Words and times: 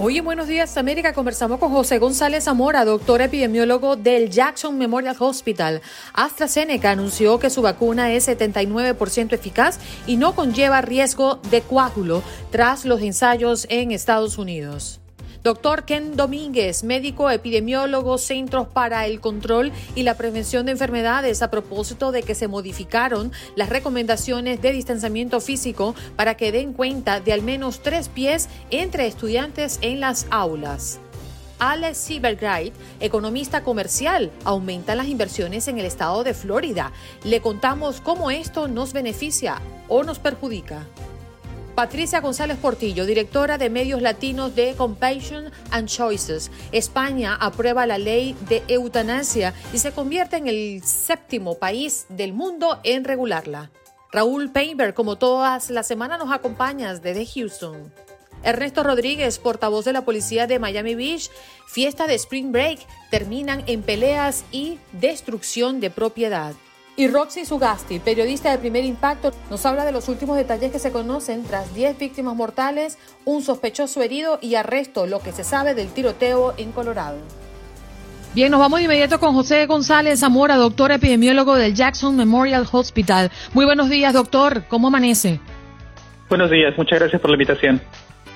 Hoy 0.00 0.16
en 0.16 0.24
Buenos 0.24 0.46
Días 0.46 0.76
América 0.76 1.12
conversamos 1.12 1.58
con 1.58 1.72
José 1.72 1.98
González 1.98 2.44
Zamora, 2.44 2.84
doctor 2.84 3.20
epidemiólogo 3.20 3.96
del 3.96 4.30
Jackson 4.30 4.78
Memorial 4.78 5.16
Hospital. 5.18 5.82
AstraZeneca 6.12 6.92
anunció 6.92 7.40
que 7.40 7.50
su 7.50 7.62
vacuna 7.62 8.12
es 8.12 8.28
79% 8.28 9.32
eficaz 9.32 9.80
y 10.06 10.16
no 10.16 10.36
conlleva 10.36 10.82
riesgo 10.82 11.40
de 11.50 11.62
coágulo 11.62 12.22
tras 12.52 12.84
los 12.84 13.02
ensayos 13.02 13.66
en 13.70 13.90
Estados 13.90 14.38
Unidos. 14.38 15.00
Doctor 15.44 15.84
Ken 15.84 16.16
Domínguez, 16.16 16.82
médico 16.82 17.30
epidemiólogo, 17.30 18.18
Centros 18.18 18.66
para 18.68 19.06
el 19.06 19.20
Control 19.20 19.72
y 19.94 20.02
la 20.02 20.14
Prevención 20.14 20.66
de 20.66 20.72
Enfermedades, 20.72 21.42
a 21.42 21.50
propósito 21.50 22.10
de 22.10 22.22
que 22.22 22.34
se 22.34 22.48
modificaron 22.48 23.32
las 23.54 23.68
recomendaciones 23.68 24.60
de 24.60 24.72
distanciamiento 24.72 25.40
físico 25.40 25.94
para 26.16 26.36
que 26.36 26.50
den 26.50 26.72
cuenta 26.72 27.20
de 27.20 27.32
al 27.32 27.42
menos 27.42 27.80
tres 27.80 28.08
pies 28.08 28.48
entre 28.70 29.06
estudiantes 29.06 29.78
en 29.80 30.00
las 30.00 30.26
aulas. 30.30 30.98
Alex 31.60 31.98
Silvergride, 31.98 32.72
economista 33.00 33.62
comercial, 33.62 34.30
aumenta 34.44 34.94
las 34.94 35.06
inversiones 35.06 35.66
en 35.68 35.78
el 35.78 35.86
estado 35.86 36.24
de 36.24 36.34
Florida. 36.34 36.92
Le 37.24 37.40
contamos 37.40 38.00
cómo 38.00 38.30
esto 38.30 38.68
nos 38.68 38.92
beneficia 38.92 39.60
o 39.88 40.04
nos 40.04 40.18
perjudica. 40.18 40.86
Patricia 41.78 42.20
González 42.20 42.58
Portillo, 42.58 43.06
directora 43.06 43.56
de 43.56 43.70
medios 43.70 44.02
latinos 44.02 44.52
de 44.56 44.74
Compassion 44.74 45.52
and 45.70 45.86
Choices. 45.86 46.50
España 46.72 47.36
aprueba 47.40 47.86
la 47.86 47.98
ley 47.98 48.34
de 48.48 48.64
eutanasia 48.66 49.54
y 49.72 49.78
se 49.78 49.92
convierte 49.92 50.38
en 50.38 50.48
el 50.48 50.82
séptimo 50.82 51.54
país 51.54 52.06
del 52.08 52.32
mundo 52.32 52.80
en 52.82 53.04
regularla. 53.04 53.70
Raúl 54.10 54.50
Painter, 54.50 54.92
como 54.92 55.18
todas 55.18 55.70
las 55.70 55.86
semanas, 55.86 56.18
nos 56.18 56.32
acompañas 56.32 57.00
desde 57.00 57.24
Houston. 57.24 57.92
Ernesto 58.42 58.82
Rodríguez, 58.82 59.38
portavoz 59.38 59.84
de 59.84 59.92
la 59.92 60.04
policía 60.04 60.48
de 60.48 60.58
Miami 60.58 60.96
Beach, 60.96 61.30
fiesta 61.68 62.08
de 62.08 62.14
Spring 62.14 62.50
Break, 62.50 62.80
terminan 63.12 63.62
en 63.68 63.82
peleas 63.82 64.44
y 64.50 64.80
destrucción 64.90 65.78
de 65.78 65.90
propiedad. 65.90 66.56
Y 66.98 67.06
Roxy 67.06 67.44
Sugasti, 67.44 68.00
periodista 68.00 68.50
de 68.50 68.58
primer 68.58 68.84
impacto, 68.84 69.30
nos 69.50 69.64
habla 69.64 69.84
de 69.84 69.92
los 69.92 70.08
últimos 70.08 70.36
detalles 70.36 70.72
que 70.72 70.80
se 70.80 70.90
conocen 70.90 71.44
tras 71.44 71.72
10 71.72 71.96
víctimas 71.96 72.34
mortales, 72.34 72.98
un 73.24 73.40
sospechoso 73.40 74.02
herido 74.02 74.40
y 74.42 74.56
arresto, 74.56 75.06
lo 75.06 75.20
que 75.20 75.30
se 75.30 75.44
sabe 75.44 75.76
del 75.76 75.90
tiroteo 75.90 76.54
en 76.56 76.72
Colorado. 76.72 77.18
Bien, 78.34 78.50
nos 78.50 78.58
vamos 78.58 78.80
de 78.80 78.86
inmediato 78.86 79.20
con 79.20 79.32
José 79.32 79.66
González 79.66 80.18
Zamora, 80.18 80.56
doctor 80.56 80.90
epidemiólogo 80.90 81.54
del 81.54 81.72
Jackson 81.72 82.16
Memorial 82.16 82.66
Hospital. 82.72 83.30
Muy 83.54 83.64
buenos 83.64 83.88
días, 83.88 84.12
doctor. 84.12 84.64
¿Cómo 84.66 84.88
amanece? 84.88 85.38
Buenos 86.28 86.50
días, 86.50 86.76
muchas 86.76 86.98
gracias 86.98 87.22
por 87.22 87.30
la 87.30 87.36
invitación. 87.36 87.80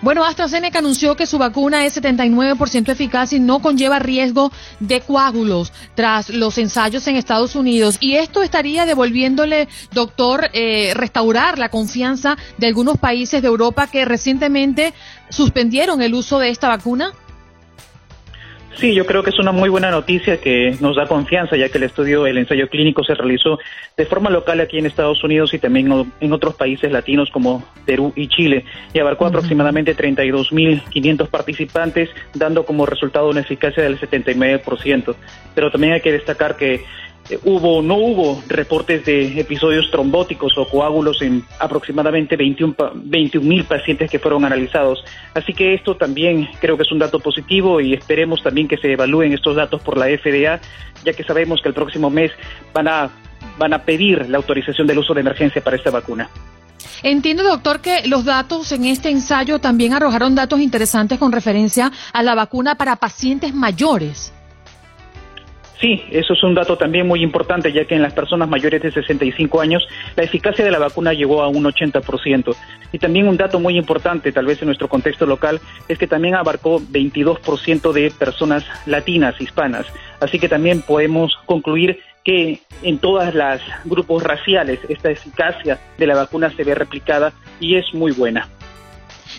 Bueno, 0.02 0.24
AstraZeneca 0.24 0.80
anunció 0.80 1.14
que 1.14 1.26
su 1.26 1.38
vacuna 1.38 1.86
es 1.86 1.96
79% 1.96 2.88
eficaz 2.88 3.32
y 3.32 3.38
no 3.38 3.60
conlleva 3.60 4.00
riesgo 4.00 4.50
de 4.80 5.00
coágulos 5.00 5.72
tras 5.94 6.28
los 6.28 6.58
ensayos 6.58 7.06
en 7.06 7.14
Estados 7.14 7.54
Unidos. 7.54 7.98
Y 8.00 8.16
esto 8.16 8.42
estaría 8.42 8.84
devolviéndole, 8.84 9.68
doctor, 9.92 10.50
eh, 10.54 10.92
restaurar 10.94 11.56
la 11.60 11.68
confianza 11.68 12.36
de 12.58 12.66
algunos 12.66 12.98
países 12.98 13.42
de 13.42 13.48
Europa 13.48 13.86
que 13.86 14.04
recientemente 14.04 14.92
suspendieron 15.28 16.02
el 16.02 16.14
uso 16.14 16.40
de 16.40 16.50
esta 16.50 16.66
vacuna. 16.66 17.12
Sí, 18.74 18.94
yo 18.94 19.06
creo 19.06 19.22
que 19.22 19.30
es 19.30 19.38
una 19.38 19.52
muy 19.52 19.68
buena 19.68 19.90
noticia 19.90 20.38
que 20.38 20.76
nos 20.80 20.96
da 20.96 21.06
confianza, 21.06 21.56
ya 21.56 21.68
que 21.68 21.78
el 21.78 21.84
estudio, 21.84 22.26
el 22.26 22.38
ensayo 22.38 22.68
clínico 22.68 23.04
se 23.04 23.14
realizó 23.14 23.58
de 23.96 24.06
forma 24.06 24.30
local 24.30 24.60
aquí 24.60 24.78
en 24.78 24.86
Estados 24.86 25.22
Unidos 25.22 25.54
y 25.54 25.58
también 25.58 26.06
en 26.20 26.32
otros 26.32 26.54
países 26.54 26.90
latinos 26.90 27.30
como 27.30 27.64
Perú 27.84 28.12
y 28.16 28.28
Chile, 28.28 28.64
y 28.92 28.98
abarcó 28.98 29.26
aproximadamente 29.26 29.96
32.500 29.96 31.28
participantes, 31.28 32.10
dando 32.34 32.64
como 32.64 32.86
resultado 32.86 33.28
una 33.28 33.40
eficacia 33.40 33.82
del 33.82 34.00
79%. 34.00 35.14
Pero 35.54 35.70
también 35.70 35.92
hay 35.92 36.00
que 36.00 36.12
destacar 36.12 36.56
que 36.56 36.84
eh, 37.32 37.38
hubo 37.44 37.80
no 37.80 37.96
hubo 37.96 38.42
reportes 38.46 39.04
de 39.06 39.40
episodios 39.40 39.90
trombóticos 39.90 40.56
o 40.58 40.68
coágulos 40.68 41.22
en 41.22 41.44
aproximadamente 41.58 42.36
21 42.36 42.74
mil 43.40 43.64
pacientes 43.64 44.10
que 44.10 44.18
fueron 44.18 44.44
analizados. 44.44 45.02
Así 45.32 45.54
que 45.54 45.72
esto 45.72 45.96
también 45.96 46.48
creo 46.60 46.76
que 46.76 46.82
es 46.82 46.92
un 46.92 46.98
dato 46.98 47.20
positivo 47.20 47.80
y 47.80 47.94
esperemos 47.94 48.42
también 48.42 48.68
que 48.68 48.76
se 48.76 48.92
evalúen 48.92 49.32
estos 49.32 49.56
datos 49.56 49.80
por 49.82 49.96
la 49.96 50.06
FDA, 50.06 50.60
ya 51.04 51.12
que 51.14 51.24
sabemos 51.24 51.62
que 51.62 51.68
el 51.68 51.74
próximo 51.74 52.10
mes 52.10 52.32
van 52.74 52.88
a 52.88 53.10
van 53.58 53.72
a 53.72 53.82
pedir 53.82 54.28
la 54.28 54.38
autorización 54.38 54.86
del 54.86 54.98
uso 54.98 55.14
de 55.14 55.20
emergencia 55.20 55.62
para 55.62 55.76
esta 55.76 55.90
vacuna. 55.90 56.28
Entiendo, 57.02 57.42
doctor, 57.42 57.80
que 57.80 58.06
los 58.06 58.24
datos 58.24 58.72
en 58.72 58.84
este 58.84 59.10
ensayo 59.10 59.58
también 59.58 59.92
arrojaron 59.92 60.34
datos 60.34 60.60
interesantes 60.60 61.18
con 61.18 61.32
referencia 61.32 61.90
a 62.12 62.22
la 62.22 62.34
vacuna 62.34 62.76
para 62.76 62.96
pacientes 62.96 63.54
mayores. 63.54 64.32
Sí, 65.82 66.00
eso 66.12 66.34
es 66.34 66.42
un 66.44 66.54
dato 66.54 66.76
también 66.76 67.08
muy 67.08 67.24
importante, 67.24 67.72
ya 67.72 67.84
que 67.84 67.96
en 67.96 68.02
las 68.02 68.12
personas 68.12 68.48
mayores 68.48 68.80
de 68.80 68.92
65 68.92 69.60
años 69.60 69.84
la 70.14 70.22
eficacia 70.22 70.64
de 70.64 70.70
la 70.70 70.78
vacuna 70.78 71.12
llegó 71.12 71.42
a 71.42 71.48
un 71.48 71.64
80%. 71.64 72.54
Y 72.92 72.98
también 73.00 73.26
un 73.26 73.36
dato 73.36 73.58
muy 73.58 73.76
importante, 73.76 74.30
tal 74.30 74.46
vez 74.46 74.62
en 74.62 74.66
nuestro 74.66 74.86
contexto 74.86 75.26
local, 75.26 75.60
es 75.88 75.98
que 75.98 76.06
también 76.06 76.36
abarcó 76.36 76.78
22% 76.78 77.92
de 77.92 78.12
personas 78.12 78.64
latinas, 78.86 79.40
hispanas. 79.40 79.84
Así 80.20 80.38
que 80.38 80.48
también 80.48 80.82
podemos 80.82 81.36
concluir 81.46 81.98
que 82.22 82.60
en 82.84 82.98
todas 82.98 83.34
las 83.34 83.60
grupos 83.84 84.22
raciales 84.22 84.78
esta 84.88 85.10
eficacia 85.10 85.80
de 85.98 86.06
la 86.06 86.14
vacuna 86.14 86.50
se 86.50 86.62
ve 86.62 86.76
replicada 86.76 87.32
y 87.58 87.74
es 87.74 87.92
muy 87.92 88.12
buena. 88.12 88.48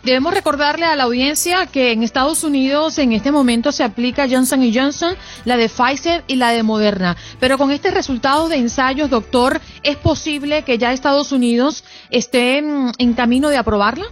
Debemos 0.04 0.34
recordarle 0.34 0.86
a 0.86 0.98
la 0.98 1.04
audiencia 1.04 1.66
que 1.66 1.94
en 1.94 2.04
Estados 2.04 2.44
Unidos 2.44 2.98
en 2.98 3.14
este 3.14 3.32
momento 3.32 3.72
se 3.72 3.86
aplica 3.86 4.28
Johnson 4.30 4.62
Johnson, 4.74 5.16
la 5.46 5.56
de 5.56 5.70
Pfizer 5.70 6.26
y 6.28 6.36
la 6.36 6.50
de 6.50 6.62
Moderna. 6.62 7.16
Pero 7.40 7.58
con 7.58 7.72
este 7.72 7.90
resultado 7.90 8.50
de 8.50 8.58
ensayos, 8.58 9.10
doctor, 9.10 9.62
¿es 9.82 9.96
posible 9.96 10.64
que 10.64 10.78
ya 10.78 10.92
Estados 10.92 11.32
Unidos 11.32 11.86
esté 12.10 12.58
en 12.58 13.14
camino 13.14 13.48
de 13.48 13.58
aprobarla? 13.58 14.06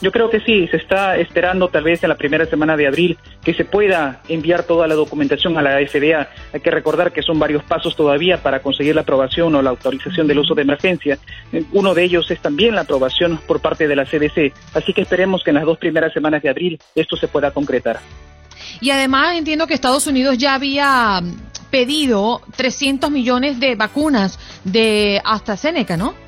Yo 0.00 0.10
creo 0.10 0.28
que 0.28 0.40
sí, 0.40 0.66
se 0.68 0.76
está 0.76 1.16
esperando 1.16 1.68
tal 1.68 1.84
vez 1.84 2.02
en 2.02 2.08
la 2.08 2.16
primera 2.16 2.46
semana 2.46 2.76
de 2.76 2.86
abril 2.86 3.16
que 3.42 3.54
se 3.54 3.64
pueda 3.64 4.20
enviar 4.28 4.64
toda 4.64 4.88
la 4.88 4.94
documentación 4.94 5.56
a 5.56 5.62
la 5.62 5.78
FDA. 5.86 6.28
Hay 6.52 6.60
que 6.60 6.70
recordar 6.70 7.12
que 7.12 7.22
son 7.22 7.38
varios 7.38 7.62
pasos 7.62 7.94
todavía 7.94 8.42
para 8.42 8.60
conseguir 8.60 8.94
la 8.94 9.02
aprobación 9.02 9.54
o 9.54 9.62
la 9.62 9.70
autorización 9.70 10.26
del 10.26 10.40
uso 10.40 10.54
de 10.54 10.62
emergencia. 10.62 11.18
Uno 11.72 11.94
de 11.94 12.02
ellos 12.02 12.30
es 12.30 12.40
también 12.40 12.74
la 12.74 12.82
aprobación 12.82 13.38
por 13.46 13.60
parte 13.60 13.86
de 13.86 13.96
la 13.96 14.04
CDC. 14.04 14.52
Así 14.74 14.92
que 14.92 15.02
esperemos 15.02 15.44
que 15.44 15.50
en 15.50 15.56
las 15.56 15.64
dos 15.64 15.78
primeras 15.78 16.12
semanas 16.12 16.42
de 16.42 16.48
abril 16.48 16.78
esto 16.94 17.16
se 17.16 17.28
pueda 17.28 17.52
concretar. 17.52 18.00
Y 18.80 18.90
además 18.90 19.36
entiendo 19.36 19.66
que 19.66 19.74
Estados 19.74 20.06
Unidos 20.06 20.38
ya 20.38 20.54
había 20.54 21.20
pedido 21.70 22.40
300 22.56 23.10
millones 23.10 23.60
de 23.60 23.74
vacunas 23.74 24.38
de 24.64 25.20
AstraZeneca, 25.24 25.96
¿no? 25.96 26.23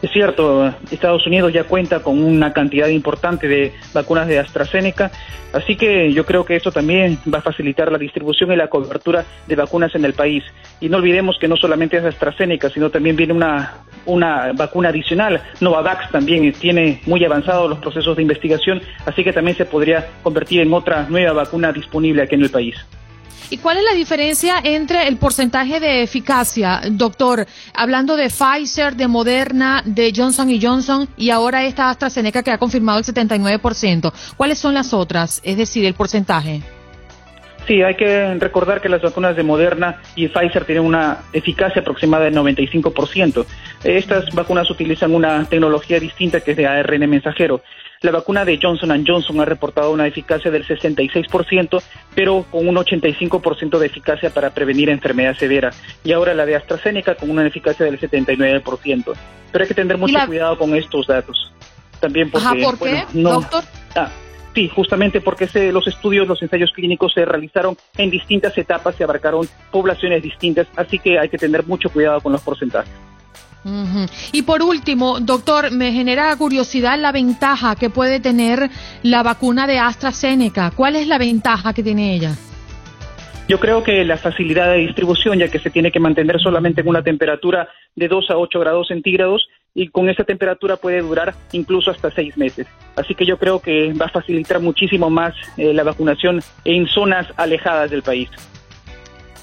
Es 0.00 0.12
cierto, 0.12 0.72
Estados 0.92 1.26
Unidos 1.26 1.52
ya 1.52 1.64
cuenta 1.64 2.00
con 2.00 2.22
una 2.22 2.52
cantidad 2.52 2.86
importante 2.86 3.48
de 3.48 3.72
vacunas 3.92 4.28
de 4.28 4.38
AstraZeneca, 4.38 5.10
así 5.52 5.74
que 5.74 6.12
yo 6.12 6.24
creo 6.24 6.44
que 6.44 6.54
eso 6.54 6.70
también 6.70 7.18
va 7.32 7.38
a 7.38 7.42
facilitar 7.42 7.90
la 7.90 7.98
distribución 7.98 8.52
y 8.52 8.56
la 8.56 8.68
cobertura 8.68 9.24
de 9.48 9.56
vacunas 9.56 9.92
en 9.96 10.04
el 10.04 10.12
país. 10.12 10.44
Y 10.80 10.88
no 10.88 10.98
olvidemos 10.98 11.36
que 11.40 11.48
no 11.48 11.56
solamente 11.56 11.96
es 11.96 12.04
AstraZeneca, 12.04 12.70
sino 12.70 12.90
también 12.90 13.16
viene 13.16 13.32
una, 13.32 13.78
una 14.06 14.52
vacuna 14.52 14.90
adicional. 14.90 15.42
Novavax 15.60 16.12
también 16.12 16.52
tiene 16.52 17.00
muy 17.06 17.24
avanzados 17.24 17.68
los 17.68 17.80
procesos 17.80 18.14
de 18.14 18.22
investigación, 18.22 18.80
así 19.04 19.24
que 19.24 19.32
también 19.32 19.56
se 19.56 19.64
podría 19.64 20.06
convertir 20.22 20.60
en 20.60 20.72
otra 20.72 21.08
nueva 21.08 21.32
vacuna 21.32 21.72
disponible 21.72 22.22
aquí 22.22 22.36
en 22.36 22.42
el 22.42 22.50
país. 22.50 22.76
¿Y 23.50 23.58
cuál 23.58 23.78
es 23.78 23.84
la 23.84 23.94
diferencia 23.94 24.56
entre 24.62 25.08
el 25.08 25.16
porcentaje 25.16 25.80
de 25.80 26.02
eficacia, 26.02 26.82
doctor? 26.90 27.46
Hablando 27.74 28.16
de 28.16 28.28
Pfizer, 28.28 28.94
de 28.94 29.08
Moderna, 29.08 29.82
de 29.84 30.12
Johnson 30.14 30.50
Johnson 30.60 31.08
y 31.16 31.30
ahora 31.30 31.64
esta 31.64 31.88
AstraZeneca 31.88 32.42
que 32.42 32.50
ha 32.50 32.58
confirmado 32.58 32.98
el 32.98 33.04
79%. 33.04 34.12
¿Cuáles 34.36 34.58
son 34.58 34.74
las 34.74 34.92
otras? 34.92 35.40
Es 35.44 35.56
decir, 35.56 35.84
el 35.86 35.94
porcentaje. 35.94 36.62
Sí, 37.66 37.82
hay 37.82 37.96
que 37.96 38.34
recordar 38.36 38.80
que 38.80 38.88
las 38.88 39.02
vacunas 39.02 39.36
de 39.36 39.42
Moderna 39.42 40.00
y 40.16 40.28
Pfizer 40.28 40.64
tienen 40.64 40.84
una 40.84 41.18
eficacia 41.34 41.82
aproximada 41.82 42.24
del 42.24 42.34
95%. 42.34 43.44
Estas 43.84 44.34
vacunas 44.34 44.70
utilizan 44.70 45.14
una 45.14 45.44
tecnología 45.44 46.00
distinta 46.00 46.40
que 46.40 46.52
es 46.52 46.56
de 46.56 46.66
ARN 46.66 47.10
mensajero. 47.10 47.60
La 48.00 48.12
vacuna 48.12 48.44
de 48.44 48.58
Johnson 48.62 49.04
Johnson 49.04 49.40
ha 49.40 49.44
reportado 49.44 49.90
una 49.90 50.06
eficacia 50.06 50.50
del 50.50 50.64
66%, 50.64 51.82
pero 52.14 52.44
con 52.50 52.68
un 52.68 52.76
85% 52.76 53.78
de 53.78 53.86
eficacia 53.86 54.30
para 54.30 54.50
prevenir 54.50 54.88
enfermedad 54.88 55.36
severa. 55.36 55.70
Y 56.04 56.12
ahora 56.12 56.32
la 56.34 56.46
de 56.46 56.54
AstraZeneca 56.54 57.16
con 57.16 57.30
una 57.30 57.46
eficacia 57.46 57.86
del 57.86 57.98
79%. 57.98 59.14
Pero 59.50 59.62
hay 59.62 59.68
que 59.68 59.74
tener 59.74 59.98
mucho 59.98 60.18
cuidado 60.26 60.56
con 60.58 60.76
estos 60.76 61.08
datos. 61.08 61.52
También 61.98 62.30
porque, 62.30 62.46
Ajá, 62.46 62.56
¿por 62.62 62.78
qué, 62.78 63.04
doctor? 63.12 63.64
Ah, 63.96 64.08
sí, 64.54 64.68
justamente 64.68 65.20
porque 65.20 65.48
los 65.72 65.86
estudios, 65.88 66.28
los 66.28 66.40
ensayos 66.40 66.70
clínicos 66.72 67.12
se 67.12 67.24
realizaron 67.24 67.76
en 67.96 68.10
distintas 68.10 68.56
etapas 68.56 68.94
y 69.00 69.02
abarcaron 69.02 69.48
poblaciones 69.72 70.22
distintas, 70.22 70.68
así 70.76 71.00
que 71.00 71.18
hay 71.18 71.28
que 71.28 71.38
tener 71.38 71.66
mucho 71.66 71.90
cuidado 71.90 72.20
con 72.20 72.30
los 72.30 72.42
porcentajes. 72.42 73.07
Y 74.32 74.42
por 74.42 74.62
último, 74.62 75.20
doctor, 75.20 75.70
me 75.70 75.92
genera 75.92 76.34
curiosidad 76.36 76.98
la 76.98 77.12
ventaja 77.12 77.76
que 77.76 77.90
puede 77.90 78.20
tener 78.20 78.70
la 79.02 79.22
vacuna 79.22 79.66
de 79.66 79.78
AstraZeneca. 79.78 80.70
¿Cuál 80.70 80.96
es 80.96 81.06
la 81.06 81.18
ventaja 81.18 81.72
que 81.72 81.82
tiene 81.82 82.14
ella? 82.14 82.34
Yo 83.48 83.58
creo 83.58 83.82
que 83.82 84.04
la 84.04 84.18
facilidad 84.18 84.70
de 84.70 84.78
distribución, 84.78 85.38
ya 85.38 85.48
que 85.48 85.58
se 85.58 85.70
tiene 85.70 85.90
que 85.90 86.00
mantener 86.00 86.38
solamente 86.38 86.82
en 86.82 86.88
una 86.88 87.02
temperatura 87.02 87.68
de 87.96 88.06
2 88.06 88.30
a 88.30 88.36
8 88.36 88.60
grados 88.60 88.88
centígrados 88.88 89.48
y 89.74 89.88
con 89.88 90.08
esa 90.10 90.24
temperatura 90.24 90.76
puede 90.76 91.00
durar 91.00 91.34
incluso 91.52 91.90
hasta 91.90 92.10
seis 92.10 92.36
meses. 92.36 92.66
Así 92.96 93.14
que 93.14 93.24
yo 93.24 93.38
creo 93.38 93.60
que 93.60 93.92
va 93.94 94.06
a 94.06 94.10
facilitar 94.10 94.60
muchísimo 94.60 95.08
más 95.08 95.34
eh, 95.56 95.72
la 95.72 95.82
vacunación 95.84 96.42
en 96.64 96.86
zonas 96.88 97.26
alejadas 97.36 97.90
del 97.90 98.02
país. 98.02 98.28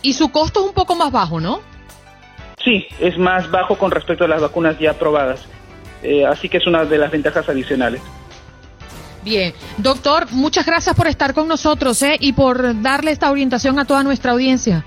Y 0.04 0.14
su 0.14 0.30
costo 0.32 0.60
es 0.60 0.68
un 0.68 0.74
poco 0.74 0.96
más 0.96 1.12
bajo, 1.12 1.40
¿no? 1.40 1.62
Sí, 2.66 2.88
es 3.00 3.18
más 3.18 3.50
bajo 3.52 3.78
con 3.78 3.92
respecto 3.92 4.26
a 4.26 4.28
las 4.28 4.42
vacunas 4.42 4.78
ya 4.80 4.92
aprobadas. 4.92 5.46
Eh, 6.02 6.26
así 6.26 6.50
que 6.50 6.58
es 6.58 6.68
una 6.68 6.84
de 6.84 6.98
las 6.98 7.12
ventajas 7.12 7.48
adicionales. 7.48 8.02
Bien, 9.24 9.54
doctor, 9.78 10.28
muchas 10.32 10.66
gracias 10.66 10.96
por 10.96 11.08
estar 11.08 11.34
con 11.34 11.48
nosotros 11.48 12.02
¿eh? 12.04 12.18
y 12.20 12.34
por 12.34 12.82
darle 12.82 13.12
esta 13.12 13.32
orientación 13.32 13.80
a 13.80 13.86
toda 13.86 14.04
nuestra 14.04 14.34
audiencia. 14.34 14.84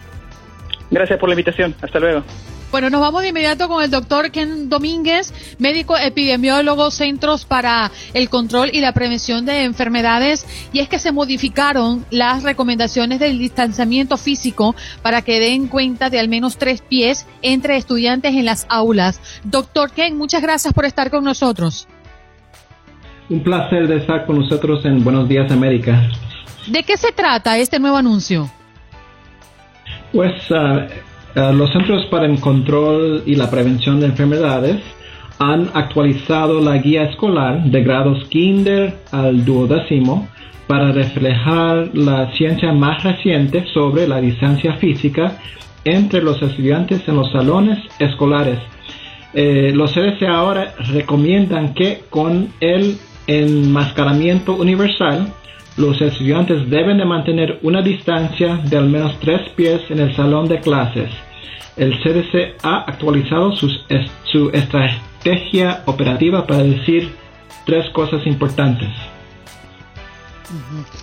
Gracias 0.90 1.18
por 1.18 1.28
la 1.28 1.34
invitación. 1.34 1.74
Hasta 1.80 1.98
luego. 1.98 2.22
Bueno, 2.70 2.90
nos 2.90 3.00
vamos 3.00 3.22
de 3.22 3.28
inmediato 3.28 3.66
con 3.66 3.82
el 3.82 3.90
doctor 3.90 4.30
Ken 4.30 4.68
Domínguez, 4.68 5.32
médico 5.58 5.96
epidemiólogo, 5.96 6.90
Centros 6.90 7.46
para 7.46 7.90
el 8.12 8.28
Control 8.28 8.68
y 8.72 8.80
la 8.80 8.92
Prevención 8.92 9.46
de 9.46 9.64
Enfermedades. 9.64 10.46
Y 10.74 10.80
es 10.80 10.88
que 10.88 10.98
se 10.98 11.10
modificaron 11.10 12.04
las 12.10 12.42
recomendaciones 12.42 13.20
del 13.20 13.38
distanciamiento 13.38 14.18
físico 14.18 14.76
para 15.00 15.22
que 15.22 15.40
den 15.40 15.68
cuenta 15.68 16.10
de 16.10 16.20
al 16.20 16.28
menos 16.28 16.58
tres 16.58 16.82
pies 16.82 17.26
entre 17.40 17.78
estudiantes 17.78 18.34
en 18.34 18.44
las 18.44 18.66
aulas. 18.68 19.18
Doctor 19.44 19.90
Ken, 19.90 20.18
muchas 20.18 20.42
gracias 20.42 20.74
por 20.74 20.84
estar 20.84 21.10
con 21.10 21.24
nosotros. 21.24 21.88
Un 23.30 23.42
placer 23.42 23.88
de 23.88 23.96
estar 23.96 24.26
con 24.26 24.40
nosotros 24.40 24.84
en 24.84 25.02
Buenos 25.02 25.26
Días 25.26 25.50
América. 25.50 26.06
¿De 26.66 26.82
qué 26.82 26.98
se 26.98 27.12
trata 27.12 27.56
este 27.56 27.78
nuevo 27.78 27.96
anuncio? 27.96 28.50
Pues 30.12 30.50
uh, 30.50 30.80
eh, 31.38 31.52
los 31.52 31.70
Centros 31.70 32.04
para 32.06 32.26
el 32.26 32.40
Control 32.40 33.22
y 33.24 33.36
la 33.36 33.48
Prevención 33.48 34.00
de 34.00 34.06
Enfermedades 34.06 34.82
han 35.38 35.70
actualizado 35.72 36.60
la 36.60 36.78
guía 36.78 37.04
escolar 37.04 37.62
de 37.62 37.84
grados 37.84 38.24
kinder 38.28 38.96
al 39.12 39.44
duodécimo 39.44 40.28
para 40.66 40.90
reflejar 40.90 41.90
la 41.94 42.32
ciencia 42.32 42.72
más 42.72 43.04
reciente 43.04 43.64
sobre 43.72 44.08
la 44.08 44.20
distancia 44.20 44.74
física 44.78 45.38
entre 45.84 46.22
los 46.22 46.42
estudiantes 46.42 47.06
en 47.06 47.14
los 47.14 47.30
salones 47.30 47.78
escolares. 48.00 48.58
Eh, 49.32 49.70
los 49.72 49.92
CDC 49.92 50.24
ahora 50.24 50.74
recomiendan 50.92 51.72
que 51.72 52.02
con 52.10 52.48
el 52.58 52.98
enmascaramiento 53.28 54.56
universal, 54.56 55.32
los 55.76 56.00
estudiantes 56.00 56.68
deben 56.68 56.98
de 56.98 57.04
mantener 57.04 57.60
una 57.62 57.80
distancia 57.80 58.56
de 58.56 58.76
al 58.76 58.88
menos 58.88 59.20
tres 59.20 59.48
pies 59.50 59.82
en 59.90 60.00
el 60.00 60.16
salón 60.16 60.48
de 60.48 60.58
clases 60.58 61.08
el 61.76 61.98
CDC 62.02 62.56
ha 62.62 62.84
actualizado 62.86 63.52
su 63.54 64.50
estrategia 64.52 65.82
operativa 65.86 66.46
para 66.46 66.62
decir 66.62 67.14
tres 67.64 67.88
cosas 67.90 68.26
importantes. 68.26 68.88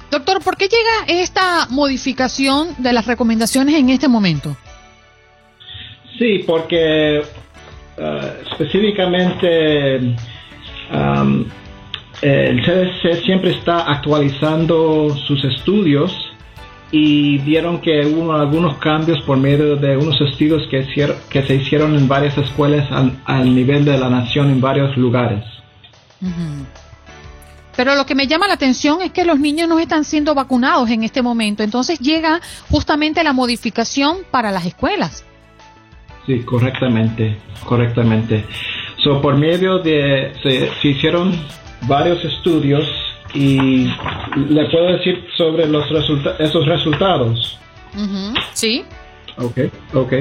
Doctor, 0.10 0.42
¿por 0.44 0.58
qué 0.58 0.68
llega 0.68 1.22
esta 1.22 1.68
modificación 1.70 2.70
de 2.80 2.94
las 2.94 3.06
recomendaciones 3.06 3.76
en 3.76 3.90
este 3.90 4.08
momento? 4.08 4.58
Sí, 6.18 6.44
porque 6.48 7.22
uh, 7.98 8.02
específicamente 8.52 10.16
um, 10.92 11.46
el 12.22 12.64
CDC 12.64 13.24
siempre 13.24 13.52
está 13.52 13.92
actualizando 13.92 15.16
sus 15.28 15.44
estudios 15.44 16.12
y 16.92 17.40
vieron 17.40 17.82
que 17.82 18.06
hubo 18.06 18.34
algunos 18.34 18.78
cambios 18.78 19.22
por 19.24 19.38
medio 19.38 19.76
de 19.76 19.98
unos 19.98 20.20
estudios 20.22 20.64
que, 20.70 20.86
que 21.30 21.44
se 21.44 21.56
hicieron 21.56 21.96
en 21.96 22.08
varias 22.08 22.38
escuelas 22.38 22.88
al, 23.26 23.56
nivel 23.56 23.86
de 23.86 23.98
la 23.98 24.10
nación 24.10 24.52
en 24.52 24.62
varios 24.62 24.96
lugares. 24.96 25.44
Pero 27.76 27.96
lo 27.96 28.06
que 28.06 28.16
me 28.16 28.28
llama 28.28 28.48
la 28.48 28.54
atención 28.54 29.02
es 29.02 29.12
que 29.12 29.26
los 29.26 29.40
niños 29.40 29.68
no 29.68 29.80
están 29.80 30.04
siendo 30.06 30.34
vacunados 30.34 30.90
en 30.90 31.04
este 31.04 31.22
momento, 31.22 31.64
entonces 31.64 32.00
llega 32.00 32.40
justamente 32.70 33.24
la 33.24 33.34
modificación 33.34 34.20
para 34.32 34.52
las 34.52 34.66
escuelas. 34.66 35.26
Sí, 36.26 36.40
correctamente, 36.40 37.38
correctamente. 37.66 38.46
So, 39.04 39.22
por 39.22 39.38
medio 39.38 39.80
de, 39.80 40.34
se 40.82 40.88
hicieron 40.88 41.34
varios 41.88 42.24
estudios 42.24 42.88
y 43.36 43.86
le 44.50 44.66
puedo 44.70 44.94
decir 44.94 45.24
sobre 45.38 45.68
los 45.68 45.86
esos 46.40 46.66
resultados. 46.66 47.60
Sí. 48.54 48.84
Ok, 49.38 49.60
ok. 49.94 50.14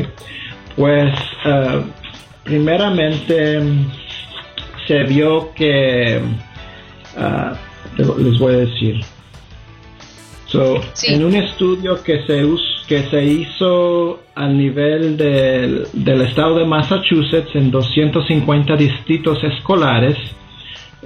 Pues 0.76 1.14
eh, 1.44 1.82
primeramente 2.42 3.62
se 4.86 5.04
vio 5.04 5.52
que, 5.54 6.16
eh, 6.16 7.52
les 7.96 8.38
voy 8.38 8.54
a 8.54 8.58
decir, 8.58 9.00
so, 10.46 10.80
en 11.04 11.24
un 11.24 11.34
estudio 11.34 12.02
que 12.02 12.26
se, 12.26 12.44
que 12.88 13.08
se 13.08 13.24
hizo 13.24 14.20
a 14.34 14.48
nivel 14.48 15.16
del, 15.16 15.86
del 15.92 16.22
estado 16.22 16.58
de 16.58 16.66
Massachusetts 16.66 17.54
en 17.54 17.70
250 17.70 18.74
distritos 18.74 19.38
escolares, 19.44 20.16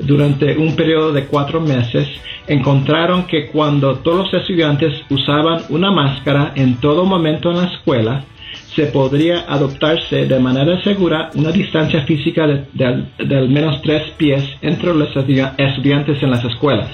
durante 0.00 0.56
un 0.56 0.74
periodo 0.76 1.12
de 1.12 1.26
cuatro 1.26 1.60
meses, 1.60 2.08
encontraron 2.46 3.26
que 3.26 3.46
cuando 3.46 3.96
todos 3.96 4.32
los 4.32 4.42
estudiantes 4.42 4.94
usaban 5.10 5.62
una 5.68 5.90
máscara 5.90 6.52
en 6.54 6.76
todo 6.76 7.04
momento 7.04 7.50
en 7.50 7.58
la 7.58 7.64
escuela, 7.64 8.24
se 8.74 8.86
podría 8.86 9.44
adoptarse 9.48 10.26
de 10.26 10.38
manera 10.38 10.82
segura 10.82 11.30
una 11.34 11.50
distancia 11.50 12.02
física 12.04 12.46
de, 12.46 13.36
al 13.36 13.48
menos 13.48 13.82
tres 13.82 14.10
pies 14.16 14.44
entre 14.62 14.94
los 14.94 15.08
estudiantes 15.16 16.22
en 16.22 16.30
las 16.30 16.44
escuelas. 16.44 16.88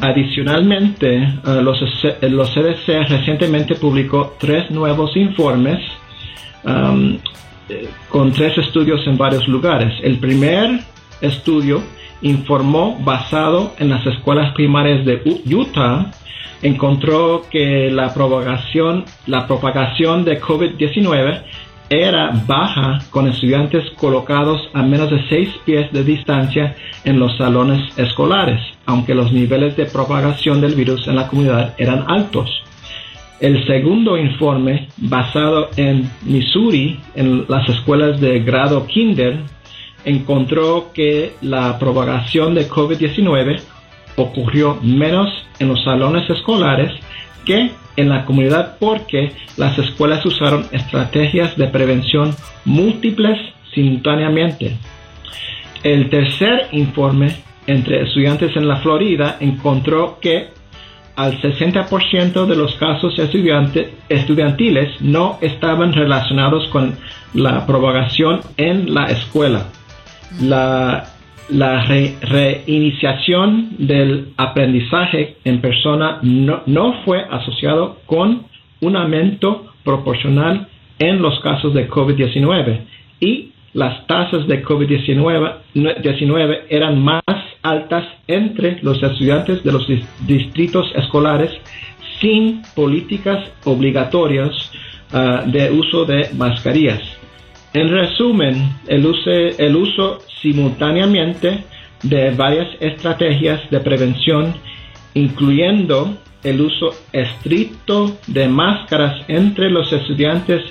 Adicionalmente, 0.00 1.16
eh, 1.16 1.62
los, 1.62 1.80
los, 2.22 2.50
CDC 2.50 3.08
recientemente 3.08 3.74
publicó 3.74 4.36
tres 4.38 4.70
nuevos 4.70 5.16
informes 5.16 5.80
um, 6.64 7.18
eh, 7.68 7.88
con 8.08 8.32
tres 8.32 8.56
estudios 8.58 9.06
en 9.06 9.16
varios 9.16 9.46
lugares. 9.48 9.92
El 10.02 10.18
primer 10.18 10.80
estudio 11.20 11.82
informó 12.22 12.98
basado 13.00 13.74
en 13.78 13.90
las 13.90 14.06
escuelas 14.06 14.54
primarias 14.54 15.04
de 15.04 15.20
Utah 15.52 16.10
encontró 16.62 17.42
que 17.50 17.90
la 17.90 18.14
propagación, 18.14 19.04
de 19.26 20.40
COVID-19 20.40 21.42
era 21.90 22.30
baja 22.46 23.00
con 23.10 23.28
estudiantes 23.28 23.84
colocados 23.96 24.70
a 24.72 24.82
menos 24.82 25.10
de 25.10 25.22
seis 25.28 25.50
pies 25.66 25.92
de 25.92 26.02
distancia 26.02 26.74
en 27.04 27.20
los 27.20 27.36
salones 27.36 27.82
escolares, 27.98 28.60
aunque 28.86 29.14
los 29.14 29.30
niveles 29.32 29.76
de 29.76 29.84
propagación 29.84 30.62
del 30.62 30.74
virus 30.74 31.06
en 31.06 31.16
la 31.16 31.28
comunidad 31.28 31.74
eran 31.76 32.04
altos. 32.08 32.62
El 33.40 33.66
segundo 33.66 34.16
informe, 34.16 34.88
basado 34.96 35.68
en 35.76 36.10
Missouri, 36.22 36.98
en 37.14 37.44
las 37.48 37.68
escuelas 37.68 38.18
de 38.20 38.40
grado 38.40 38.86
kinder, 38.86 39.40
encontró 40.04 40.92
que 40.92 41.34
la 41.40 41.78
propagación 41.78 42.54
de 42.54 42.68
COVID-19 42.68 43.60
ocurrió 44.16 44.78
menos 44.82 45.28
en 45.58 45.68
los 45.68 45.82
salones 45.82 46.28
escolares, 46.28 46.92
que 47.44 47.70
en 47.96 48.08
la 48.08 48.24
comunidad 48.24 48.76
porque 48.78 49.32
las 49.56 49.78
escuelas 49.78 50.24
usaron 50.26 50.66
estrategias 50.72 51.56
de 51.56 51.68
prevención 51.68 52.34
múltiples 52.64 53.38
simultáneamente. 53.74 54.76
El 55.82 56.08
tercer 56.08 56.68
informe 56.72 57.36
entre 57.66 58.02
estudiantes 58.02 58.56
en 58.56 58.68
la 58.68 58.76
Florida 58.76 59.36
encontró 59.40 60.18
que 60.20 60.48
al 61.16 61.40
60% 61.40 62.46
de 62.46 62.56
los 62.56 62.74
casos 62.74 63.14
estudiantiles 64.08 65.00
no 65.00 65.38
estaban 65.40 65.92
relacionados 65.92 66.68
con 66.70 66.96
la 67.34 67.66
propagación 67.66 68.40
en 68.56 68.92
la 68.92 69.04
escuela. 69.06 69.66
La, 70.42 71.10
reiniciación 72.22 73.76
del 73.78 74.32
aprendizaje 74.36 75.36
en 75.44 75.60
persona 75.60 76.18
no, 76.22 76.62
no 76.66 77.02
fue 77.04 77.22
asociado 77.30 77.98
con 78.06 78.44
un 78.80 78.96
aumento 78.96 79.66
proporcional 79.84 80.68
en 80.98 81.20
los 81.20 81.38
casos 81.40 81.74
de 81.74 81.88
COVID-19 81.88 82.80
y 83.20 83.50
las 83.74 84.06
tasas 84.06 84.46
de 84.46 84.64
COVID-19 84.64 86.60
eran 86.68 87.02
más 87.02 87.22
altas 87.62 88.04
entre 88.26 88.78
los 88.82 89.02
estudiantes 89.02 89.62
de 89.64 89.72
los 89.72 89.86
distritos 90.26 90.90
escolares 90.94 91.50
sin 92.20 92.62
políticas 92.74 93.50
obligatorias 93.64 94.70
ah, 95.12 95.42
de 95.46 95.70
uso 95.70 96.04
de 96.04 96.30
mascarillas. 96.36 97.02
En 97.74 97.88
resumen, 97.88 98.70
el 98.86 99.04
uso, 99.04 99.30
el 99.30 99.74
uso 99.74 100.20
simultáneamente 100.40 101.64
de 102.04 102.30
varias 102.30 102.68
estrategias 102.78 103.68
de 103.68 103.80
prevención, 103.80 104.54
incluyendo 105.14 106.16
el 106.44 106.60
uso 106.60 106.94
estricto 107.12 108.16
de 108.28 108.46
máscaras 108.46 109.24
entre 109.26 109.70
los 109.70 109.92
estudiantes 109.92 110.62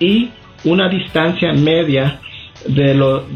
y 0.00 0.30
una 0.64 0.88
distancia 0.88 1.52
media 1.52 2.18
de, 2.66 2.94
lo, 2.94 3.26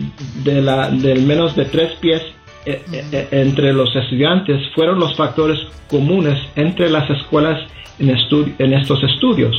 de 0.42 0.60
la, 0.60 0.90
del 0.90 1.22
menos 1.22 1.54
de 1.54 1.66
tres 1.66 1.92
pies 2.00 2.22
eh, 2.66 2.82
eh, 2.92 3.04
eh, 3.12 3.28
entre 3.30 3.72
los 3.72 3.94
estudiantes 3.94 4.60
fueron 4.74 4.98
los 4.98 5.14
factores 5.16 5.58
comunes 5.88 6.38
entre 6.56 6.90
las 6.90 7.08
escuelas 7.10 7.60
en, 7.98 8.10
en 8.58 8.72
estos 8.72 9.02
estudios. 9.04 9.54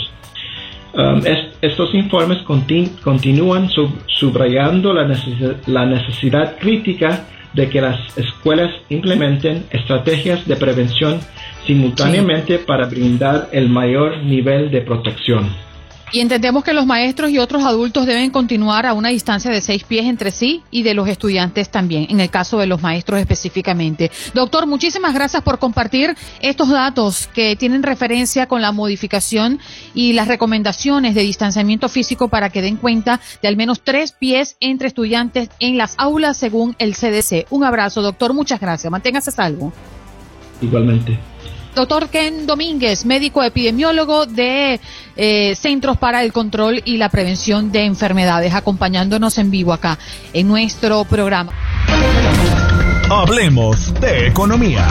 Um, 0.98 1.22
estos 1.62 1.94
informes 1.94 2.42
continúan 2.44 3.70
subrayando 4.08 4.94
la, 4.94 5.06
la 5.68 5.86
necesidad 5.86 6.58
crítica 6.58 7.26
de 7.54 7.70
que 7.70 7.82
las 7.82 8.18
escuelas 8.18 8.72
implementen 8.88 9.66
estrategias 9.72 10.48
de 10.48 10.56
prevención 10.56 11.20
simultáneamente 11.68 12.60
para 12.60 12.88
brindar 12.88 13.50
el 13.52 13.68
mayor 13.68 14.24
nivel 14.24 14.72
de 14.72 14.82
protección. 14.82 15.50
Y 16.12 16.20
entendemos 16.20 16.64
que 16.64 16.74
los 16.74 16.86
maestros 16.86 17.32
y 17.32 17.40
otros 17.40 17.64
adultos 17.64 18.06
deben 18.06 18.30
continuar 18.30 18.86
a 18.86 18.94
una 18.94 19.10
distancia 19.10 19.52
de 19.52 19.62
seis 19.62 19.84
pies 19.84 20.06
entre 20.06 20.32
sí 20.32 20.64
y 20.72 20.84
de 20.84 20.94
los 20.94 21.10
estudiantes 21.10 21.70
también, 21.70 22.08
en 22.10 22.20
el 22.20 22.30
caso 22.30 22.58
de 22.58 22.68
los 22.68 22.82
maestros 22.82 23.20
específicamente. 23.20 24.12
Doctor, 24.34 24.68
muchísimas 24.68 25.14
gracias 25.14 25.44
por 25.44 25.60
compartir 25.60 26.16
estos 26.42 26.70
datos 26.70 27.28
que 27.34 27.56
tienen 27.56 27.84
referencia 27.84 28.48
con 28.48 28.62
la 28.62 28.72
modificación 28.72 29.60
y 29.94 30.14
las 30.14 30.28
recomendaciones 30.28 31.16
de 31.16 31.22
distanciamiento 31.22 31.90
físico 31.90 32.30
para 32.30 32.50
que 32.50 32.62
den 32.62 32.78
cuenta 32.78 33.20
de 33.42 33.48
al 33.48 33.58
menos 33.58 33.82
tres 33.82 34.12
pies 34.12 34.58
entre 34.60 34.88
estudiantes 34.88 35.50
en 35.60 35.78
las 35.78 35.96
aulas 35.98 36.38
según 36.38 36.76
el 36.80 36.96
CDC. 36.96 37.48
Un 37.50 37.64
abrazo, 37.64 38.02
doctor. 38.02 38.34
Muchas 38.34 38.60
gracias. 38.60 38.92
Manténgase 38.92 39.32
salvo. 39.32 39.74
Igualmente. 40.62 41.20
Doctor 41.76 42.08
Ken 42.08 42.48
Domínguez, 42.48 43.06
médico 43.06 43.44
epidemiólogo 43.44 44.26
de 44.26 44.80
eh, 45.18 45.56
Centros 45.56 45.98
para 45.98 46.24
el 46.24 46.32
Control 46.32 46.82
y 46.86 46.96
la 46.96 47.10
Prevención 47.10 47.70
de 47.72 47.84
Enfermedades, 47.84 48.54
acompañándonos 48.54 49.38
en 49.38 49.52
vivo 49.52 49.74
acá 49.74 50.00
en 50.32 50.48
nuestro 50.48 51.04
programa. 51.04 51.52
Hablemos 53.10 53.94
de 54.00 54.28
economía. 54.28 54.88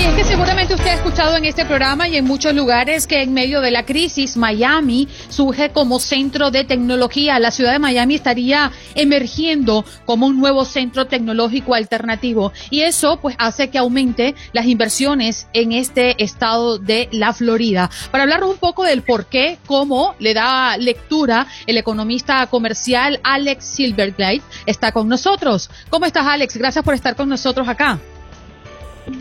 Es 0.00 0.14
que 0.14 0.24
seguramente 0.24 0.74
usted 0.74 0.86
ha 0.86 0.94
escuchado 0.94 1.36
en 1.36 1.44
este 1.44 1.66
programa 1.66 2.08
y 2.08 2.16
en 2.16 2.24
muchos 2.24 2.54
lugares 2.54 3.06
que 3.06 3.22
en 3.22 3.34
medio 3.34 3.60
de 3.60 3.70
la 3.70 3.84
crisis 3.84 4.38
Miami 4.38 5.08
surge 5.28 5.70
como 5.70 6.00
centro 6.00 6.50
de 6.50 6.64
tecnología. 6.64 7.38
La 7.38 7.50
ciudad 7.50 7.72
de 7.72 7.78
Miami 7.78 8.14
estaría 8.14 8.72
emergiendo 8.94 9.84
como 10.06 10.26
un 10.26 10.40
nuevo 10.40 10.64
centro 10.64 11.06
tecnológico 11.06 11.74
alternativo 11.74 12.52
y 12.70 12.80
eso 12.80 13.18
pues 13.20 13.36
hace 13.38 13.68
que 13.68 13.76
aumente 13.76 14.34
las 14.52 14.66
inversiones 14.66 15.48
en 15.52 15.72
este 15.72 16.22
estado 16.22 16.78
de 16.78 17.10
la 17.12 17.34
Florida. 17.34 17.90
Para 18.10 18.24
hablarnos 18.24 18.50
un 18.50 18.58
poco 18.58 18.84
del 18.84 19.02
por 19.02 19.26
qué, 19.26 19.58
cómo 19.66 20.14
le 20.18 20.32
da 20.32 20.78
lectura 20.78 21.46
el 21.66 21.76
economista 21.76 22.46
comercial 22.46 23.20
Alex 23.22 23.64
Silverglade 23.64 24.40
está 24.64 24.92
con 24.92 25.08
nosotros. 25.08 25.68
¿Cómo 25.90 26.06
estás 26.06 26.26
Alex? 26.26 26.56
Gracias 26.56 26.84
por 26.84 26.94
estar 26.94 27.16
con 27.16 27.28
nosotros 27.28 27.68
acá. 27.68 28.00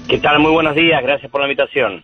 ¿Qué 0.08 0.18
tal? 0.20 0.40
Muy 0.40 0.52
buenos 0.52 0.76
días, 0.76 1.02
gracias 1.02 1.32
por 1.32 1.42
la 1.42 1.48
invitación. 1.48 2.04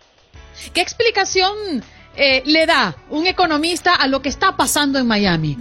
¿Qué 0.72 0.80
explicación 0.80 1.82
eh, 2.16 2.42
le 2.46 2.66
da 2.66 2.94
un 3.10 3.26
economista 3.26 3.94
a 3.94 4.06
lo 4.06 4.22
que 4.22 4.28
está 4.28 4.56
pasando 4.56 4.98
en 4.98 5.06
Miami? 5.06 5.56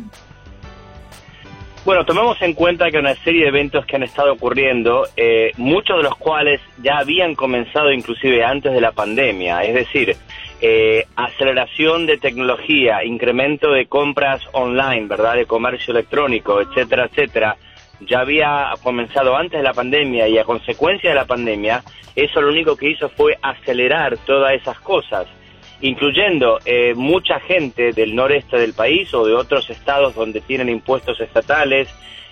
Bueno, 1.85 2.03
tomemos 2.03 2.41
en 2.41 2.53
cuenta 2.53 2.89
que 2.89 2.97
una 2.97 3.13
serie 3.13 3.43
de 3.43 3.49
eventos 3.49 3.85
que 3.85 3.95
han 3.95 4.01
estado 4.01 4.33
ocurriendo, 4.33 5.05
eh, 5.15 5.51
muchos 5.57 5.97
de 5.97 6.03
los 6.03 6.15
cuales 6.15 6.59
ya 6.81 6.97
habían 6.97 7.35
comenzado 7.35 7.91
inclusive 7.91 8.43
antes 8.43 8.73
de 8.73 8.81
la 8.81 8.91
pandemia, 8.91 9.63
es 9.63 9.75
decir, 9.75 10.17
eh, 10.61 11.05
aceleración 11.15 12.07
de 12.07 12.17
tecnología, 12.17 13.03
incremento 13.03 13.71
de 13.71 13.85
compras 13.85 14.41
online, 14.53 15.05
¿verdad? 15.05 15.35
De 15.35 15.45
comercio 15.45 15.91
electrónico, 15.91 16.59
etcétera, 16.59 17.05
etcétera, 17.05 17.55
ya 18.01 18.19
había 18.19 18.73
comenzado 18.83 19.35
antes 19.35 19.59
de 19.59 19.63
la 19.63 19.73
pandemia 19.73 20.27
y 20.27 20.37
a 20.37 20.43
consecuencia 20.43 21.09
de 21.09 21.15
la 21.15 21.25
pandemia, 21.25 21.83
eso 22.15 22.41
lo 22.41 22.49
único 22.49 22.75
que 22.75 22.89
hizo 22.89 23.09
fue 23.09 23.37
acelerar 23.41 24.17
todas 24.25 24.53
esas 24.53 24.79
cosas, 24.79 25.27
incluyendo 25.81 26.59
eh, 26.65 26.93
mucha 26.95 27.39
gente 27.39 27.91
del 27.91 28.15
noreste 28.15 28.57
del 28.57 28.73
país 28.73 29.13
o 29.13 29.25
de 29.25 29.33
otros 29.33 29.69
estados 29.69 30.15
donde 30.15 30.41
tienen 30.41 30.69
impuestos 30.69 31.19
estatales 31.19 31.89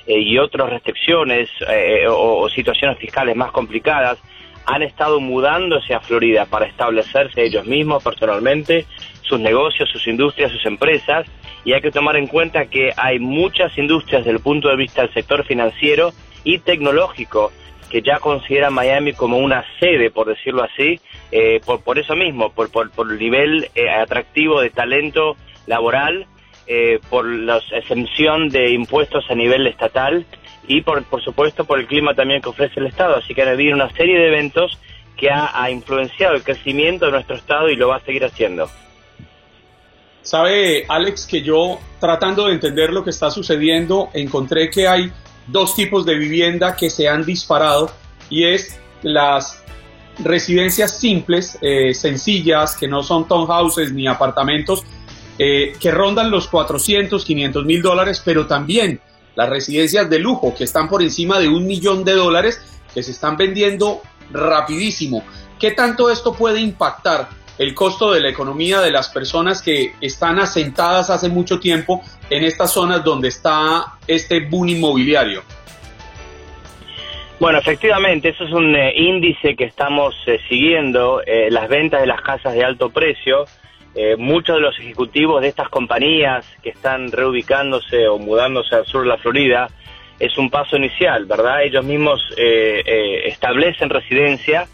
eh, 0.08 0.20
y 0.20 0.38
otras 0.38 0.70
restricciones 0.70 1.50
eh, 1.68 2.06
o, 2.10 2.48
situaciones 2.50 2.98
fiscales 2.98 3.36
más 3.36 3.52
complicadas, 3.52 4.20
han 4.66 4.82
estado 4.82 5.20
mudándose 5.20 5.94
a 5.94 6.00
Florida 6.00 6.46
para 6.46 6.66
establecerse 6.66 7.44
ellos 7.44 7.66
mismos 7.66 8.02
personalmente, 8.02 8.86
sus 9.24 9.40
negocios, 9.40 9.90
sus 9.90 10.08
industrias, 10.08 10.52
sus 10.52 10.66
empresas, 10.66 11.26
y 11.66 11.74
hay 11.74 11.82
que 11.82 11.92
tomar 11.92 12.16
en 12.18 12.28
cuenta 12.28 12.66
que 12.66 12.92
hay 12.96 13.20
muchas 13.20 13.78
industrias 13.78 14.24
desde 14.24 14.38
el 14.38 14.44
punto 14.44 14.70
de 14.70 14.76
vista 14.76 15.02
del 15.02 15.14
sector 15.14 15.46
financiero 15.46 16.12
y 16.44 16.60
tecnológico 16.60 17.52
que 17.94 18.02
ya 18.02 18.20
consideran 18.20 18.74
Miami 18.74 19.14
como 19.14 19.38
una 19.38 19.64
sede, 19.80 20.10
por 20.10 20.28
decirlo 20.28 20.64
así, 20.64 21.00
eh, 21.32 21.62
por, 21.64 21.84
por 21.84 22.00
eso 22.00 22.16
mismo, 22.16 22.52
por, 22.52 22.72
por, 22.72 22.90
el 23.12 23.20
nivel 23.20 23.70
eh, 23.76 23.88
atractivo 23.88 24.62
de 24.62 24.72
talento 24.72 25.38
laboral, 25.68 26.26
eh, 26.66 27.00
por 27.12 27.26
la 27.26 27.62
exención 27.72 28.50
de 28.50 28.72
impuestos 28.72 29.30
a 29.30 29.36
nivel 29.36 29.68
estatal 29.68 30.26
y 30.68 30.82
por, 30.82 31.04
por 31.04 31.22
supuesto 31.24 31.66
por 31.66 31.80
el 31.80 31.86
clima 31.86 32.16
también 32.16 32.42
que 32.42 32.50
ofrece 32.50 32.80
el 32.80 32.88
Estado. 32.88 33.18
Así 33.18 33.36
que 33.36 33.44
ha 33.44 33.52
habido 33.52 33.76
una 33.76 33.92
serie 33.92 34.18
de 34.18 34.28
eventos 34.28 34.80
que 35.16 35.30
ha, 35.30 35.62
ha 35.62 35.70
influenciado 35.70 36.34
el 36.34 36.44
crecimiento 36.44 37.06
de 37.06 37.12
nuestro 37.12 37.36
Estado 37.36 37.70
y 37.70 37.76
lo 37.76 37.90
va 37.90 37.98
a 37.98 38.00
seguir 38.00 38.26
haciendo. 38.26 38.70
Sabe, 40.24 40.86
Alex, 40.88 41.28
que 41.28 41.42
yo 41.42 41.80
tratando 42.00 42.48
de 42.48 42.54
entender 42.54 42.92
lo 42.92 43.04
que 43.04 43.10
está 43.10 43.30
sucediendo, 43.30 44.10
encontré 44.14 44.70
que 44.70 44.88
hay 44.88 45.12
dos 45.48 45.76
tipos 45.76 46.06
de 46.06 46.16
vivienda 46.16 46.76
que 46.78 46.90
se 46.90 47.10
han 47.10 47.26
disparado 47.26 47.92
y 48.30 48.46
es 48.46 48.80
las 49.02 49.62
residencias 50.20 50.98
simples, 50.98 51.58
eh, 51.62 51.94
sencillas, 51.94 52.78
que 52.78 52.88
no 52.88 53.04
son 53.04 53.28
townhouses 53.28 53.92
ni 53.92 54.08
apartamentos, 54.08 54.84
eh, 55.38 55.74
que 55.80 55.92
rondan 55.92 56.32
los 56.32 56.48
400, 56.48 57.26
500 57.26 57.66
mil 57.66 57.82
dólares, 57.82 58.22
pero 58.24 58.48
también 58.48 59.02
las 59.36 59.50
residencias 59.50 60.10
de 60.10 60.20
lujo, 60.20 60.54
que 60.56 60.64
están 60.64 60.88
por 60.88 61.02
encima 61.02 61.40
de 61.40 61.50
un 61.50 61.66
millón 61.66 62.06
de 62.06 62.14
dólares, 62.14 62.62
que 62.94 63.04
se 63.04 63.12
están 63.12 63.36
vendiendo 63.36 64.02
rapidísimo. 64.32 65.24
¿Qué 65.60 65.72
tanto 65.72 66.10
esto 66.10 66.34
puede 66.34 66.62
impactar 66.62 67.30
el 67.58 67.74
costo 67.74 68.12
de 68.12 68.22
la 68.22 68.30
economía 68.30 68.82
de 68.82 68.92
las 68.92 69.10
personas 69.10 69.62
que 69.62 69.94
están 70.02 70.40
asentadas 70.40 71.10
hace 71.10 71.30
mucho 71.30 71.60
tiempo 71.60 72.02
en 72.30 72.44
estas 72.44 72.72
zonas 72.72 73.04
donde 73.04 73.28
está 73.28 73.98
este 74.08 74.40
boom 74.42 74.70
inmobiliario. 74.70 75.44
Bueno, 77.40 77.60
efectivamente, 77.60 78.30
eso 78.30 78.46
es 78.46 78.52
un 78.52 78.76
eh, 78.76 78.94
índice 78.96 79.56
que 79.56 79.66
estamos 79.66 80.16
eh, 80.28 80.40
siguiendo, 80.48 81.22
eh, 81.26 81.50
las 81.52 81.68
ventas 81.68 82.00
de 82.02 82.08
las 82.08 82.22
casas 82.22 82.54
de 82.54 82.64
alto 82.64 82.90
precio. 82.90 83.46
muchos 84.18 84.56
de 84.56 84.62
los 84.62 84.80
ejecutivos 84.80 85.42
de 85.42 85.50
estas 85.50 85.70
compañías 85.70 86.44
que 86.64 86.70
están 86.70 87.12
reubicándose 87.12 88.08
o 88.08 88.18
mudándose 88.18 88.74
al 88.76 88.88
sur 88.88 89.04
de 89.04 89.10
la 89.10 89.18
Florida, 89.18 89.70
es 90.20 90.36
un 90.38 90.50
paso 90.50 90.78
inicial, 90.78 91.26
¿verdad? 91.26 91.62
Ellos 91.64 91.86
mismos 91.86 92.20
establecen 92.36 93.92
residencia 93.92 94.68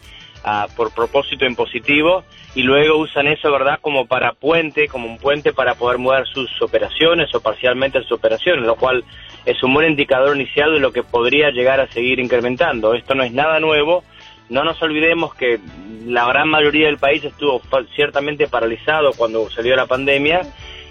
por 0.75 0.93
propósito 0.93 1.46
impositivo 1.46 2.24
y 2.55 2.63
luego 2.63 2.98
usan 2.98 3.27
eso, 3.27 3.51
¿verdad?, 3.51 3.79
como 3.81 4.08
para 4.08 4.34
puente, 4.34 4.88
como 4.88 5.08
un 5.08 5.17
puente 5.17 5.53
para 5.53 5.75
poder 5.75 5.98
mover 5.98 6.25
sus 6.27 6.50
operaciones 6.62 7.34
o 7.36 7.41
parcialmente 7.41 8.01
sus 8.01 8.13
operaciones, 8.13 8.65
lo 8.65 8.75
cual 8.75 9.03
es 9.46 9.62
un 9.63 9.74
buen 9.74 9.89
indicador 9.89 10.36
inicial 10.36 10.74
de 10.74 10.79
lo 10.79 10.91
que 10.91 11.03
podría 11.03 11.51
llegar 11.51 11.79
a 11.79 11.88
seguir 11.88 12.19
incrementando. 12.19 12.93
Esto 12.93 13.15
no 13.15 13.24
es 13.24 13.31
nada 13.31 13.60
nuevo. 13.60 14.03
No 14.50 14.63
nos 14.63 14.81
olvidemos 14.81 15.36
que 15.36 15.60
la 16.05 16.25
gran 16.25 16.50
mayoría 16.50 16.88
del 16.88 16.98
país 16.98 17.24
estuvo 17.24 17.62
ciertamente 17.96 18.48
paralizado 18.48 19.12
cuando 19.15 19.50
salió 19.50 19.75
la 19.75 19.86
pandemia 19.86 20.41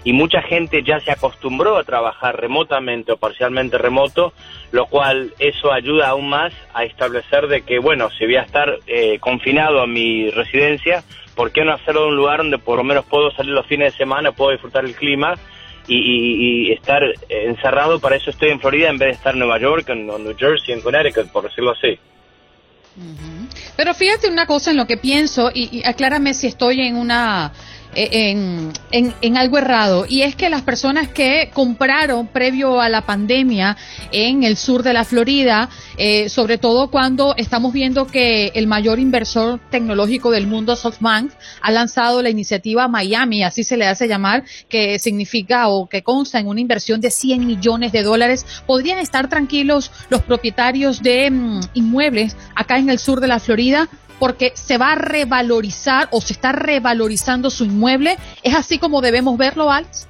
y 0.03 0.13
mucha 0.13 0.41
gente 0.41 0.83
ya 0.83 0.99
se 0.99 1.11
acostumbró 1.11 1.77
a 1.77 1.83
trabajar 1.83 2.39
remotamente 2.39 3.11
o 3.11 3.17
parcialmente 3.17 3.77
remoto, 3.77 4.33
lo 4.71 4.85
cual 4.85 5.33
eso 5.39 5.71
ayuda 5.71 6.09
aún 6.09 6.29
más 6.29 6.53
a 6.73 6.83
establecer 6.83 7.47
de 7.47 7.61
que, 7.63 7.79
bueno, 7.79 8.09
si 8.17 8.25
voy 8.25 8.37
a 8.37 8.43
estar 8.43 8.79
eh, 8.87 9.19
confinado 9.19 9.81
a 9.81 9.87
mi 9.87 10.29
residencia, 10.29 11.03
¿por 11.35 11.51
qué 11.51 11.63
no 11.63 11.73
hacerlo 11.73 12.03
en 12.03 12.09
un 12.09 12.15
lugar 12.15 12.37
donde 12.37 12.57
por 12.57 12.77
lo 12.77 12.83
menos 12.83 13.05
puedo 13.05 13.31
salir 13.31 13.51
los 13.51 13.65
fines 13.67 13.93
de 13.93 13.97
semana, 13.97 14.31
puedo 14.31 14.51
disfrutar 14.51 14.85
el 14.85 14.95
clima 14.95 15.35
y, 15.87 16.71
estar 16.71 17.01
encerrado? 17.27 17.99
Para 17.99 18.15
eso 18.15 18.29
estoy 18.29 18.49
en 18.49 18.59
Florida 18.59 18.89
en 18.89 18.97
vez 18.97 19.07
de 19.07 19.13
estar 19.13 19.33
en 19.33 19.39
Nueva 19.39 19.59
York, 19.59 19.89
en, 19.89 20.07
New 20.07 20.35
Jersey, 20.37 20.73
en 20.73 20.81
Connecticut, 20.81 21.31
por 21.31 21.43
decirlo 21.43 21.71
así. 21.71 21.99
Pero 23.75 23.93
fíjate 23.93 24.29
una 24.29 24.45
cosa 24.45 24.71
en 24.71 24.77
lo 24.77 24.85
que 24.85 24.97
pienso 24.97 25.51
y 25.53 25.81
aclárame 25.85 26.33
si 26.33 26.47
estoy 26.47 26.81
en 26.81 26.97
una 26.97 27.53
eh, 27.95 28.29
en, 28.91 29.13
en, 29.21 29.37
algo 29.37 29.57
errado. 29.57 30.05
Y 30.07 30.21
es 30.21 30.35
que 30.35 30.49
las 30.49 30.61
personas 30.61 31.07
que 31.07 31.49
compraron 31.53 32.27
previo 32.27 32.79
a 32.79 32.87
la 32.87 33.01
pandemia 33.05 33.77
en 34.11 34.43
el 34.43 34.57
sur 34.57 34.83
de 34.83 34.93
la 34.93 35.05
Florida, 35.05 35.69
eh, 35.97 36.29
sobre 36.29 36.59
todo 36.59 36.91
cuando 36.91 37.35
estamos 37.35 37.73
viendo 37.73 38.05
que 38.05 38.51
el 38.53 38.67
mayor 38.67 38.99
inversor 38.99 39.59
tecnológico 39.71 40.29
del 40.29 40.45
mundo, 40.45 40.75
SoftBank, 40.75 41.31
ha 41.61 41.71
lanzado 41.71 42.21
la 42.21 42.29
iniciativa 42.29 42.87
Miami, 42.87 43.43
así 43.43 43.63
se 43.63 43.75
le 43.75 43.87
hace 43.87 44.07
llamar, 44.07 44.43
que 44.69 44.99
significa 44.99 45.67
o 45.67 45.89
que 45.89 46.03
consta 46.03 46.39
en 46.39 46.47
una 46.47 46.61
inversión 46.61 47.01
de 47.01 47.09
100 47.09 47.45
millones 47.45 47.91
de 47.91 48.03
dólares, 48.03 48.45
podrían 48.67 48.99
estar 48.99 49.29
tranquilos 49.29 49.91
los 50.09 50.21
propietarios 50.21 51.01
de 51.01 51.31
mm, 51.31 51.59
inmuebles 51.73 52.37
acá 52.55 52.77
en 52.77 52.89
el 52.89 52.99
sur 52.99 53.19
de 53.19 53.27
la 53.27 53.39
Florida 53.39 53.89
porque 54.19 54.51
se 54.53 54.77
va 54.77 54.91
a 54.91 54.95
revalorizar 54.95 56.07
o 56.11 56.21
se 56.21 56.33
está 56.33 56.51
revalorizando 56.51 57.49
su 57.49 57.65
inmueble. 57.65 58.17
¿Es 58.43 58.53
así 58.53 58.77
como 58.77 59.01
debemos 59.01 59.37
verlo, 59.37 59.71
Alex? 59.71 60.07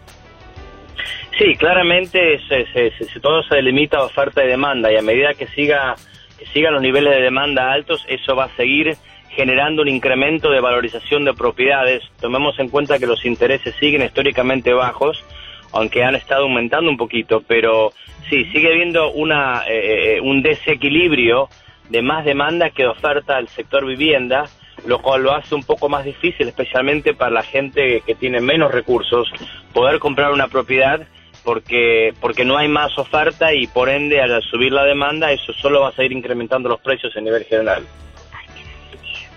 Sí, 1.38 1.56
claramente 1.56 2.42
se, 2.50 2.92
todo 3.22 3.44
se 3.44 3.56
delimita 3.56 3.98
a 3.98 4.04
oferta 4.04 4.44
y 4.44 4.48
demanda 4.48 4.92
y 4.92 4.98
a 4.98 5.02
medida 5.02 5.34
que 5.34 5.48
siga 5.48 5.96
que 6.38 6.46
sigan 6.48 6.74
los 6.74 6.82
niveles 6.82 7.14
de 7.14 7.22
demanda 7.22 7.72
altos, 7.72 8.06
eso 8.08 8.36
va 8.36 8.46
a 8.46 8.56
seguir 8.56 8.96
generando 9.30 9.82
un 9.82 9.90
incremento 9.90 10.50
de 10.50 10.60
valorización 10.60 11.26
de 11.26 11.34
propiedades. 11.34 12.04
Tomemos 12.20 12.58
en 12.60 12.70
cuenta 12.70 12.98
que 12.98 13.06
los 13.06 13.26
intereses 13.26 13.76
siguen 13.80 14.02
históricamente 14.02 14.74
bajos, 14.74 15.24
aunque 15.72 16.04
han 16.04 16.16
estado 16.16 16.44
aumentando 16.44 16.90
un 16.90 16.98
poquito, 16.98 17.42
pero 17.46 17.92
sí, 18.30 18.46
sigue 18.52 18.72
habiendo 18.72 19.12
una, 19.12 19.64
eh, 19.68 20.16
eh, 20.16 20.22
un 20.22 20.42
desequilibrio 20.42 21.50
de 21.90 22.02
más 22.02 22.24
demanda 22.24 22.70
que 22.70 22.86
oferta 22.86 23.38
al 23.38 23.48
sector 23.50 23.86
vivienda, 23.86 24.46
lo 24.86 25.02
cual 25.02 25.24
lo 25.24 25.34
hace 25.34 25.56
un 25.56 25.64
poco 25.64 25.90
más 25.90 26.06
difícil, 26.06 26.48
especialmente 26.48 27.14
para 27.14 27.32
la 27.32 27.44
gente 27.44 28.02
que 28.06 28.16
tiene 28.16 28.40
menos 28.40 28.72
recursos, 28.72 29.28
poder 29.74 30.00
comprar 30.00 30.32
una 30.32 30.48
propiedad 30.48 31.02
porque, 31.44 32.14
porque 32.22 32.46
no 32.46 32.58
hay 32.58 32.68
más 32.68 32.98
oferta 32.98 33.54
y 33.54 33.68
por 33.68 33.90
ende 33.90 34.22
al 34.22 34.42
subir 34.44 34.72
la 34.72 34.84
demanda 34.84 35.32
eso 35.32 35.54
solo 35.54 35.82
va 35.82 35.90
a 35.90 35.96
seguir 35.96 36.12
incrementando 36.12 36.70
los 36.70 36.80
precios 36.80 37.16
a 37.16 37.22
nivel 37.22 37.44
general. 37.46 37.84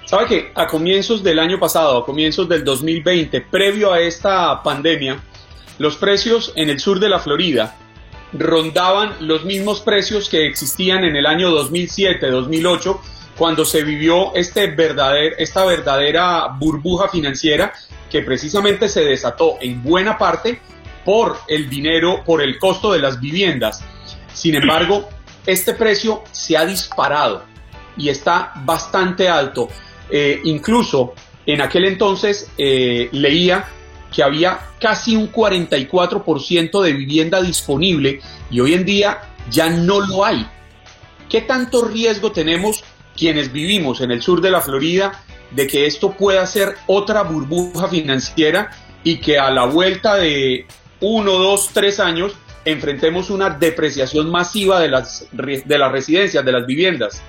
¿Sabe 0.04 0.26
que 0.26 0.52
a 0.54 0.66
comienzos 0.66 1.22
del 1.22 1.38
año 1.38 1.58
pasado, 1.58 1.96
a 1.96 2.04
comienzos 2.04 2.46
del 2.48 2.64
2020, 2.64 3.40
previo 3.50 3.92
a 3.92 4.00
esta 4.00 4.62
pandemia, 4.62 5.16
los 5.78 5.96
precios 5.96 6.52
en 6.54 6.68
el 6.68 6.80
sur 6.80 7.00
de 7.00 7.08
la 7.08 7.18
Florida 7.18 7.76
rondaban 8.32 9.14
los 9.20 9.44
mismos 9.44 9.80
precios 9.80 10.28
que 10.28 10.46
existían 10.46 11.04
en 11.04 11.16
el 11.16 11.26
año 11.26 11.50
2007-2008, 11.50 12.98
cuando 13.36 13.64
se 13.64 13.82
vivió 13.82 14.34
este 14.34 14.68
verdader, 14.68 15.34
esta 15.38 15.64
verdadera 15.64 16.48
burbuja 16.58 17.08
financiera 17.08 17.72
que 18.10 18.22
precisamente 18.22 18.88
se 18.88 19.04
desató 19.04 19.56
en 19.60 19.82
buena 19.82 20.18
parte 20.18 20.60
por 21.04 21.38
el 21.48 21.68
dinero, 21.68 22.22
por 22.24 22.42
el 22.42 22.58
costo 22.58 22.92
de 22.92 22.98
las 22.98 23.20
viviendas. 23.20 23.82
Sin 24.32 24.54
embargo, 24.54 25.08
este 25.46 25.74
precio 25.74 26.22
se 26.30 26.56
ha 26.56 26.64
disparado 26.64 27.44
y 27.96 28.08
está 28.08 28.52
bastante 28.64 29.28
alto. 29.28 29.68
Eh, 30.10 30.40
incluso 30.44 31.14
en 31.46 31.60
aquel 31.62 31.86
entonces 31.86 32.50
eh, 32.58 33.08
leía 33.12 33.66
que 34.12 34.22
había 34.22 34.58
casi 34.80 35.16
un 35.16 35.32
44% 35.32 36.82
de 36.82 36.92
vivienda 36.92 37.40
disponible 37.40 38.20
y 38.50 38.60
hoy 38.60 38.74
en 38.74 38.84
día 38.84 39.22
ya 39.50 39.70
no 39.70 40.00
lo 40.00 40.24
hay. 40.24 40.46
¿Qué 41.28 41.40
tanto 41.40 41.84
riesgo 41.84 42.30
tenemos 42.32 42.84
quienes 43.16 43.52
vivimos 43.52 44.00
en 44.00 44.10
el 44.10 44.22
sur 44.22 44.40
de 44.40 44.50
la 44.50 44.60
Florida 44.60 45.12
de 45.50 45.66
que 45.66 45.86
esto 45.86 46.12
pueda 46.12 46.46
ser 46.46 46.76
otra 46.86 47.22
burbuja 47.22 47.88
financiera 47.88 48.70
y 49.04 49.18
que 49.18 49.38
a 49.38 49.50
la 49.50 49.66
vuelta 49.66 50.16
de 50.16 50.66
uno, 51.00 51.32
dos, 51.32 51.70
tres 51.72 52.00
años 52.00 52.32
enfrentemos 52.64 53.30
una 53.30 53.50
depreciación 53.50 54.30
masiva 54.30 54.80
de 54.80 54.88
las, 54.88 55.26
de 55.32 55.78
las 55.78 55.90
residencias, 55.90 56.44
de 56.44 56.52
las 56.52 56.66
viviendas? 56.66 57.22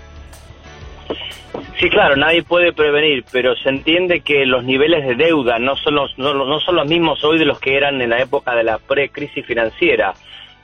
Sí, 1.80 1.90
claro, 1.90 2.16
nadie 2.16 2.44
puede 2.44 2.72
prevenir, 2.72 3.26
pero 3.32 3.56
se 3.56 3.70
entiende 3.70 4.22
que 4.22 4.46
los 4.46 4.64
niveles 4.64 5.06
de 5.06 5.16
deuda 5.16 5.60
no 5.60 5.76
son 5.76 5.96
los, 5.96 6.18
no, 6.18 6.60
son 6.60 6.76
los 6.76 6.88
mismos 6.88 7.24
hoy 7.24 7.38
de 7.38 7.46
los 7.46 7.60
que 7.60 7.76
eran 7.76 8.02
en 8.02 8.12
la 8.12 8.22
época 8.22 8.56
de 8.56 8.64
la 8.64 8.78
pre-crisis 8.78 9.46
financiera, 9.46 10.14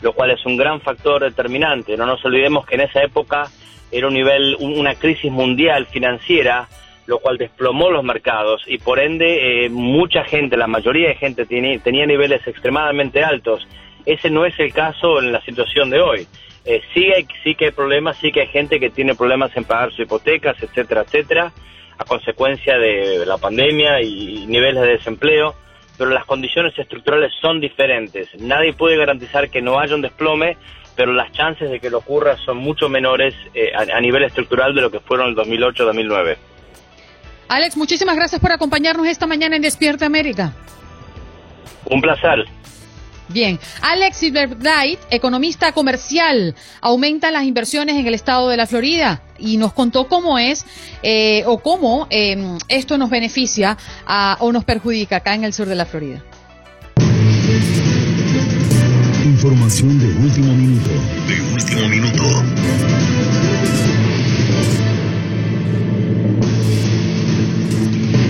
lo 0.02 0.14
cual 0.14 0.32
es 0.32 0.46
un 0.46 0.56
gran 0.56 0.80
factor 0.82 1.24
determinante. 1.24 1.98
No 1.98 2.06
nos 2.06 2.24
olvidemos 2.24 2.66
que 2.66 2.76
en 2.76 2.82
esa 2.82 3.02
época 3.02 3.48
era 3.92 4.08
un 4.08 4.14
nivel, 4.14 4.56
una 4.60 4.96
crisis 4.96 5.32
mundial 5.32 5.88
financiera, 5.88 6.68
lo 7.06 7.20
cual 7.20 7.38
desplomó 7.38 7.90
los 7.90 8.04
mercados 8.04 8.64
y 8.68 8.78
por 8.78 9.00
ende 9.00 9.66
eh, 9.66 9.70
mucha 9.70 10.24
gente, 10.24 10.56
la 10.58 10.68
mayoría 10.68 11.10
de 11.10 11.16
gente 11.16 11.46
tenía 11.46 12.06
niveles 12.06 12.48
extremadamente 12.48 13.24
altos. 13.24 13.68
Ese 14.06 14.30
no 14.30 14.46
es 14.46 14.58
el 14.60 14.72
caso 14.72 15.20
en 15.20 15.32
la 15.32 15.42
situación 15.42 15.90
de 15.90 16.00
hoy. 16.00 16.28
Eh, 16.66 16.82
sí, 16.94 17.12
hay, 17.12 17.26
sí 17.44 17.56
que 17.56 17.66
hay 17.66 17.72
problemas, 17.72 18.18
sí 18.18 18.32
que 18.32 18.42
hay 18.42 18.48
gente 18.48 18.80
que 18.80 18.90
tiene 18.90 19.16
problemas 19.16 19.56
en 19.56 19.64
pagar 19.64 19.92
sus 19.92 20.02
hipotecas, 20.02 20.62
etcétera, 20.62 21.02
etcétera, 21.02 21.52
a 21.98 22.04
consecuencia 22.06 22.78
de 22.78 23.26
la 23.26 23.38
pandemia 23.38 24.02
y 24.02 24.46
niveles 24.48 24.82
de 24.82 24.90
desempleo, 24.90 25.56
pero 25.98 26.12
las 26.12 26.26
condiciones 26.26 26.78
estructurales 26.78 27.32
son 27.42 27.60
diferentes. 27.60 28.30
Nadie 28.40 28.74
puede 28.74 28.98
garantizar 28.98 29.50
que 29.50 29.62
no 29.62 29.80
haya 29.80 29.96
un 29.96 30.02
desplome, 30.02 30.58
pero 30.96 31.14
las 31.14 31.32
chances 31.32 31.70
de 31.70 31.80
que 31.80 31.90
lo 31.90 32.00
ocurra 32.00 32.38
son 32.38 32.58
mucho 32.58 32.90
menores 32.90 33.34
eh, 33.54 33.72
a, 33.74 34.02
nivel 34.02 34.24
estructural 34.24 34.76
de 34.76 34.82
lo 34.82 34.92
que 34.92 35.00
fueron 35.00 35.30
el 35.30 35.36
2008-2009. 35.36 36.38
Alex, 37.48 37.78
muchísimas 37.78 38.16
gracias 38.16 38.42
por 38.42 38.52
acompañarnos 38.52 39.08
esta 39.08 39.26
mañana 39.26 39.56
en 39.56 39.62
Despierta 39.62 40.06
América. 40.06 40.54
Un 41.86 42.02
placer. 42.02 42.46
Bien, 43.30 43.60
Alex 43.82 44.18
Silverbright, 44.18 45.00
economista 45.12 45.72
comercial, 45.72 46.56
aumenta 46.82 47.30
las 47.30 47.44
inversiones 47.44 47.96
en 47.96 48.08
el 48.08 48.16
estado 48.16 48.50
de 48.50 48.58
la 48.58 48.66
Florida 48.66 49.22
y 49.38 49.58
nos 49.58 49.72
contó 49.74 50.08
cómo 50.08 50.40
es 50.40 50.66
eh, 51.04 51.44
o 51.46 51.60
cómo 51.60 52.08
em, 52.10 52.58
esto 52.68 52.98
nos 52.98 53.12
beneficia 53.12 53.78
o 54.40 54.52
nos 54.52 54.64
perjudica 54.64 55.18
acá 55.18 55.36
en 55.36 55.44
el 55.44 55.54
sur 55.54 55.68
de 55.68 55.76
la 55.76 55.86
Florida. 55.86 56.24
Información 59.24 60.00
de 60.00 60.08
último 60.26 60.54
minuto. 60.54 60.90
De 61.28 61.42
último 61.54 61.88
minuto. 61.88 62.89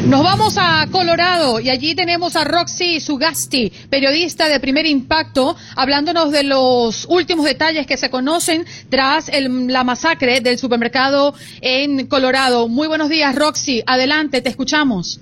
Nos 0.10 0.24
vamos 0.24 0.56
a 0.58 0.88
Colorado 0.92 1.60
y 1.60 1.70
allí 1.70 1.94
tenemos 1.94 2.36
a 2.36 2.44
Roxy 2.44 3.00
Sugasti, 3.00 3.72
periodista 3.92 4.50
de 4.50 4.60
primer 4.60 4.88
impacto, 4.88 5.56
hablándonos 5.76 6.32
de 6.32 6.42
los 6.42 7.06
últimos 7.08 7.46
detalles 7.46 7.86
que 7.86 7.96
se 7.96 8.10
conocen 8.10 8.66
tras 8.90 9.30
la 9.32 9.84
masacre 9.84 10.42
del 10.42 10.58
supermercado 10.58 11.36
en 11.62 12.08
Colorado. 12.08 12.68
Muy 12.68 12.88
buenos 12.88 13.10
días, 13.10 13.36
Roxy. 13.36 13.84
Adelante, 13.86 14.42
te 14.42 14.50
escuchamos. 14.50 15.20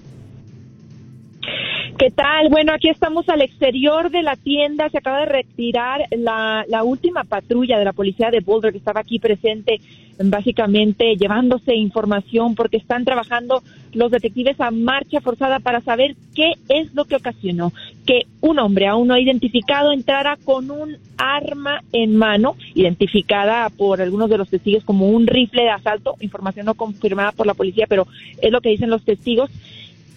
¿Qué 1.97 2.11
tal? 2.11 2.49
Bueno, 2.49 2.73
aquí 2.73 2.89
estamos 2.89 3.27
al 3.27 3.41
exterior 3.41 4.11
de 4.11 4.21
la 4.21 4.35
tienda. 4.35 4.87
Se 4.89 4.99
acaba 4.99 5.21
de 5.21 5.25
retirar 5.25 6.01
la, 6.11 6.63
la, 6.67 6.83
última 6.83 7.23
patrulla 7.23 7.79
de 7.79 7.85
la 7.85 7.93
policía 7.93 8.29
de 8.29 8.41
Boulder 8.41 8.71
que 8.71 8.77
estaba 8.77 8.99
aquí 8.99 9.17
presente, 9.17 9.81
básicamente 10.23 11.15
llevándose 11.15 11.73
información 11.73 12.53
porque 12.53 12.77
están 12.77 13.03
trabajando 13.03 13.63
los 13.93 14.11
detectives 14.11 14.61
a 14.61 14.69
marcha 14.69 15.21
forzada 15.21 15.59
para 15.59 15.81
saber 15.81 16.15
qué 16.35 16.53
es 16.69 16.93
lo 16.93 17.05
que 17.05 17.15
ocasionó 17.15 17.73
que 18.05 18.27
un 18.41 18.59
hombre 18.59 18.85
aún 18.85 19.07
no 19.07 19.17
identificado 19.17 19.91
entrara 19.91 20.37
con 20.45 20.69
un 20.69 20.97
arma 21.17 21.81
en 21.93 22.15
mano, 22.15 22.55
identificada 22.75 23.71
por 23.71 24.01
algunos 24.01 24.29
de 24.29 24.37
los 24.37 24.49
testigos 24.49 24.83
como 24.83 25.09
un 25.09 25.25
rifle 25.25 25.63
de 25.63 25.71
asalto, 25.71 26.13
información 26.19 26.67
no 26.67 26.75
confirmada 26.75 27.31
por 27.31 27.47
la 27.47 27.55
policía, 27.55 27.87
pero 27.89 28.05
es 28.39 28.51
lo 28.51 28.61
que 28.61 28.69
dicen 28.69 28.91
los 28.91 29.03
testigos, 29.03 29.49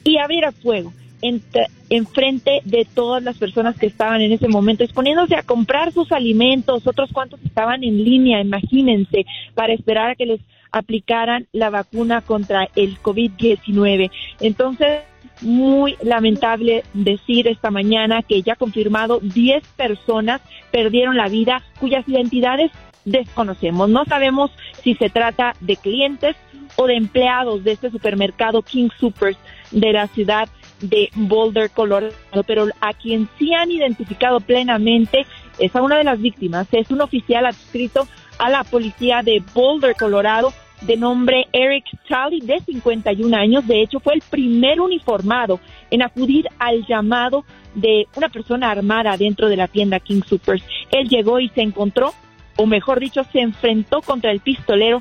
y 0.04 0.18
abriera 0.18 0.52
fuego 0.52 0.92
en, 1.22 2.06
frente 2.06 2.60
de 2.64 2.86
todas 2.86 3.22
las 3.22 3.38
personas 3.38 3.76
que 3.76 3.86
estaban 3.86 4.20
en 4.20 4.32
ese 4.32 4.48
momento, 4.48 4.84
exponiéndose 4.84 5.36
a 5.36 5.42
comprar 5.42 5.92
sus 5.92 6.12
alimentos, 6.12 6.86
otros 6.86 7.10
cuantos 7.12 7.40
estaban 7.44 7.84
en 7.84 8.02
línea, 8.02 8.40
imagínense, 8.40 9.26
para 9.54 9.72
esperar 9.72 10.10
a 10.10 10.14
que 10.14 10.26
les 10.26 10.40
aplicaran 10.72 11.46
la 11.52 11.70
vacuna 11.70 12.20
contra 12.20 12.68
el 12.76 12.98
COVID-19. 13.00 14.10
Entonces, 14.40 15.00
muy 15.40 15.96
lamentable 16.02 16.84
decir 16.92 17.48
esta 17.48 17.70
mañana 17.70 18.22
que 18.22 18.42
ya 18.42 18.56
confirmado 18.56 19.20
10 19.20 19.66
personas 19.76 20.40
perdieron 20.70 21.16
la 21.16 21.28
vida 21.28 21.62
cuyas 21.78 22.06
identidades 22.08 22.70
desconocemos. 23.04 23.88
No 23.88 24.04
sabemos 24.04 24.50
si 24.82 24.94
se 24.94 25.08
trata 25.08 25.54
de 25.60 25.76
clientes 25.76 26.36
o 26.76 26.86
de 26.86 26.96
empleados 26.96 27.64
de 27.64 27.72
este 27.72 27.90
supermercado 27.90 28.62
King 28.62 28.90
Supers 28.98 29.38
de 29.70 29.92
la 29.92 30.06
ciudad 30.08 30.48
de 30.80 31.10
Boulder, 31.14 31.70
Colorado, 31.70 32.12
pero 32.46 32.66
a 32.80 32.92
quien 32.94 33.28
sí 33.38 33.52
han 33.54 33.70
identificado 33.70 34.40
plenamente 34.40 35.26
es 35.58 35.74
a 35.76 35.82
una 35.82 35.98
de 35.98 36.04
las 36.04 36.20
víctimas, 36.20 36.66
es 36.72 36.90
un 36.90 37.00
oficial 37.00 37.46
adscrito 37.46 38.06
a 38.38 38.48
la 38.48 38.64
policía 38.64 39.22
de 39.22 39.42
Boulder, 39.54 39.94
Colorado, 39.94 40.52
de 40.80 40.96
nombre 40.96 41.46
Eric 41.52 41.84
Charlie, 42.08 42.40
de 42.40 42.60
51 42.60 43.36
años. 43.36 43.66
De 43.66 43.82
hecho, 43.82 44.00
fue 44.00 44.14
el 44.14 44.22
primer 44.22 44.80
uniformado 44.80 45.60
en 45.90 46.02
acudir 46.02 46.48
al 46.58 46.86
llamado 46.86 47.44
de 47.74 48.06
una 48.16 48.28
persona 48.28 48.70
armada 48.70 49.16
dentro 49.16 49.48
de 49.48 49.56
la 49.56 49.68
tienda 49.68 50.00
King 50.00 50.22
Supers. 50.26 50.64
Él 50.90 51.08
llegó 51.08 51.38
y 51.38 51.50
se 51.50 51.60
encontró, 51.60 52.14
o 52.56 52.66
mejor 52.66 52.98
dicho, 53.00 53.24
se 53.32 53.40
enfrentó 53.40 54.00
contra 54.00 54.30
el 54.30 54.40
pistolero 54.40 55.00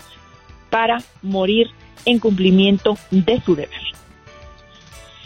para 0.70 1.02
morir 1.22 1.70
en 2.06 2.20
cumplimiento 2.20 2.98
de 3.10 3.42
su 3.42 3.56
deber. 3.56 3.80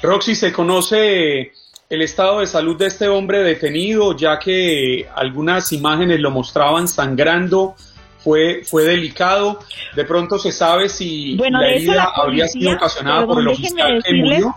Roxy, 0.03 0.35
¿se 0.35 0.51
conoce 0.51 1.53
el 1.89 2.01
estado 2.01 2.41
de 2.41 2.47
salud 2.47 2.77
de 2.77 2.87
este 2.87 3.07
hombre 3.07 3.39
detenido, 3.39 4.15
ya 4.15 4.37
que 4.37 5.07
algunas 5.15 5.71
imágenes 5.71 6.19
lo 6.19 6.29
mostraban 6.29 6.87
sangrando? 6.89 7.75
Fue, 8.19 8.63
fue 8.65 8.83
delicado. 8.83 9.59
De 9.95 10.03
pronto 10.03 10.37
se 10.37 10.51
sabe 10.51 10.89
si 10.89 11.35
la 11.35 11.67
herida 11.67 12.11
habría 12.15 12.47
sido 12.47 12.73
ocasionada 12.73 13.25
por 13.25 13.39
el 13.39 13.47
oficial 13.47 14.03
que 14.03 14.13
murió. 14.13 14.55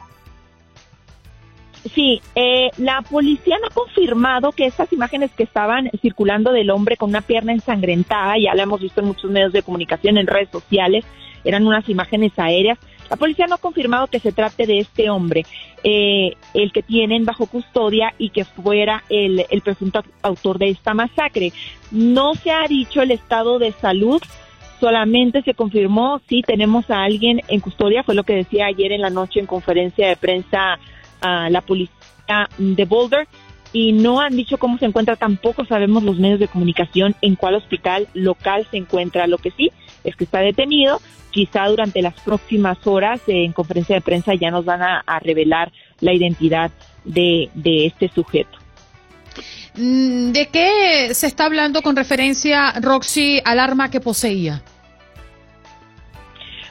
Sí, 1.94 2.20
eh, 2.34 2.70
la 2.78 3.02
policía 3.02 3.56
no 3.60 3.68
ha 3.68 3.70
confirmado 3.70 4.50
que 4.50 4.66
estas 4.66 4.92
imágenes 4.92 5.30
que 5.36 5.44
estaban 5.44 5.88
circulando 6.02 6.50
del 6.50 6.70
hombre 6.70 6.96
con 6.96 7.10
una 7.10 7.20
pierna 7.20 7.52
ensangrentada, 7.52 8.34
ya 8.38 8.54
la 8.54 8.64
hemos 8.64 8.80
visto 8.80 9.00
en 9.00 9.06
muchos 9.06 9.30
medios 9.30 9.52
de 9.52 9.62
comunicación, 9.62 10.18
en 10.18 10.26
redes 10.26 10.48
sociales, 10.50 11.04
eran 11.44 11.64
unas 11.64 11.88
imágenes 11.88 12.32
aéreas, 12.36 12.78
la 13.08 13.16
policía 13.16 13.46
no 13.46 13.56
ha 13.56 13.58
confirmado 13.58 14.06
que 14.06 14.20
se 14.20 14.32
trate 14.32 14.66
de 14.66 14.78
este 14.78 15.10
hombre, 15.10 15.44
eh, 15.84 16.32
el 16.54 16.72
que 16.72 16.82
tienen 16.82 17.24
bajo 17.24 17.46
custodia 17.46 18.14
y 18.18 18.30
que 18.30 18.44
fuera 18.44 19.04
el, 19.08 19.44
presunto 19.62 20.02
autor 20.22 20.58
de 20.58 20.70
esta 20.70 20.94
masacre. 20.94 21.52
No 21.90 22.34
se 22.34 22.50
ha 22.50 22.66
dicho 22.66 23.02
el 23.02 23.10
estado 23.10 23.58
de 23.58 23.72
salud, 23.72 24.22
solamente 24.80 25.42
se 25.42 25.54
confirmó 25.54 26.20
si 26.28 26.42
tenemos 26.42 26.90
a 26.90 27.02
alguien 27.02 27.40
en 27.48 27.60
custodia, 27.60 28.02
fue 28.02 28.14
lo 28.14 28.24
que 28.24 28.34
decía 28.34 28.66
ayer 28.66 28.92
en 28.92 29.02
la 29.02 29.10
noche 29.10 29.40
en 29.40 29.46
conferencia 29.46 30.08
de 30.08 30.16
prensa 30.16 30.78
la 31.22 31.60
policía 31.62 32.48
de 32.58 32.84
Boulder 32.84 33.26
y 33.72 33.92
no 33.92 34.20
han 34.20 34.36
dicho 34.36 34.58
cómo 34.58 34.78
se 34.78 34.86
encuentra, 34.86 35.16
tampoco 35.16 35.64
sabemos 35.64 36.02
los 36.02 36.18
medios 36.18 36.40
de 36.40 36.48
comunicación 36.48 37.14
en 37.20 37.36
cuál 37.36 37.56
hospital 37.56 38.08
local 38.14 38.66
se 38.70 38.78
encuentra. 38.78 39.26
Lo 39.26 39.38
que 39.38 39.50
sí 39.50 39.70
es 40.04 40.16
que 40.16 40.24
está 40.24 40.40
detenido, 40.40 41.00
quizá 41.30 41.66
durante 41.66 42.00
las 42.00 42.14
próximas 42.20 42.78
horas 42.86 43.20
en 43.26 43.52
conferencia 43.52 43.94
de 43.94 44.00
prensa 44.00 44.34
ya 44.34 44.50
nos 44.50 44.64
van 44.64 44.82
a, 44.82 45.02
revelar 45.20 45.70
la 46.00 46.14
identidad 46.14 46.70
de, 47.04 47.50
este 47.64 48.08
sujeto. 48.08 48.58
Mm, 49.74 50.32
¿De 50.32 50.48
qué 50.48 51.12
se 51.12 51.26
está 51.26 51.44
hablando 51.44 51.82
con 51.82 51.94
referencia, 51.94 52.72
Roxy, 52.80 53.40
al 53.44 53.60
arma 53.60 53.90
que 53.90 54.00
poseía? 54.00 54.62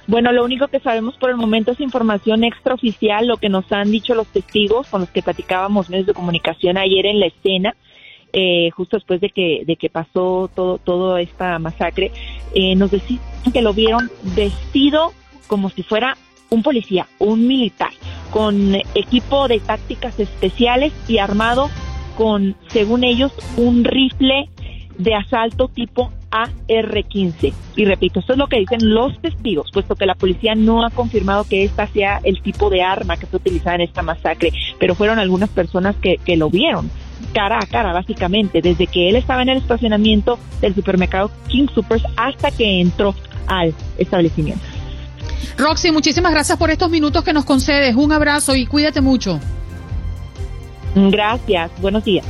Bueno, 0.07 0.31
lo 0.31 0.43
único 0.43 0.67
que 0.67 0.79
sabemos 0.79 1.15
por 1.17 1.31
el 1.31 1.35
momento 1.35 1.71
es 1.71 1.79
información 1.79 2.43
extraoficial, 2.43 3.27
lo 3.27 3.37
que 3.37 3.49
nos 3.49 3.71
han 3.71 3.91
dicho 3.91 4.13
los 4.13 4.27
testigos 4.27 4.87
con 4.87 5.01
los 5.01 5.09
que 5.09 5.23
platicábamos 5.23 5.89
medios 5.89 6.07
de 6.07 6.13
comunicación 6.13 6.77
ayer 6.77 7.05
en 7.07 7.19
la 7.19 7.27
escena, 7.27 7.75
eh, 8.37 8.69
justo 8.71 8.97
después 8.97 9.21
de 9.21 9.29
que, 9.29 9.63
de 9.65 9.77
que 9.77 9.89
pasó 9.89 10.49
todo, 10.53 10.77
toda 10.77 11.21
esta 11.21 11.57
masacre, 11.57 12.11
eh, 12.53 12.75
nos 12.75 12.91
decían 12.91 13.21
que 13.53 13.61
lo 13.61 13.73
vieron 13.73 14.11
vestido 14.35 15.13
como 15.47 15.69
si 15.69 15.83
fuera 15.83 16.17
un 16.49 16.61
policía, 16.61 17.07
un 17.17 17.47
militar, 17.47 17.91
con 18.31 18.75
equipo 18.93 19.47
de 19.47 19.61
tácticas 19.61 20.19
especiales 20.19 20.91
y 21.07 21.19
armado 21.19 21.69
con, 22.17 22.57
según 22.67 23.05
ellos, 23.05 23.31
un 23.55 23.85
rifle 23.85 24.49
de 24.97 25.15
asalto 25.15 25.69
tipo 25.69 26.11
AR-15. 26.31 27.53
Y 27.77 27.85
repito, 27.85 28.19
esto 28.19 28.33
es 28.33 28.37
lo 28.37 28.47
que 28.47 28.59
dicen 28.59 28.93
los 28.93 29.17
testigos, 29.21 29.71
puesto 29.71 29.95
que 29.95 30.05
la 30.05 30.15
policía 30.15 30.55
no 30.55 30.85
ha 30.85 30.89
confirmado 30.89 31.45
que 31.45 31.63
esta 31.63 31.87
sea 31.87 32.19
el 32.25 32.41
tipo 32.41 32.69
de 32.69 32.81
arma 32.81 33.15
que 33.15 33.27
fue 33.27 33.37
utilizada 33.37 33.75
en 33.75 33.81
esta 33.81 34.01
masacre, 34.01 34.51
pero 34.77 34.93
fueron 34.93 35.19
algunas 35.19 35.49
personas 35.49 35.95
que, 35.95 36.17
que 36.17 36.35
lo 36.35 36.49
vieron 36.49 36.89
cara 37.33 37.59
a 37.59 37.65
cara, 37.65 37.93
básicamente, 37.93 38.61
desde 38.61 38.87
que 38.87 39.09
él 39.09 39.15
estaba 39.15 39.41
en 39.41 39.49
el 39.49 39.57
estacionamiento 39.57 40.39
del 40.61 40.75
supermercado 40.75 41.31
King 41.47 41.67
Supers 41.73 42.03
hasta 42.15 42.51
que 42.51 42.81
entró 42.81 43.15
al 43.47 43.73
establecimiento. 43.97 44.63
Roxy, 45.57 45.91
muchísimas 45.91 46.31
gracias 46.31 46.57
por 46.57 46.69
estos 46.69 46.89
minutos 46.89 47.23
que 47.23 47.33
nos 47.33 47.45
concedes. 47.45 47.95
Un 47.95 48.11
abrazo 48.11 48.55
y 48.55 48.65
cuídate 48.65 49.01
mucho. 49.01 49.39
Gracias, 50.95 51.71
buenos 51.81 52.03
días. 52.03 52.25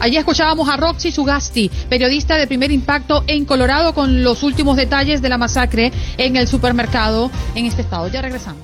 Allí 0.00 0.16
escuchábamos 0.16 0.68
a 0.68 0.76
Roxy 0.76 1.10
Sugasti, 1.10 1.70
periodista 1.88 2.36
de 2.36 2.46
primer 2.46 2.70
impacto 2.70 3.24
en 3.26 3.44
Colorado, 3.44 3.94
con 3.94 4.22
los 4.22 4.42
últimos 4.42 4.76
detalles 4.76 5.20
de 5.22 5.28
la 5.28 5.38
masacre 5.38 5.92
en 6.18 6.36
el 6.36 6.46
supermercado 6.46 7.30
en 7.54 7.66
este 7.66 7.82
estado. 7.82 8.08
Ya 8.08 8.22
regresamos. 8.22 8.62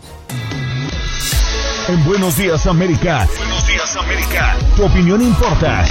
En 1.88 2.02
Buenos 2.04 2.36
Días 2.38 2.66
América. 2.66 3.28
Buenos 3.36 3.66
Días 3.66 3.96
América. 3.96 4.56
Tu 4.74 4.84
opinión 4.84 5.20
importa. 5.20 5.84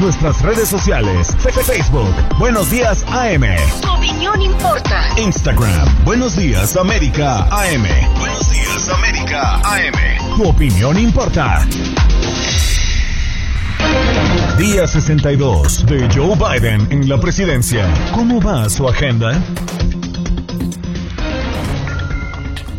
Nuestras 0.00 0.40
redes 0.40 0.68
sociales. 0.68 1.36
Facebook. 1.66 2.10
Buenos 2.38 2.70
Días 2.70 3.04
AM. 3.08 3.42
Tu 3.82 3.90
opinión 3.92 4.40
importa. 4.40 5.02
Instagram. 5.18 6.04
Buenos 6.04 6.36
Días 6.36 6.74
América 6.76 7.46
AM. 7.50 7.86
Buenos 8.18 8.50
Días 8.50 8.88
América 8.88 9.56
AM. 9.56 10.36
Tu 10.36 10.48
opinión 10.48 10.98
importa. 10.98 11.66
Día 14.56 14.86
62 14.86 15.84
de 15.84 16.08
Joe 16.14 16.34
Biden 16.36 16.88
en 16.90 17.08
la 17.08 17.20
presidencia. 17.20 17.86
¿Cómo 18.14 18.40
va 18.40 18.70
su 18.70 18.88
agenda? 18.88 19.38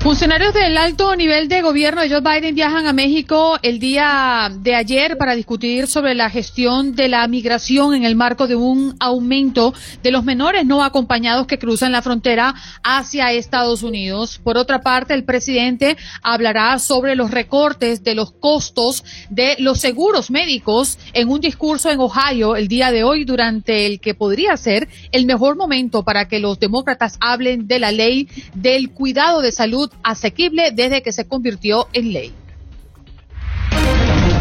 Funcionarios 0.02 0.56
del 0.56 0.80
alto 0.80 1.16
nivel 1.16 1.48
de 1.48 1.62
gobierno 1.62 2.02
de 2.02 2.10
Joe 2.10 2.22
Biden 2.22 2.56
viajan 2.56 2.88
a 2.88 2.92
México 2.92 3.60
el 3.62 3.78
día 3.78 4.52
de 4.52 4.74
ayer 4.74 5.16
para 5.16 5.36
discutir 5.36 5.86
sobre 5.86 6.16
la 6.16 6.32
gestión 6.32 6.96
de 6.96 7.08
la 7.08 7.28
migración 7.28 7.94
en 7.94 8.04
el 8.04 8.16
marco 8.16 8.48
de 8.48 8.56
un 8.56 8.96
aumento 9.00 9.76
de 10.02 10.10
los 10.10 10.24
menores 10.24 10.66
no 10.66 10.84
acompañados 10.84 11.46
que 11.46 11.60
cruzan 11.60 11.92
la 11.92 12.02
frontera 12.02 12.56
hacia 12.84 13.32
Estados 13.32 13.84
Unidos. 13.84 14.42
Por 14.44 14.58
otra 14.58 14.82
parte, 14.82 15.14
el 15.14 15.24
presidente 15.24 15.98
hablará 16.24 16.80
sobre 16.80 17.16
los 17.16 17.30
recortes 17.30 18.04
de 18.04 18.16
los 18.16 18.32
costos 18.32 19.04
de 19.30 19.56
los 19.60 19.80
seguros 19.82 20.32
médicos 20.32 20.98
en 21.14 21.30
un 21.30 21.42
discurso 21.42 21.92
en 21.92 22.00
Ohio 22.00 22.56
el 22.56 22.70
día 22.70 22.92
de 22.92 23.04
hoy 23.04 23.24
durante 23.24 23.86
el 23.86 24.00
que 24.00 24.16
podría 24.16 24.58
ser 24.58 24.90
el 25.12 25.28
mejor 25.28 25.58
momento 25.58 26.02
para 26.02 26.28
que 26.28 26.40
los 26.40 26.60
demócratas 26.60 27.18
hablen 27.20 27.68
de 27.68 27.78
la 27.78 27.92
ley 27.92 28.28
del 28.56 28.90
cuidado 28.90 29.42
de 29.42 29.52
salud 29.52 29.91
asequible 30.04 30.72
desde 30.72 31.02
que 31.02 31.12
se 31.12 31.28
convirtió 31.28 31.88
en 31.94 32.14
ley. 32.14 32.34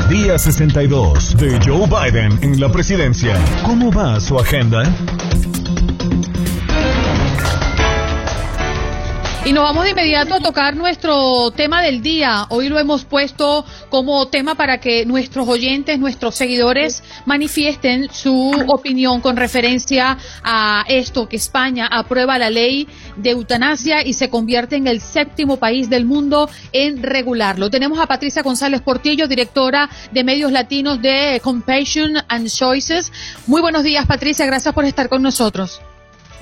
Día 0.09 0.39
62 0.39 1.37
de 1.37 1.61
Joe 1.65 1.87
Biden 1.87 2.39
en 2.43 2.61
la 2.61 2.71
presidencia. 2.73 3.37
¿Cómo 3.65 3.93
va 3.93 4.19
su 4.19 4.39
agenda? 4.39 4.83
Y 9.43 9.55
nos 9.55 9.65
vamos 9.65 9.85
de 9.85 9.91
inmediato 9.93 10.35
a 10.35 10.41
tocar 10.41 10.77
nuestro 10.77 11.51
tema 11.51 11.83
del 11.83 12.03
día. 12.03 12.45
Hoy 12.51 12.69
lo 12.69 12.79
hemos 12.79 13.07
puesto 13.07 13.65
como 13.89 14.29
tema 14.29 14.55
para 14.55 14.81
que 14.81 15.07
nuestros 15.07 15.49
oyentes, 15.49 15.99
nuestros 15.99 16.35
seguidores 16.35 17.03
manifiesten 17.25 18.11
su 18.13 18.53
opinión 18.69 19.23
con 19.23 19.39
referencia 19.39 20.19
a 20.45 20.85
esto, 20.89 21.27
que 21.27 21.37
España 21.37 21.89
aprueba 21.91 22.37
la 22.39 22.51
ley 22.51 22.87
de 23.17 23.31
eutanasia 23.31 24.07
y 24.07 24.13
se 24.13 24.29
convierte 24.29 24.77
en 24.77 24.87
el 24.87 25.01
séptimo 25.01 25.57
país 25.57 25.89
del 25.89 26.05
mundo 26.05 26.51
en 26.73 27.03
regularlo. 27.03 27.71
Tenemos 27.71 27.99
a 27.99 28.07
Patricia 28.07 28.43
González 28.43 28.83
Portillo, 28.83 29.27
directora 29.27 29.89
de 30.13 30.23
medios 30.23 30.53
latinos 30.53 31.01
de 31.01 31.41
Compassion 31.43 32.19
and 32.29 32.51
Choices. 32.51 33.11
Muy 33.47 33.63
buenos 33.63 33.85
días, 33.85 34.05
Patricia. 34.07 34.45
Gracias 34.45 34.75
por 34.75 34.85
estar 34.85 35.09
con 35.09 35.23
nosotros. 35.23 35.81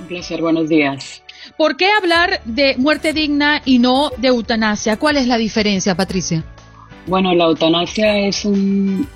Un 0.01 0.07
placer, 0.09 0.41
buenos 0.43 0.69
días. 0.69 1.23
¿Por 1.57 1.77
qué 1.77 1.87
hablar 2.01 2.41
de 2.45 2.77
muerte 2.77 3.13
digna 3.13 3.63
y 3.65 3.79
no 3.79 4.11
de 4.17 4.29
eutanasia? 4.29 4.97
¿Cuál 4.97 5.17
es 5.17 5.27
la 5.27 5.39
diferencia, 5.39 5.95
Patricia? 5.95 6.45
Bueno, 7.07 7.35
la 7.35 7.45
eutanasia 7.45 8.19
es 8.19 8.45
un 8.45 9.09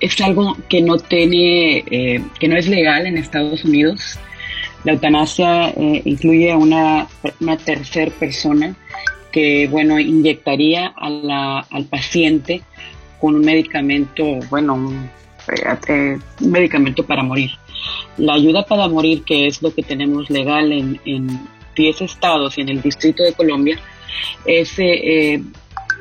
es 0.00 0.20
algo 0.20 0.56
que 0.68 0.80
no 0.80 0.96
tiene 0.96 1.78
eh, 1.90 2.22
que 2.38 2.48
no 2.48 2.56
es 2.56 2.68
legal 2.68 3.06
en 3.06 3.18
Estados 3.18 3.64
Unidos. 3.64 4.18
La 4.84 4.92
eutanasia 4.92 5.70
eh, 5.70 6.02
incluye 6.04 6.52
a 6.52 6.56
una, 6.56 7.08
una 7.40 7.56
tercera 7.56 8.10
persona 8.12 8.74
que 9.32 9.68
bueno 9.68 9.98
inyectaría 9.98 10.86
a 10.96 11.10
la, 11.10 11.58
al 11.70 11.84
paciente 11.84 12.62
con 13.20 13.34
un 13.34 13.42
medicamento, 13.42 14.24
bueno, 14.48 14.74
un, 14.74 15.10
eh, 15.88 16.18
un 16.40 16.50
medicamento 16.50 17.04
para 17.04 17.22
morir. 17.22 17.50
La 18.16 18.34
ayuda 18.34 18.64
para 18.64 18.88
morir, 18.88 19.22
que 19.24 19.46
es 19.46 19.62
lo 19.62 19.74
que 19.74 19.82
tenemos 19.82 20.30
legal 20.30 20.72
en, 20.72 21.00
en 21.04 21.40
10 21.78 22.02
estados 22.02 22.58
y 22.58 22.60
en 22.60 22.68
el 22.68 22.82
Distrito 22.82 23.22
de 23.22 23.32
Colombia, 23.32 23.80
ese, 24.44 24.84
eh, 25.34 25.42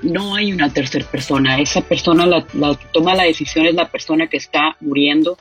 no 0.02 0.36
hay 0.36 0.52
una 0.52 0.72
tercera 0.72 1.06
persona. 1.06 1.60
Esa 1.60 1.82
persona, 1.82 2.26
la, 2.26 2.44
que 2.44 2.86
toma 2.92 3.16
la 3.16 3.24
decisión 3.24 3.66
es 3.66 3.76
la 3.76 3.90
persona 3.90 4.28
que 4.28 4.38
está 4.38 4.76
muriendo. 4.82 5.38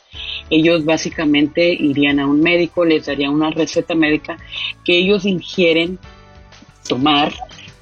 Ellos 0.51 0.85
básicamente 0.85 1.72
irían 1.72 2.20
a 2.20 2.27
un 2.27 2.40
médico, 2.40 2.85
les 2.85 3.07
darían 3.07 3.33
una 3.33 3.51
receta 3.51 3.94
médica 3.94 4.37
que 4.85 4.96
ellos 4.96 5.25
ingieren 5.25 5.99
tomar 6.88 7.33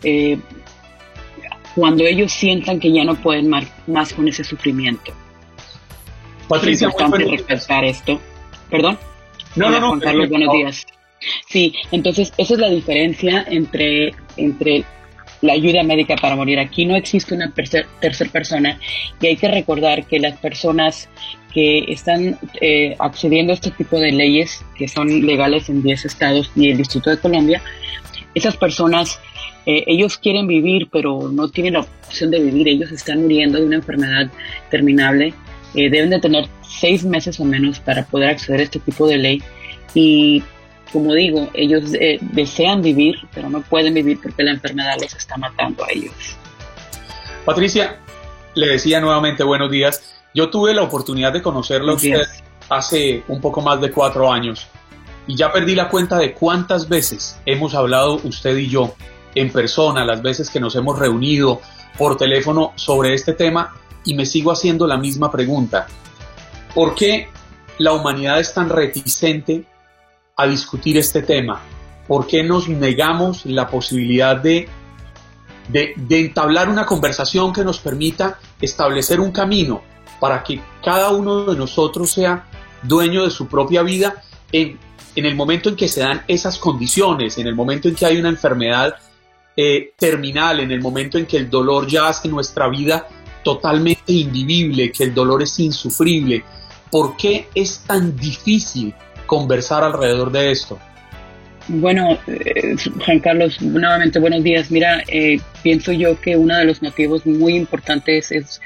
eh, 0.02 0.38
cuando 1.74 2.04
ellos 2.04 2.32
sientan 2.32 2.78
que 2.78 2.92
ya 2.92 3.04
no 3.04 3.16
pueden 3.16 3.48
más, 3.48 4.12
con 4.12 4.28
ese 4.28 4.44
sufrimiento. 4.44 5.12
Patricia, 6.48 6.88
es 6.88 6.94
importante 6.94 7.24
respetar 7.24 7.84
esto. 7.84 8.20
¿Perdón? 8.70 8.98
No, 9.56 9.70
no, 9.70 9.80
no. 9.80 9.88
Juan 9.88 10.00
Carlos, 10.00 10.28
buenos 10.28 10.52
días. 10.52 10.86
Sí, 11.48 11.74
entonces 11.92 12.32
esa 12.38 12.54
es 12.54 12.60
la 12.60 12.70
diferencia 12.70 13.44
entre, 13.48 14.14
entre 14.37 14.84
la 15.40 15.52
ayuda 15.52 15.82
médica 15.82 16.16
para 16.16 16.37
morir. 16.37 16.58
Aquí 16.58 16.87
no 16.87 16.96
existe 16.96 17.34
una 17.34 17.52
tercera 17.52 18.30
persona 18.30 18.78
y 19.20 19.26
hay 19.26 19.37
que 19.37 19.48
recordar 19.48 20.06
que 20.06 20.18
las 20.18 20.38
personas 20.38 21.08
que 21.52 21.84
están 21.88 22.37
eh, 22.60 22.96
accediendo 22.98 23.52
a 23.52 23.54
este 23.54 23.70
tipo 23.70 23.98
de 24.00 24.10
leyes, 24.10 24.64
que 24.76 24.88
son 24.88 25.24
legales 25.24 25.68
en 25.68 25.82
10 25.82 26.04
estados 26.06 26.50
y 26.56 26.70
el 26.70 26.78
Distrito 26.78 27.10
de 27.10 27.18
Colombia, 27.18 27.62
esas 28.34 28.56
personas, 28.56 29.20
eh, 29.64 29.84
ellos 29.87 30.18
quieren 30.18 30.48
vivir, 30.48 30.88
pero 30.90 31.30
no 31.30 31.48
tienen 31.48 31.74
la 31.74 31.80
opción 31.80 32.30
de 32.30 32.40
vivir. 32.40 32.66
Ellos 32.66 32.90
están 32.90 33.22
muriendo 33.22 33.58
de 33.58 33.66
una 33.66 33.76
enfermedad 33.76 34.30
terminable. 34.70 35.32
Eh, 35.74 35.90
deben 35.90 36.10
de 36.10 36.20
tener 36.20 36.48
seis 36.62 37.04
meses 37.04 37.38
o 37.38 37.44
menos 37.44 37.78
para 37.78 38.04
poder 38.04 38.30
acceder 38.30 38.60
a 38.60 38.64
este 38.64 38.80
tipo 38.80 39.06
de 39.06 39.18
ley. 39.18 39.42
Y 39.94 40.42
como 40.94 41.12
digo, 41.12 41.50
ellos 41.54 41.92
eh, 41.94 42.18
desean 42.20 42.80
vivir, 42.80 43.16
pero 43.35 43.50
no 43.50 43.62
pueden 43.62 43.94
vivir 43.94 44.20
porque 44.22 44.44
la 44.44 44.52
enfermedad 44.52 44.94
los 45.00 45.12
está 45.12 45.37
matando 45.37 45.85
a 45.85 45.88
ellos. 45.90 46.14
Patricia, 47.44 47.98
le 48.54 48.68
decía 48.68 49.00
nuevamente 49.00 49.42
buenos 49.42 49.72
días. 49.72 50.14
Yo 50.33 50.50
tuve 50.50 50.72
la 50.72 50.83
oportunidad 50.83 51.33
de 51.33 51.42
conocerlo 51.42 51.90
a 51.90 51.94
usted 51.96 52.22
hace 52.68 53.24
un 53.26 53.40
poco 53.40 53.61
más 53.61 53.80
de 53.80 53.90
cuatro 53.90 54.33
años 54.33 54.68
y 55.26 55.35
ya 55.35 55.50
perdí 55.50 55.74
la 55.74 55.88
cuenta 55.88 56.16
de 56.16 56.33
cuántas 56.33 56.88
veces 56.88 57.40
hemos 57.44 57.74
hablado 57.74 58.20
usted 58.22 58.57
y 58.57 58.68
yo 58.68 58.94
en 59.35 59.50
persona, 59.50 60.04
las 60.04 60.22
veces 60.22 60.48
que 60.48 60.61
nos 60.61 60.76
hemos 60.76 60.96
reunido 60.96 61.61
por 61.98 62.16
teléfono 62.16 62.72
sobre 62.76 63.14
este 63.14 63.33
tema 63.33 63.74
y 64.04 64.14
me 64.14 64.26
sigo 64.26 64.52
haciendo 64.52 64.87
la 64.87 64.96
misma 64.96 65.33
pregunta. 65.33 65.88
¿Por 66.72 66.94
qué 66.94 67.30
la 67.78 67.94
humanidad 67.94 68.38
es 68.38 68.54
tan 68.54 68.68
reticente 68.68 69.64
a 70.36 70.46
discutir 70.46 70.96
este 70.98 71.22
tema? 71.22 71.60
¿Por 72.06 72.26
qué 72.26 72.42
nos 72.42 72.68
negamos 72.68 73.46
la 73.46 73.68
posibilidad 73.68 74.36
de, 74.36 74.68
de, 75.68 75.94
entablar 76.20 76.68
una 76.68 76.84
conversación 76.84 77.52
que 77.52 77.64
nos 77.64 77.78
permita 77.78 78.38
establecer 78.60 79.20
un 79.20 79.32
camino 79.32 79.82
para 80.20 80.42
que 80.42 80.60
cada 80.82 81.10
uno 81.10 81.44
de 81.46 81.56
nosotros 81.56 82.10
sea 82.10 82.46
dueño 82.82 83.24
de 83.24 83.30
su 83.30 83.46
propia 83.46 83.82
vida 83.82 84.22
en, 84.52 84.78
en 85.16 85.26
el 85.26 85.34
momento 85.34 85.68
en 85.70 85.76
que 85.76 85.88
se 85.88 86.00
dan 86.00 86.22
esas 86.28 86.58
condiciones, 86.58 87.38
en 87.38 87.46
el 87.46 87.54
momento 87.54 87.88
en 87.88 87.94
que 87.94 88.04
hay 88.04 88.18
una 88.18 88.28
enfermedad 88.28 88.94
eh, 89.56 89.92
terminal, 89.96 90.60
en 90.60 90.72
el 90.72 90.80
momento 90.80 91.16
en 91.16 91.26
que 91.26 91.36
el 91.36 91.48
dolor 91.48 91.86
ya 91.86 92.08
hace 92.08 92.28
nuestra 92.28 92.68
vida 92.68 93.06
totalmente 93.42 94.12
invivible, 94.12 94.90
que 94.90 95.04
el 95.04 95.14
dolor 95.14 95.42
es 95.42 95.58
insufrible. 95.60 96.44
¿Por 96.90 97.16
qué 97.16 97.48
es 97.54 97.80
tan 97.86 98.16
difícil 98.16 98.94
conversar 99.26 99.82
alrededor 99.82 100.30
de 100.32 100.50
esto? 100.50 100.78
Bueno, 101.66 102.18
eh, 102.26 102.76
Juan 103.04 103.20
Carlos, 103.20 103.60
nuevamente 103.62 104.18
buenos 104.18 104.42
días. 104.42 104.70
Mira, 104.70 105.02
eh, 105.08 105.40
pienso 105.62 105.92
yo 105.92 106.20
que 106.20 106.37
uno 106.37 106.56
de 106.58 106.66
los 106.66 106.82
motivos 106.82 107.24
muy 107.24 107.54
importantes 107.54 108.30
es, 108.32 108.60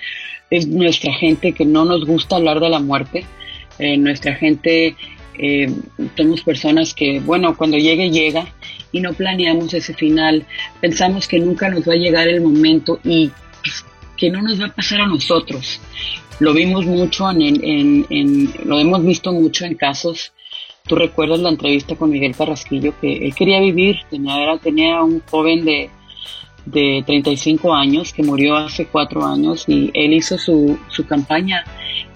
es 0.51 0.66
nuestra 0.66 1.12
gente 1.12 1.53
que 1.53 1.64
no 1.64 1.85
nos 1.85 2.05
gusta 2.05 2.37
hablar 2.37 2.59
de 2.59 2.68
la 2.68 2.81
muerte. 2.81 3.25
Eh, 3.79 3.97
nuestra 3.97 4.35
gente, 4.35 4.97
somos 6.16 6.42
personas 6.42 6.92
que, 6.92 7.21
bueno, 7.21 7.57
cuando 7.57 7.77
llegue, 7.77 8.11
llega 8.11 8.49
y 8.90 9.01
no 9.01 9.12
planeamos 9.12 9.73
ese 9.73 9.94
final. 9.94 10.44
Pensamos 10.81 11.29
que 11.29 11.38
nunca 11.38 11.68
nos 11.68 11.88
va 11.88 11.92
a 11.92 11.97
llegar 11.97 12.27
el 12.27 12.40
momento 12.40 12.99
y 13.05 13.31
que 14.16 14.31
no 14.31 14.42
nos 14.42 14.61
va 14.61 14.66
a 14.66 14.75
pasar 14.75 15.03
a 15.03 15.07
nosotros. 15.07 15.81
Lo 16.40 16.53
vimos 16.53 16.85
mucho 16.87 17.31
en 17.31 18.53
lo 18.64 18.81
hemos 18.81 19.05
visto 19.05 19.33
mucho 19.33 19.64
en 19.64 19.77
casos 19.77 20.33
Tú 20.88 20.96
recuerdas 20.96 21.40
la 21.40 21.51
entrevista 21.51 21.94
con 21.94 22.11
Miguel 22.11 22.35
Carrasquillo 22.35 22.98
que 23.01 23.18
él 23.18 23.35
quería 23.35 23.61
vivir, 23.61 23.98
tenía, 24.11 24.42
era, 24.42 24.59
tenía 24.59 25.03
un 25.03 25.22
joven 25.31 25.64
de, 25.64 25.90
de 26.64 27.03
35 27.07 27.74
años 27.74 28.12
que 28.12 28.22
murió 28.22 28.57
hace 28.57 28.87
cuatro 28.87 29.24
años 29.24 29.64
y 29.68 29.90
él 29.94 30.14
hizo 30.14 30.38
su, 30.38 30.79
su 30.88 31.07
campaña 31.07 31.64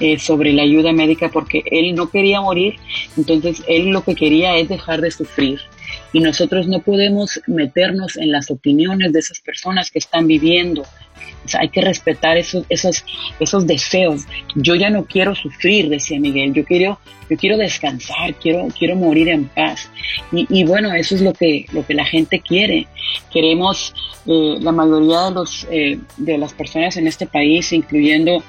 eh, 0.01 0.19
sobre 0.19 0.53
la 0.53 0.63
ayuda 0.63 0.93
médica 0.93 1.31
porque 1.31 1.63
él 1.67 1.95
no 1.95 2.11
quería 2.11 2.41
morir, 2.41 2.77
entonces 3.17 3.63
él 3.69 3.89
lo 3.89 4.03
que 4.03 4.15
quería 4.15 4.57
es 4.57 4.69
dejar 4.69 5.01
de 5.01 5.11
sufrir. 5.11 5.61
Y 6.15 6.21
nosotros 6.21 6.67
no 6.67 6.81
podemos 6.81 7.41
meternos 7.47 8.17
en 8.17 8.33
las 8.33 8.51
opiniones 8.51 9.13
de 9.13 9.19
esas 9.19 9.41
personas 9.41 9.91
que 9.91 9.99
están 9.99 10.27
viviendo 10.27 10.85
hay 11.59 11.69
que 11.69 11.81
respetar 11.81 12.37
esos, 12.37 12.65
esos, 12.69 13.05
esos 13.41 13.67
deseos. 13.67 14.27
Yo 14.55 14.75
ya 14.75 14.91
no 14.91 15.05
quiero 15.05 15.35
sufrir, 15.35 15.89
decía 15.89 16.21
Miguel, 16.21 16.53
yo 16.53 16.65
quiero, 16.65 16.99
yo 17.29 17.37
quiero 17.37 17.57
descansar, 17.57 18.35
quiero, 18.35 18.69
quiero 18.79 18.97
morir 18.97 19.29
en 19.29 19.47
paz. 19.49 19.91
Y, 20.31 20.65
bueno, 20.65 20.93
eso 20.95 21.15
es 21.15 21.21
lo 21.21 21.33
que, 21.33 21.67
lo 21.73 21.85
que 21.87 21.95
la 21.95 22.05
gente 22.05 22.41
quiere. 22.41 22.87
Queremos, 23.33 23.95
eh, 24.27 24.57
la 24.61 24.73
mayoría 24.73 25.25
de, 25.25 25.31
los, 25.33 25.67
eh, 25.71 25.99
de 26.17 26.39
las 26.39 26.55
personas 26.55 26.97
en 26.97 27.07
este 27.07 27.27
país, 27.27 27.73
incluyendo 27.73 28.43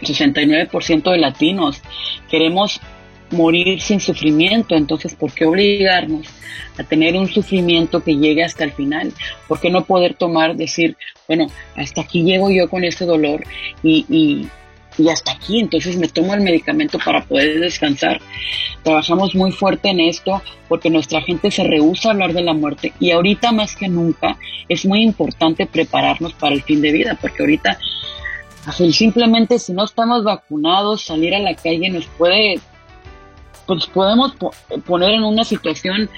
el 0.00 0.06
69% 0.06 1.10
de 1.10 1.18
latinos, 1.18 1.80
queremos 2.30 2.80
morir 3.30 3.80
sin 3.80 4.00
sufrimiento, 4.00 4.74
entonces 4.74 5.14
¿por 5.14 5.32
qué 5.32 5.46
obligarnos 5.46 6.26
a 6.78 6.84
tener 6.84 7.16
un 7.16 7.28
sufrimiento 7.28 8.02
que 8.02 8.16
llegue 8.16 8.44
hasta 8.44 8.64
el 8.64 8.72
final? 8.72 9.12
¿Por 9.48 9.60
qué 9.60 9.70
no 9.70 9.84
poder 9.84 10.14
tomar, 10.14 10.56
decir, 10.56 10.96
bueno, 11.26 11.46
hasta 11.76 12.02
aquí 12.02 12.22
llego 12.22 12.50
yo 12.50 12.68
con 12.68 12.84
este 12.84 13.04
dolor 13.04 13.44
y, 13.82 14.06
y, 14.08 14.48
y 15.02 15.08
hasta 15.08 15.32
aquí, 15.32 15.60
entonces 15.60 15.96
me 15.96 16.08
tomo 16.08 16.34
el 16.34 16.40
medicamento 16.40 16.98
para 17.04 17.24
poder 17.24 17.60
descansar? 17.60 18.20
Trabajamos 18.82 19.34
muy 19.34 19.50
fuerte 19.50 19.88
en 19.88 20.00
esto 20.00 20.42
porque 20.68 20.90
nuestra 20.90 21.20
gente 21.22 21.50
se 21.50 21.64
rehúsa 21.64 22.08
a 22.08 22.12
hablar 22.12 22.32
de 22.32 22.42
la 22.42 22.52
muerte 22.52 22.92
y 23.00 23.10
ahorita 23.10 23.52
más 23.52 23.74
que 23.74 23.88
nunca 23.88 24.36
es 24.68 24.86
muy 24.86 25.02
importante 25.02 25.66
prepararnos 25.66 26.34
para 26.34 26.54
el 26.54 26.62
fin 26.62 26.80
de 26.80 26.92
vida, 26.92 27.18
porque 27.20 27.42
ahorita 27.42 27.78
simplemente 28.92 29.58
si 29.58 29.72
no 29.72 29.84
estamos 29.84 30.24
vacunados, 30.24 31.02
salir 31.02 31.34
a 31.34 31.38
la 31.38 31.54
calle 31.54 31.88
nos 31.90 32.06
puede 32.06 32.60
pues 33.66 33.86
podemos 33.86 34.34
poner 34.86 35.10
en 35.10 35.24
una 35.24 35.44
situación 35.44 36.08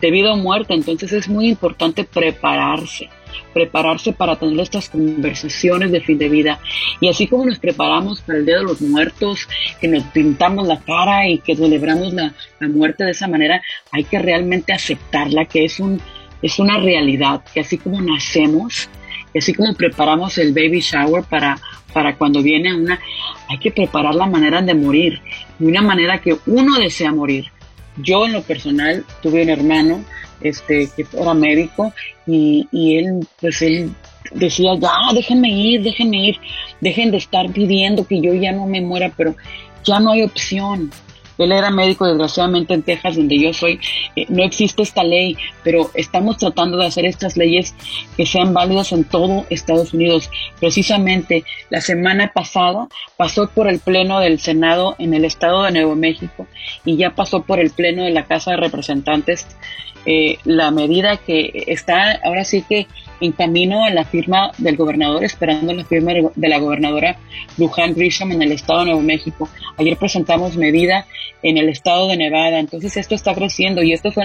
de 0.00 0.10
vida 0.10 0.32
o 0.32 0.36
muerte. 0.36 0.74
Entonces 0.74 1.12
es 1.12 1.28
muy 1.28 1.48
importante 1.48 2.04
prepararse, 2.04 3.08
prepararse 3.52 4.12
para 4.12 4.36
tener 4.36 4.60
estas 4.60 4.88
conversaciones 4.88 5.92
de 5.92 6.00
fin 6.00 6.18
de 6.18 6.28
vida. 6.28 6.60
Y 7.00 7.08
así 7.08 7.26
como 7.26 7.46
nos 7.46 7.58
preparamos 7.58 8.20
para 8.22 8.38
el 8.38 8.46
Día 8.46 8.58
de 8.58 8.64
los 8.64 8.80
Muertos, 8.80 9.48
que 9.80 9.88
nos 9.88 10.04
pintamos 10.04 10.66
la 10.66 10.80
cara 10.80 11.28
y 11.28 11.38
que 11.38 11.56
celebramos 11.56 12.12
la, 12.12 12.34
la 12.58 12.68
muerte 12.68 13.04
de 13.04 13.12
esa 13.12 13.28
manera, 13.28 13.62
hay 13.92 14.04
que 14.04 14.18
realmente 14.18 14.72
aceptarla, 14.72 15.44
que 15.44 15.64
es 15.64 15.80
un 15.80 16.00
es 16.42 16.58
una 16.58 16.78
realidad, 16.78 17.42
que 17.52 17.60
así 17.60 17.76
como 17.76 18.00
nacemos, 18.00 18.88
así 19.36 19.54
como 19.54 19.74
preparamos 19.74 20.38
el 20.38 20.52
baby 20.52 20.80
shower 20.80 21.24
para, 21.24 21.58
para 21.92 22.16
cuando 22.16 22.42
viene 22.42 22.74
una, 22.74 22.98
hay 23.48 23.58
que 23.58 23.70
preparar 23.70 24.14
la 24.14 24.26
manera 24.26 24.62
de 24.62 24.74
morir, 24.74 25.20
de 25.58 25.66
una 25.66 25.82
manera 25.82 26.20
que 26.20 26.36
uno 26.46 26.78
desea 26.78 27.12
morir. 27.12 27.46
Yo 27.96 28.26
en 28.26 28.32
lo 28.32 28.42
personal 28.42 29.04
tuve 29.22 29.42
un 29.42 29.50
hermano 29.50 30.04
este, 30.40 30.88
que 30.96 31.06
era 31.12 31.34
médico 31.34 31.92
y, 32.26 32.66
y 32.72 32.96
él, 32.96 33.26
pues 33.40 33.60
él 33.62 33.90
decía, 34.32 34.74
ya, 34.78 34.92
déjenme 35.14 35.50
ir, 35.50 35.82
déjenme 35.82 36.28
ir, 36.28 36.36
dejen 36.80 37.10
de 37.10 37.18
estar 37.18 37.50
pidiendo 37.52 38.06
que 38.06 38.20
yo 38.20 38.34
ya 38.34 38.52
no 38.52 38.66
me 38.66 38.80
muera, 38.80 39.12
pero 39.16 39.34
ya 39.84 40.00
no 40.00 40.12
hay 40.12 40.22
opción. 40.22 40.90
Él 41.44 41.52
era 41.52 41.70
médico, 41.70 42.06
desgraciadamente, 42.06 42.74
en 42.74 42.82
Texas, 42.82 43.16
donde 43.16 43.38
yo 43.38 43.52
soy. 43.52 43.80
Eh, 44.16 44.26
no 44.28 44.42
existe 44.44 44.82
esta 44.82 45.02
ley, 45.04 45.36
pero 45.62 45.90
estamos 45.94 46.36
tratando 46.38 46.78
de 46.78 46.86
hacer 46.86 47.04
estas 47.04 47.36
leyes 47.36 47.74
que 48.16 48.26
sean 48.26 48.52
válidas 48.52 48.92
en 48.92 49.04
todo 49.04 49.46
Estados 49.50 49.94
Unidos. 49.94 50.30
Precisamente 50.58 51.44
la 51.70 51.80
semana 51.80 52.32
pasada 52.34 52.88
pasó 53.16 53.48
por 53.48 53.68
el 53.68 53.78
Pleno 53.78 54.20
del 54.20 54.40
Senado 54.40 54.96
en 54.98 55.14
el 55.14 55.24
estado 55.24 55.62
de 55.62 55.72
Nuevo 55.72 55.96
México 55.96 56.46
y 56.84 56.96
ya 56.96 57.10
pasó 57.10 57.42
por 57.42 57.60
el 57.60 57.70
Pleno 57.70 58.04
de 58.04 58.10
la 58.10 58.26
Casa 58.26 58.52
de 58.52 58.56
Representantes 58.58 59.46
eh, 60.06 60.38
la 60.44 60.70
medida 60.70 61.18
que 61.18 61.64
está 61.66 62.18
ahora 62.24 62.44
sí 62.44 62.64
que 62.66 62.86
en 63.20 63.32
camino 63.32 63.84
a 63.84 63.90
la 63.90 64.04
firma 64.04 64.52
del 64.58 64.76
gobernador, 64.76 65.24
esperando 65.24 65.72
la 65.72 65.84
firma 65.84 66.12
de 66.12 66.48
la 66.48 66.58
gobernadora 66.58 67.18
Luján 67.58 67.94
Grisham 67.94 68.32
en 68.32 68.42
el 68.42 68.52
estado 68.52 68.80
de 68.80 68.86
Nuevo 68.86 69.02
México. 69.02 69.48
Ayer 69.76 69.96
presentamos 69.96 70.56
medida 70.56 71.06
en 71.42 71.58
el 71.58 71.68
estado 71.68 72.08
de 72.08 72.16
Nevada, 72.16 72.58
entonces 72.58 72.96
esto 72.96 73.14
está 73.14 73.34
creciendo 73.34 73.82
y 73.82 73.92
estos 73.92 74.14
son 74.14 74.24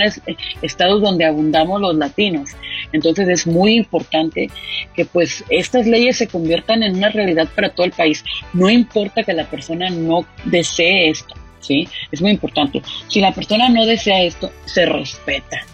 estados 0.62 1.02
donde 1.02 1.26
abundamos 1.26 1.80
los 1.82 1.96
latinos. 1.96 2.52
Entonces 2.92 3.28
es 3.28 3.48
muy 3.48 3.76
importante 3.76 4.50
que 4.96 5.06
pues 5.06 5.44
estas 5.50 5.88
leyes 5.88 6.18
se 6.18 6.28
conviertan 6.28 6.84
en 6.84 6.98
una 6.98 7.10
realidad 7.10 7.48
para 7.56 7.70
todo 7.70 7.86
el 7.86 7.92
país. 7.92 8.24
No 8.54 8.70
importa 8.70 9.24
que 9.24 9.34
la 9.34 9.46
persona 9.46 9.90
no 9.90 10.26
desee 10.46 11.10
esto 11.10 11.36
¿sí? 11.66 11.88
Es 12.12 12.22
muy 12.22 12.32
importante. 12.32 12.82
Si 13.08 13.20
la 13.20 13.34
persona 13.34 13.70
no 13.70 13.86
desea 13.86 14.22
esto, 14.22 14.52
se 14.66 14.86
respeta, 14.86 15.66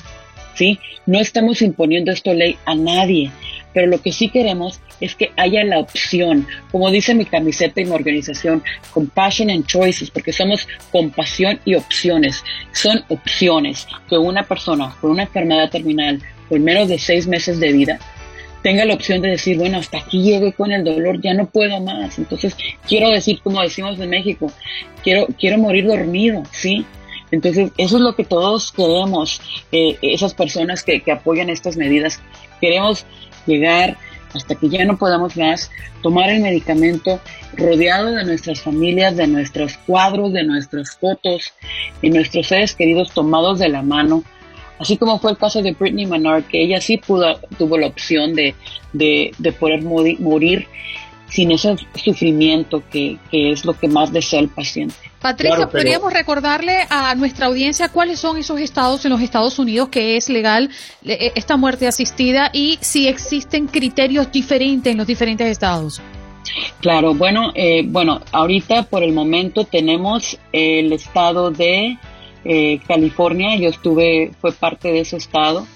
No 1.06 1.20
estamos 1.20 1.62
imponiendo 1.62 2.12
esto 2.12 2.34
ley 2.34 2.58
a 2.66 2.76
nadie, 2.76 3.32
pero 3.74 3.88
lo 3.88 4.02
que 4.02 4.12
sí 4.12 4.30
queremos 4.30 4.80
es 5.00 5.16
que 5.16 5.32
haya 5.38 5.64
la 5.64 5.80
opción, 5.80 6.48
como 6.72 6.92
dice 6.92 7.16
mi 7.16 7.26
camiseta 7.26 7.82
y 7.82 7.86
mi 7.86 7.92
organización, 7.92 8.64
Compassion 8.94 9.50
and 9.50 9.66
Choices, 9.66 10.12
porque 10.12 10.34
somos 10.34 10.68
compasión 10.92 11.60
y 11.66 11.76
opciones. 11.76 12.44
Son 12.72 13.04
opciones 13.10 13.88
que 14.10 14.18
una 14.18 14.44
persona 14.44 14.96
con 15.02 15.12
una 15.12 15.24
enfermedad 15.24 15.70
terminal, 15.70 16.22
con 16.50 16.64
menos 16.64 16.88
de 16.88 17.00
seis 17.00 17.28
meses 17.28 17.60
de 17.60 17.72
vida, 17.72 18.00
tenga 18.62 18.86
la 18.86 18.94
opción 18.94 19.22
de 19.22 19.30
decir, 19.30 19.58
bueno, 19.58 19.78
hasta 19.78 19.98
aquí 19.98 20.22
llego 20.22 20.52
con 20.52 20.72
el 20.72 20.84
dolor, 20.84 21.20
ya 21.22 21.34
no 21.34 21.48
puedo 21.48 21.80
más. 21.82 22.20
Entonces, 22.20 22.56
quiero 22.88 23.10
decir, 23.10 23.40
como 23.42 23.62
decimos 23.62 24.00
en 24.00 24.10
México, 24.10 24.52
quiero, 25.04 25.28
quiero 25.40 25.58
morir 25.58 25.88
dormido, 25.88 26.44
¿sí? 26.52 26.86
Entonces, 27.32 27.72
eso 27.78 27.98
es 27.98 28.02
lo 28.02 28.16
que 28.16 28.26
todos 28.26 28.72
queremos, 28.72 29.42
eh, 29.72 29.98
esas 30.02 30.34
personas 30.34 30.84
que, 30.84 31.02
que 31.02 31.12
apoyan 31.12 31.50
estas 31.50 31.78
medidas. 31.78 32.20
Queremos 32.60 33.06
llegar 33.46 33.98
hasta 34.34 34.56
que 34.56 34.70
ya 34.70 34.86
no 34.86 34.98
podamos 34.98 35.36
más, 35.36 35.70
tomar 36.02 36.30
el 36.30 36.42
medicamento 36.42 37.20
rodeado 37.58 38.12
de 38.12 38.24
nuestras 38.24 38.62
familias, 38.62 39.18
de 39.18 39.28
nuestros 39.28 39.78
cuadros, 39.78 40.32
de 40.32 40.44
nuestras 40.44 40.98
fotos, 40.98 41.54
y 42.02 42.10
nuestros 42.10 42.48
seres 42.48 42.74
queridos 42.76 43.12
tomados 43.12 43.60
de 43.60 43.70
la 43.70 43.82
mano, 43.82 44.24
Así 44.82 44.98
como 44.98 45.20
fue 45.20 45.30
el 45.30 45.38
caso 45.38 45.62
de 45.62 45.74
Britney 45.74 46.08
Menard, 46.08 46.46
que 46.46 46.64
ella 46.64 46.82
sí 46.82 46.98
pudo, 46.98 47.40
tuvo 47.60 47.78
la 47.78 47.86
opción 47.86 48.34
de, 48.34 48.56
de, 48.94 49.54
poder 49.60 49.84
morir, 49.84 50.68
sin 51.32 51.52
ese 51.52 51.76
sufrimiento 51.96 52.84
que, 52.92 53.18
es 53.32 53.66
lo 53.66 53.74
que 53.74 53.88
más 53.88 54.12
desea 54.12 54.42
el 54.42 54.50
paciente. 54.50 54.96
Patricia, 55.20 55.70
¿podríamos 55.70 56.12
recordarle 56.12 56.86
a 56.90 57.16
nuestra 57.16 57.46
audiencia 57.46 57.90
cuáles 57.90 58.20
son 58.20 58.38
esos 58.38 58.60
estados 58.60 59.06
en 59.06 59.12
los 59.12 59.22
Estados 59.22 59.58
Unidos 59.60 59.90
que 59.90 60.18
es 60.18 60.30
legal 60.30 60.70
eh, 61.06 61.32
esta 61.36 61.58
muerte 61.58 61.88
asistida 61.88 62.50
y 62.54 62.78
si 62.82 63.08
existen 63.08 63.68
criterios 63.68 64.32
diferentes 64.32 64.92
en 64.92 64.98
los 64.98 65.08
diferentes 65.08 65.48
estados? 65.48 66.02
Claro, 66.82 67.14
bueno, 67.14 67.52
eh, 67.56 67.84
bueno, 67.86 68.22
ahorita 68.32 68.84
por 68.84 69.04
el 69.04 69.14
momento 69.14 69.64
tenemos 69.64 70.38
el 70.52 70.92
estado 70.92 71.52
de 71.52 71.98
eh, 72.44 72.80
California, 72.88 73.56
yo 73.56 73.70
estuve, 73.70 74.32
fue 74.42 74.52
parte 74.52 74.92
de 74.92 75.02
ese 75.02 75.18
estado 75.18 75.68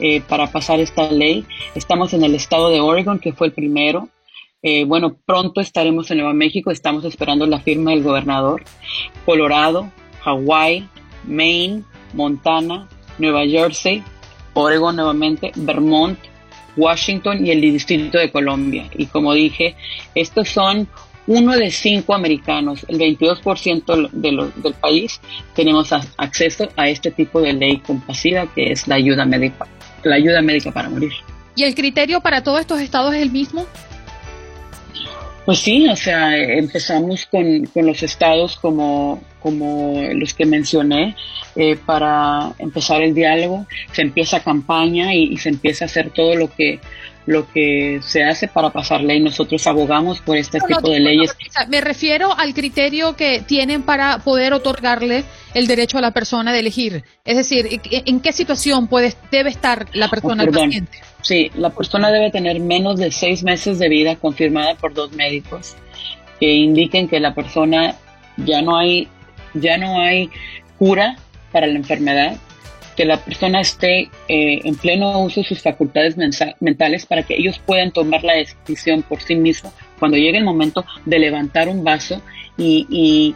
eh, 0.00 0.20
para 0.22 0.50
pasar 0.50 0.80
esta 0.80 1.10
ley. 1.10 1.44
Estamos 1.74 2.14
en 2.14 2.24
el 2.24 2.34
estado 2.34 2.70
de 2.70 2.80
Oregon, 2.80 3.18
que 3.18 3.32
fue 3.32 3.48
el 3.48 3.52
primero. 3.52 4.08
Eh, 4.66 4.84
bueno, 4.86 5.18
pronto 5.26 5.60
estaremos 5.60 6.10
en 6.10 6.18
Nueva 6.18 6.32
México, 6.32 6.70
estamos 6.70 7.04
esperando 7.04 7.46
la 7.46 7.60
firma 7.60 7.90
del 7.90 8.02
gobernador. 8.02 8.64
Colorado, 9.26 9.92
Hawaii, 10.24 10.88
Maine, 11.24 11.82
Montana, 12.14 12.88
Nueva 13.18 13.44
Jersey, 13.46 14.02
Oregon 14.54 14.96
nuevamente, 14.96 15.52
Vermont, 15.54 16.18
Washington 16.78 17.46
y 17.46 17.50
el 17.50 17.60
Distrito 17.60 18.16
de 18.16 18.32
Colombia. 18.32 18.88
Y 18.96 19.04
como 19.04 19.34
dije, 19.34 19.76
estos 20.14 20.48
son 20.48 20.88
uno 21.26 21.52
de 21.56 21.70
cinco 21.70 22.14
americanos, 22.14 22.86
el 22.88 22.98
22% 22.98 24.10
de 24.12 24.50
del 24.62 24.74
país, 24.74 25.20
tenemos 25.54 25.92
acceso 26.16 26.70
a 26.76 26.88
este 26.88 27.10
tipo 27.10 27.42
de 27.42 27.52
ley 27.52 27.78
compasiva 27.86 28.46
que 28.46 28.72
es 28.72 28.88
la 28.88 28.94
ayuda 28.94 29.26
médica, 29.26 29.66
la 30.04 30.16
ayuda 30.16 30.40
médica 30.40 30.72
para 30.72 30.88
morir. 30.88 31.12
¿Y 31.54 31.64
el 31.64 31.74
criterio 31.74 32.22
para 32.22 32.42
todos 32.42 32.60
estos 32.60 32.80
estados 32.80 33.14
es 33.14 33.20
el 33.20 33.30
mismo? 33.30 33.66
Pues 35.44 35.58
sí, 35.58 35.86
o 35.88 35.96
sea, 35.96 36.36
empezamos 36.38 37.26
con, 37.26 37.68
los 37.74 38.02
estados 38.02 38.56
como, 38.56 39.22
como 39.40 40.00
los 40.14 40.32
que 40.32 40.46
mencioné 40.46 41.16
eh, 41.54 41.76
para 41.76 42.52
empezar 42.58 43.02
el 43.02 43.14
diálogo, 43.14 43.66
se 43.92 44.02
empieza 44.02 44.42
campaña 44.42 45.14
y, 45.14 45.36
se 45.36 45.50
empieza 45.50 45.84
a 45.84 45.86
hacer 45.86 46.10
todo 46.10 46.34
lo 46.34 46.50
que 46.50 46.80
lo 47.26 47.50
que 47.50 48.00
se 48.02 48.24
hace 48.24 48.48
para 48.48 48.70
pasar 48.70 49.02
ley. 49.02 49.20
Nosotros 49.20 49.66
abogamos 49.66 50.20
por 50.20 50.36
este 50.36 50.58
tipo 50.60 50.90
de 50.90 51.00
leyes. 51.00 51.34
me 51.68 51.80
refiero 51.80 52.36
al 52.36 52.54
criterio 52.54 53.16
que 53.16 53.40
tienen 53.40 53.82
para 53.82 54.18
poder 54.18 54.52
otorgarle 54.52 55.24
el 55.54 55.66
derecho 55.66 55.98
a 55.98 56.00
la 56.00 56.10
persona 56.10 56.52
de 56.52 56.60
elegir. 56.60 57.04
Es 57.24 57.36
decir, 57.36 57.80
¿en 57.90 58.20
qué 58.20 58.32
situación 58.32 58.88
puede, 58.88 59.14
debe 59.30 59.50
estar 59.50 59.86
la 59.94 60.08
persona 60.08 60.44
paciente? 60.46 60.98
Sí, 61.22 61.50
la 61.56 61.70
persona 61.70 62.10
debe 62.10 62.30
tener 62.30 62.60
menos 62.60 62.98
de 62.98 63.10
seis 63.10 63.42
meses 63.42 63.78
de 63.78 63.88
vida 63.88 64.16
confirmada 64.16 64.74
por 64.74 64.92
dos 64.92 65.12
médicos 65.12 65.74
que 66.38 66.52
indiquen 66.52 67.08
que 67.08 67.20
la 67.20 67.34
persona 67.34 67.94
ya 68.36 68.60
no 68.60 68.76
hay, 68.76 69.08
ya 69.54 69.78
no 69.78 70.00
hay 70.00 70.28
cura 70.78 71.16
para 71.52 71.66
la 71.66 71.76
enfermedad, 71.76 72.36
que 72.96 73.04
la 73.04 73.18
persona 73.18 73.60
esté 73.60 74.10
eh, 74.28 74.60
en 74.64 74.76
pleno 74.76 75.20
uso 75.20 75.40
de 75.40 75.46
sus 75.46 75.60
facultades 75.60 76.16
mentales 76.60 77.06
para 77.06 77.22
que 77.22 77.34
ellos 77.34 77.60
puedan 77.64 77.90
tomar 77.90 78.22
la 78.24 78.34
decisión 78.34 79.02
por 79.02 79.20
sí 79.20 79.34
mismos 79.34 79.72
cuando 79.98 80.16
llegue 80.16 80.38
el 80.38 80.44
momento 80.44 80.84
de 81.04 81.18
levantar 81.18 81.68
un 81.68 81.82
vaso 81.82 82.20
y, 82.56 82.86
y 82.90 83.34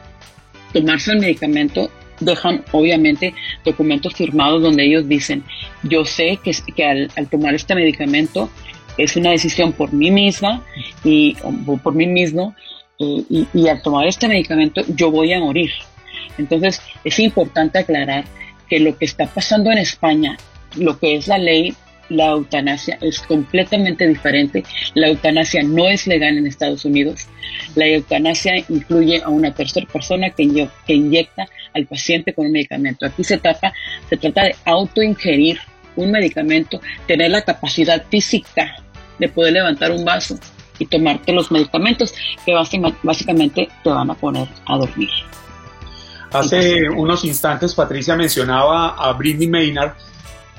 tomarse 0.72 1.12
el 1.12 1.20
medicamento 1.20 1.90
dejan 2.20 2.64
obviamente 2.72 3.34
documentos 3.64 4.14
firmados 4.14 4.62
donde 4.62 4.84
ellos 4.84 5.08
dicen, 5.08 5.44
yo 5.82 6.04
sé 6.04 6.38
que, 6.42 6.52
que 6.74 6.84
al, 6.84 7.28
tomar 7.30 7.54
este 7.54 7.74
medicamento 7.74 8.50
es 8.96 9.16
una 9.16 9.30
decisión 9.30 9.72
por 9.72 9.92
mí 9.92 10.10
misma 10.10 10.64
y 11.04 11.36
por 11.82 11.94
mí 11.94 12.06
mismo 12.06 12.54
y, 12.98 13.46
y, 13.54 13.68
al 13.68 13.80
tomar 13.80 14.08
este 14.08 14.26
medicamento 14.26 14.82
yo 14.88 15.10
voy 15.10 15.32
a 15.32 15.38
morir. 15.38 15.70
Entonces 16.36 16.82
es 17.04 17.18
importante 17.20 17.78
aclarar 17.78 18.24
que 18.68 18.80
lo 18.80 18.96
que 18.96 19.04
está 19.04 19.26
pasando 19.26 19.70
en 19.70 19.78
España, 19.78 20.36
lo 20.76 20.98
que 20.98 21.16
es 21.16 21.28
la 21.28 21.38
ley 21.38 21.74
la 22.08 22.28
eutanasia 22.28 22.98
es 23.00 23.20
completamente 23.20 24.06
diferente. 24.06 24.64
La 24.94 25.08
eutanasia 25.08 25.62
no 25.62 25.86
es 25.88 26.06
legal 26.06 26.38
en 26.38 26.46
Estados 26.46 26.84
Unidos. 26.84 27.26
La 27.74 27.86
eutanasia 27.86 28.54
incluye 28.68 29.22
a 29.22 29.28
una 29.28 29.52
tercera 29.52 29.86
persona 29.86 30.30
que, 30.30 30.68
que 30.86 30.94
inyecta 30.94 31.48
al 31.74 31.86
paciente 31.86 32.32
con 32.32 32.46
un 32.46 32.52
medicamento. 32.52 33.06
Aquí 33.06 33.24
se 33.24 33.38
trata, 33.38 33.72
se 34.08 34.16
trata 34.16 34.44
de 34.44 34.56
autoingerir 34.64 35.58
un 35.96 36.10
medicamento, 36.10 36.80
tener 37.06 37.30
la 37.30 37.42
capacidad 37.42 38.02
física 38.08 38.76
de 39.18 39.28
poder 39.28 39.52
levantar 39.54 39.90
un 39.90 40.04
vaso 40.04 40.38
y 40.78 40.86
tomarte 40.86 41.32
los 41.32 41.50
medicamentos 41.50 42.14
que 42.46 42.54
básicamente 43.02 43.68
te 43.82 43.90
van 43.90 44.10
a 44.10 44.14
poner 44.14 44.46
a 44.66 44.76
dormir. 44.76 45.10
Hace 46.32 46.88
unos 46.88 47.24
instantes 47.24 47.74
Patricia 47.74 48.14
mencionaba 48.16 48.90
a 48.90 49.12
Britney 49.12 49.48
Maynard, 49.48 49.94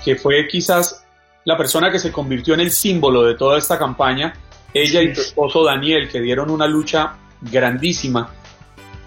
que 0.03 0.15
fue 0.15 0.47
quizás 0.47 1.05
la 1.45 1.57
persona 1.57 1.91
que 1.91 1.99
se 1.99 2.11
convirtió 2.11 2.53
en 2.53 2.61
el 2.61 2.71
símbolo 2.71 3.23
de 3.23 3.35
toda 3.35 3.57
esta 3.57 3.77
campaña, 3.77 4.33
ella 4.73 5.01
y 5.01 5.13
su 5.15 5.21
esposo 5.21 5.63
Daniel, 5.63 6.09
que 6.09 6.21
dieron 6.21 6.49
una 6.49 6.67
lucha 6.67 7.15
grandísima, 7.41 8.29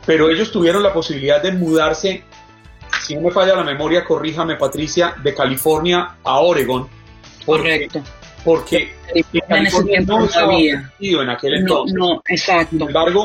pero 0.07 0.31
ellos 0.31 0.51
tuvieron 0.51 0.83
la 0.83 0.93
posibilidad 0.93 1.43
de 1.43 1.53
mudarse, 1.53 2.25
si 3.01 3.15
no 3.15 3.23
me 3.23 3.31
falla 3.31 3.57
la 3.57 3.65
memoria, 3.65 4.05
corríjame 4.05 4.57
Patricia, 4.57 5.15
de 5.23 5.35
California 5.35 6.17
a 6.23 6.41
Oregon, 6.41 6.89
Correcto. 7.45 8.03
Porque 8.45 8.93
en 9.15 9.67
ese 9.67 9.85
tiempo 9.85 10.19
no 10.19 10.29
había. 10.35 10.93
En 10.99 11.31
aquel 11.31 11.55
entonces. 11.55 11.97
No, 11.97 12.15
no 12.15 12.23
exacto. 12.29 12.71
Sin 12.71 12.83
embargo, 12.83 13.25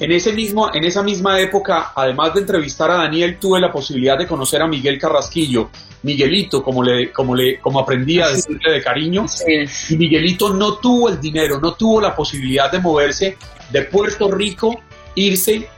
en, 0.00 0.12
ese 0.12 0.32
mismo, 0.32 0.74
en 0.74 0.84
esa 0.84 1.02
misma 1.02 1.38
época, 1.38 1.92
además 1.94 2.32
de 2.34 2.40
entrevistar 2.40 2.90
a 2.90 2.94
Daniel, 2.94 3.38
tuve 3.38 3.60
la 3.60 3.70
posibilidad 3.70 4.18
de 4.18 4.26
conocer 4.26 4.62
a 4.62 4.66
Miguel 4.66 4.98
Carrasquillo, 4.98 5.68
Miguelito, 6.02 6.62
como 6.62 6.82
le, 6.82 7.12
como 7.12 7.34
le, 7.34 7.60
como 7.60 7.80
aprendí 7.80 8.18
a 8.20 8.28
decirle 8.28 8.72
de 8.72 8.82
cariño. 8.82 9.26
Y 9.90 9.96
Miguelito 9.96 10.54
no 10.54 10.78
tuvo 10.78 11.10
el 11.10 11.20
dinero, 11.20 11.60
no 11.60 11.74
tuvo 11.74 12.00
la 12.00 12.16
posibilidad 12.16 12.72
de 12.72 12.80
moverse 12.80 13.36
de 13.70 13.82
Puerto 13.82 14.30
Rico, 14.30 14.80
irse 15.14 15.68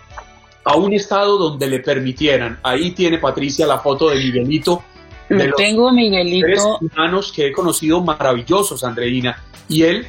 a 0.64 0.76
un 0.76 0.92
estado 0.92 1.36
donde 1.36 1.66
le 1.66 1.80
permitieran. 1.80 2.60
Ahí 2.62 2.92
tiene 2.92 3.18
Patricia 3.18 3.66
la 3.66 3.80
foto 3.80 4.08
de 4.10 4.16
Miguelito. 4.16 4.84
De 5.28 5.48
los 5.48 5.56
tengo, 5.56 5.90
Miguelito. 5.90 6.46
Tres 6.46 6.64
humanos 6.80 7.32
que 7.34 7.48
he 7.48 7.52
conocido 7.52 8.00
maravillosos, 8.00 8.84
Andreina. 8.84 9.42
Y 9.68 9.82
él 9.82 10.06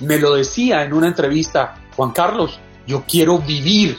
me 0.00 0.18
lo 0.18 0.34
decía 0.36 0.84
en 0.84 0.92
una 0.92 1.08
entrevista, 1.08 1.74
Juan 1.96 2.12
Carlos, 2.12 2.60
yo 2.86 3.04
quiero 3.06 3.38
vivir, 3.38 3.98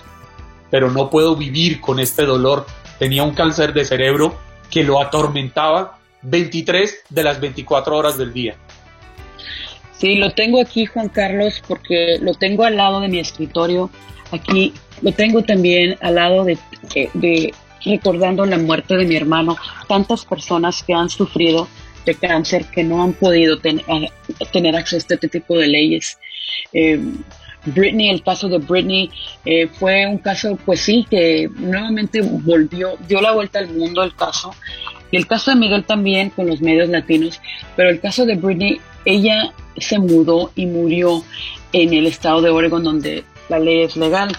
pero 0.69 0.91
no 0.91 1.09
puedo 1.09 1.35
vivir 1.35 1.81
con 1.81 1.99
este 1.99 2.25
dolor. 2.25 2.65
Tenía 2.99 3.23
un 3.23 3.33
cáncer 3.33 3.73
de 3.73 3.85
cerebro 3.85 4.37
que 4.69 4.83
lo 4.83 5.01
atormentaba 5.01 5.99
23 6.23 7.03
de 7.09 7.23
las 7.23 7.39
24 7.39 7.95
horas 7.95 8.17
del 8.17 8.33
día. 8.33 8.55
Sí, 9.97 10.15
lo 10.15 10.31
tengo 10.31 10.61
aquí, 10.61 10.85
Juan 10.85 11.09
Carlos, 11.09 11.63
porque 11.67 12.17
lo 12.21 12.33
tengo 12.33 12.63
al 12.63 12.77
lado 12.77 12.99
de 12.99 13.07
mi 13.07 13.19
escritorio. 13.19 13.89
Aquí 14.31 14.73
lo 15.01 15.11
tengo 15.11 15.41
también 15.43 15.97
al 16.01 16.15
lado 16.15 16.43
de, 16.43 16.57
de 16.93 17.53
recordando 17.83 18.45
la 18.45 18.57
muerte 18.57 18.95
de 18.95 19.05
mi 19.05 19.15
hermano. 19.15 19.57
Tantas 19.87 20.25
personas 20.25 20.83
que 20.83 20.93
han 20.93 21.09
sufrido 21.09 21.67
de 22.05 22.15
cáncer 22.15 22.65
que 22.65 22.83
no 22.83 23.03
han 23.03 23.13
podido 23.13 23.57
eh, 23.63 24.09
tener 24.51 24.75
acceso 24.75 25.07
a 25.09 25.15
este 25.15 25.27
tipo 25.27 25.57
de 25.57 25.67
leyes. 25.67 26.17
Eh, 26.73 26.99
Britney, 27.65 28.09
el 28.09 28.23
caso 28.23 28.47
de 28.47 28.59
Britney 28.59 29.09
eh, 29.45 29.67
fue 29.67 30.05
un 30.07 30.19
caso, 30.19 30.57
pues 30.65 30.81
sí, 30.81 31.05
que 31.09 31.49
nuevamente 31.55 32.21
volvió, 32.21 32.97
dio 33.07 33.21
la 33.21 33.33
vuelta 33.33 33.59
al 33.59 33.69
mundo 33.69 34.03
el 34.03 34.15
caso. 34.15 34.51
Y 35.11 35.17
el 35.17 35.27
caso 35.27 35.51
de 35.51 35.57
Miguel 35.57 35.85
también 35.85 36.29
con 36.29 36.47
los 36.47 36.61
medios 36.61 36.89
latinos, 36.89 37.41
pero 37.75 37.89
el 37.89 37.99
caso 37.99 38.25
de 38.25 38.35
Britney, 38.35 38.79
ella 39.05 39.53
se 39.77 39.99
mudó 39.99 40.51
y 40.55 40.65
murió 40.65 41.23
en 41.71 41.93
el 41.93 42.07
estado 42.07 42.41
de 42.41 42.49
Oregon 42.49 42.83
donde 42.83 43.23
la 43.49 43.59
ley 43.59 43.81
es 43.81 43.95
legal. 43.95 44.29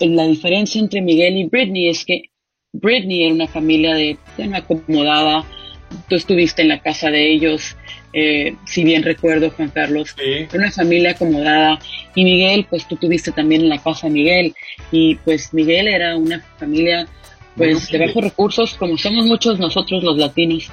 La 0.00 0.24
diferencia 0.26 0.80
entre 0.80 1.00
Miguel 1.00 1.36
y 1.36 1.44
Britney 1.44 1.88
es 1.88 2.04
que 2.04 2.30
Britney 2.72 3.24
era 3.24 3.34
una 3.34 3.46
familia 3.46 3.94
de, 3.94 4.18
una 4.38 4.58
acomodada, 4.58 5.44
tú 6.08 6.16
estuviste 6.16 6.62
en 6.62 6.68
la 6.68 6.80
casa 6.80 7.10
de 7.10 7.32
ellos, 7.32 7.76
eh, 8.14 8.54
si 8.64 8.84
bien 8.84 9.02
recuerdo, 9.02 9.50
Juan 9.50 9.70
Carlos, 9.70 10.14
una 10.54 10.70
familia 10.70 11.10
acomodada. 11.10 11.78
Y 12.14 12.24
Miguel, 12.24 12.66
pues 12.70 12.86
tú 12.86 12.96
tuviste 12.96 13.32
también 13.32 13.62
en 13.62 13.68
la 13.68 13.82
casa 13.82 14.08
Miguel. 14.08 14.54
Y 14.92 15.16
pues 15.16 15.52
Miguel 15.52 15.88
era 15.88 16.16
una 16.16 16.40
familia 16.58 17.08
pues 17.56 17.90
de 17.90 17.98
bajos 17.98 18.24
recursos, 18.24 18.74
como 18.74 18.96
somos 18.96 19.26
muchos 19.26 19.58
nosotros 19.58 20.02
los 20.02 20.16
latinos 20.16 20.70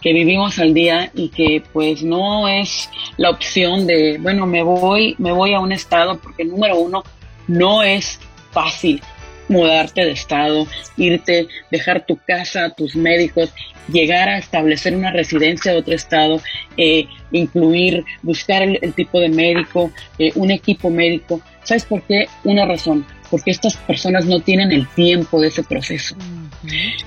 que 0.00 0.12
vivimos 0.12 0.58
al 0.58 0.74
día 0.74 1.10
y 1.14 1.28
que 1.28 1.62
pues 1.72 2.02
no 2.02 2.48
es 2.48 2.90
la 3.16 3.30
opción 3.30 3.86
de, 3.86 4.18
bueno, 4.20 4.46
me 4.46 4.62
voy, 4.62 5.14
me 5.18 5.32
voy 5.32 5.54
a 5.54 5.60
un 5.60 5.72
estado, 5.72 6.18
porque 6.18 6.44
número 6.44 6.78
uno, 6.78 7.04
no 7.46 7.82
es 7.82 8.18
fácil 8.50 9.00
mudarte 9.48 10.04
de 10.04 10.12
estado, 10.12 10.66
irte, 10.96 11.48
dejar 11.70 12.06
tu 12.06 12.16
casa, 12.26 12.70
tus 12.70 12.96
médicos, 12.96 13.52
llegar 13.88 14.28
a 14.28 14.38
establecer 14.38 14.94
una 14.94 15.10
residencia 15.10 15.72
de 15.72 15.78
otro 15.78 15.94
estado, 15.94 16.40
eh, 16.76 17.06
incluir, 17.30 18.04
buscar 18.22 18.62
el, 18.62 18.92
tipo 18.94 19.20
de 19.20 19.28
médico, 19.28 19.90
eh, 20.18 20.32
un 20.34 20.50
equipo 20.50 20.90
médico. 20.90 21.40
¿Sabes 21.64 21.84
por 21.84 22.02
qué? 22.02 22.26
Una 22.44 22.66
razón, 22.66 23.06
porque 23.30 23.50
estas 23.50 23.76
personas 23.76 24.26
no 24.26 24.40
tienen 24.40 24.72
el 24.72 24.86
tiempo 24.88 25.40
de 25.40 25.48
ese 25.48 25.62
proceso. 25.62 26.16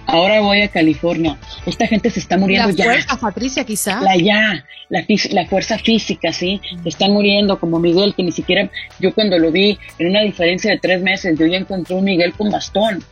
Ahora 0.06 0.42
voy 0.42 0.62
a 0.62 0.68
California. 0.68 1.38
Esta 1.66 1.88
gente 1.88 2.10
se 2.10 2.20
está 2.20 2.38
muriendo 2.38 2.70
la 2.70 2.84
Fuerza, 2.84 3.18
Patricia, 3.18 3.64
quizá. 3.64 4.02
La 4.02 4.16
ya, 4.18 4.66
la, 4.90 5.06
la 5.32 5.46
fuerza 5.48 5.78
física, 5.78 6.32
¿sí? 6.32 6.62
Se 6.84 6.90
están 6.90 7.12
muriendo, 7.12 7.60
como 7.60 7.80
Miguel, 7.80 8.14
que 8.16 8.24
ni 8.24 8.32
siquiera 8.32 8.70
yo 9.00 9.14
cuando 9.14 9.38
lo 9.38 9.52
vi, 9.52 9.78
en 10.00 10.10
una 10.10 10.22
diferencia 10.22 10.72
de 10.72 10.80
tres 10.80 11.02
meses, 11.02 11.38
yo 11.38 11.46
ya 11.46 11.58
encontré 11.58 11.96
un 11.96 12.04
Miguel 12.04 12.34
con 12.34 12.52
bastón. 12.52 13.04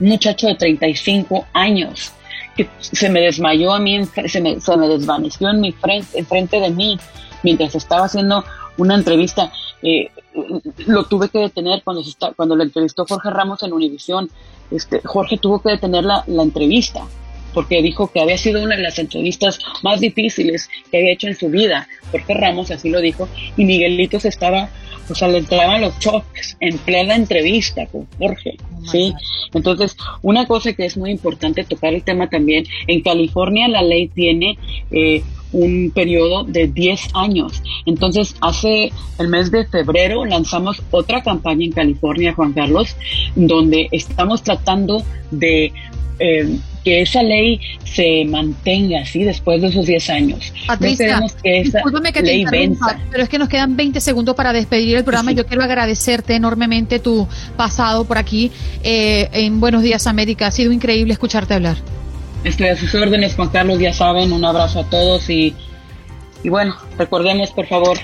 Un 0.00 0.08
muchacho 0.08 0.48
de 0.48 0.56
35 0.56 1.46
años 1.52 2.12
que 2.56 2.68
se 2.80 3.08
me 3.08 3.20
desmayó 3.20 3.72
a 3.72 3.80
mí, 3.80 4.00
se 4.26 4.40
me, 4.40 4.60
se 4.60 4.76
me 4.76 4.88
desvaneció 4.88 5.50
en 5.50 5.60
mi 5.60 5.72
frente, 5.72 6.18
en 6.18 6.26
frente 6.26 6.60
de 6.60 6.70
mí, 6.70 6.98
mientras 7.42 7.74
estaba 7.74 8.06
haciendo 8.06 8.44
una 8.76 8.94
entrevista. 8.94 9.52
Eh, 9.84 10.10
lo 10.86 11.04
tuve 11.04 11.28
que 11.28 11.38
detener 11.38 11.82
cuando 11.84 12.02
se 12.02 12.10
está, 12.10 12.32
cuando 12.32 12.56
le 12.56 12.64
entrevistó 12.64 13.04
Jorge 13.06 13.30
Ramos 13.30 13.62
en 13.62 13.72
Univisión. 13.72 14.30
Este, 14.70 15.00
Jorge 15.04 15.36
tuvo 15.36 15.60
que 15.60 15.70
detener 15.70 16.04
la, 16.04 16.24
la 16.26 16.42
entrevista 16.42 17.06
porque 17.52 17.80
dijo 17.82 18.10
que 18.10 18.20
había 18.20 18.36
sido 18.36 18.62
una 18.62 18.76
de 18.76 18.82
las 18.82 18.98
entrevistas 18.98 19.60
más 19.82 20.00
difíciles 20.00 20.68
que 20.90 20.98
había 20.98 21.12
hecho 21.12 21.28
en 21.28 21.36
su 21.36 21.48
vida. 21.48 21.86
Jorge 22.10 22.34
Ramos 22.34 22.70
así 22.70 22.90
lo 22.90 23.00
dijo 23.00 23.28
y 23.56 23.64
Miguelito 23.64 24.18
se 24.18 24.28
estaba 24.28 24.68
o 25.08 25.14
sea, 25.14 25.28
le 25.28 25.38
entraban 25.38 25.80
los 25.80 25.98
choques 25.98 26.56
en 26.60 26.78
plena 26.78 27.14
entrevista 27.16 27.86
con 27.86 28.06
Jorge, 28.18 28.56
oh 28.60 28.90
¿sí? 28.90 29.12
Entonces, 29.52 29.96
una 30.22 30.46
cosa 30.46 30.72
que 30.72 30.86
es 30.86 30.96
muy 30.96 31.10
importante 31.10 31.64
tocar 31.64 31.94
el 31.94 32.02
tema 32.02 32.28
también, 32.28 32.66
en 32.86 33.02
California 33.02 33.68
la 33.68 33.82
ley 33.82 34.08
tiene 34.08 34.58
eh, 34.90 35.22
un 35.52 35.92
periodo 35.94 36.44
de 36.44 36.66
10 36.66 37.14
años. 37.14 37.62
Entonces, 37.86 38.34
hace 38.40 38.92
el 39.18 39.28
mes 39.28 39.50
de 39.50 39.66
febrero 39.66 40.24
lanzamos 40.24 40.82
otra 40.90 41.22
campaña 41.22 41.64
en 41.64 41.72
California, 41.72 42.34
Juan 42.34 42.52
Carlos, 42.52 42.96
donde 43.36 43.88
estamos 43.92 44.42
tratando 44.42 45.02
de 45.30 45.72
eh, 46.18 46.58
que 46.84 47.02
esa 47.02 47.22
ley 47.22 47.60
se 47.84 48.24
mantenga 48.26 49.00
así 49.00 49.24
después 49.24 49.62
de 49.62 49.68
esos 49.68 49.86
10 49.86 50.10
años. 50.10 50.52
Patricia, 50.66 51.20
que 51.42 51.60
esa 51.60 51.80
que 52.12 52.22
ley 52.22 52.44
pero 53.10 53.22
es 53.22 53.28
que 53.28 53.38
nos 53.38 53.48
quedan 53.48 53.76
20 53.76 54.00
segundos 54.00 54.34
para 54.34 54.52
despedir 54.52 54.96
el 54.96 55.04
programa. 55.04 55.32
Yo 55.32 55.46
quiero 55.46 55.62
agradecerte 55.62 56.34
enormemente 56.34 56.98
tu 56.98 57.26
pasado 57.56 58.04
por 58.04 58.18
aquí 58.18 58.52
eh, 58.82 59.28
en 59.32 59.60
Buenos 59.60 59.82
Días 59.82 60.06
América. 60.06 60.48
Ha 60.48 60.50
sido 60.50 60.72
increíble 60.72 61.12
escucharte 61.12 61.54
hablar. 61.54 61.76
Estoy 62.44 62.68
a 62.68 62.76
sus 62.76 62.94
órdenes, 62.94 63.34
Juan 63.34 63.48
Carlos, 63.48 63.78
ya 63.78 63.94
saben, 63.94 64.32
un 64.32 64.44
abrazo 64.44 64.80
a 64.80 64.90
todos 64.90 65.30
y, 65.30 65.54
y 66.42 66.48
bueno, 66.50 66.76
recordemos 66.98 67.50
por 67.52 67.66
favor 67.66 67.98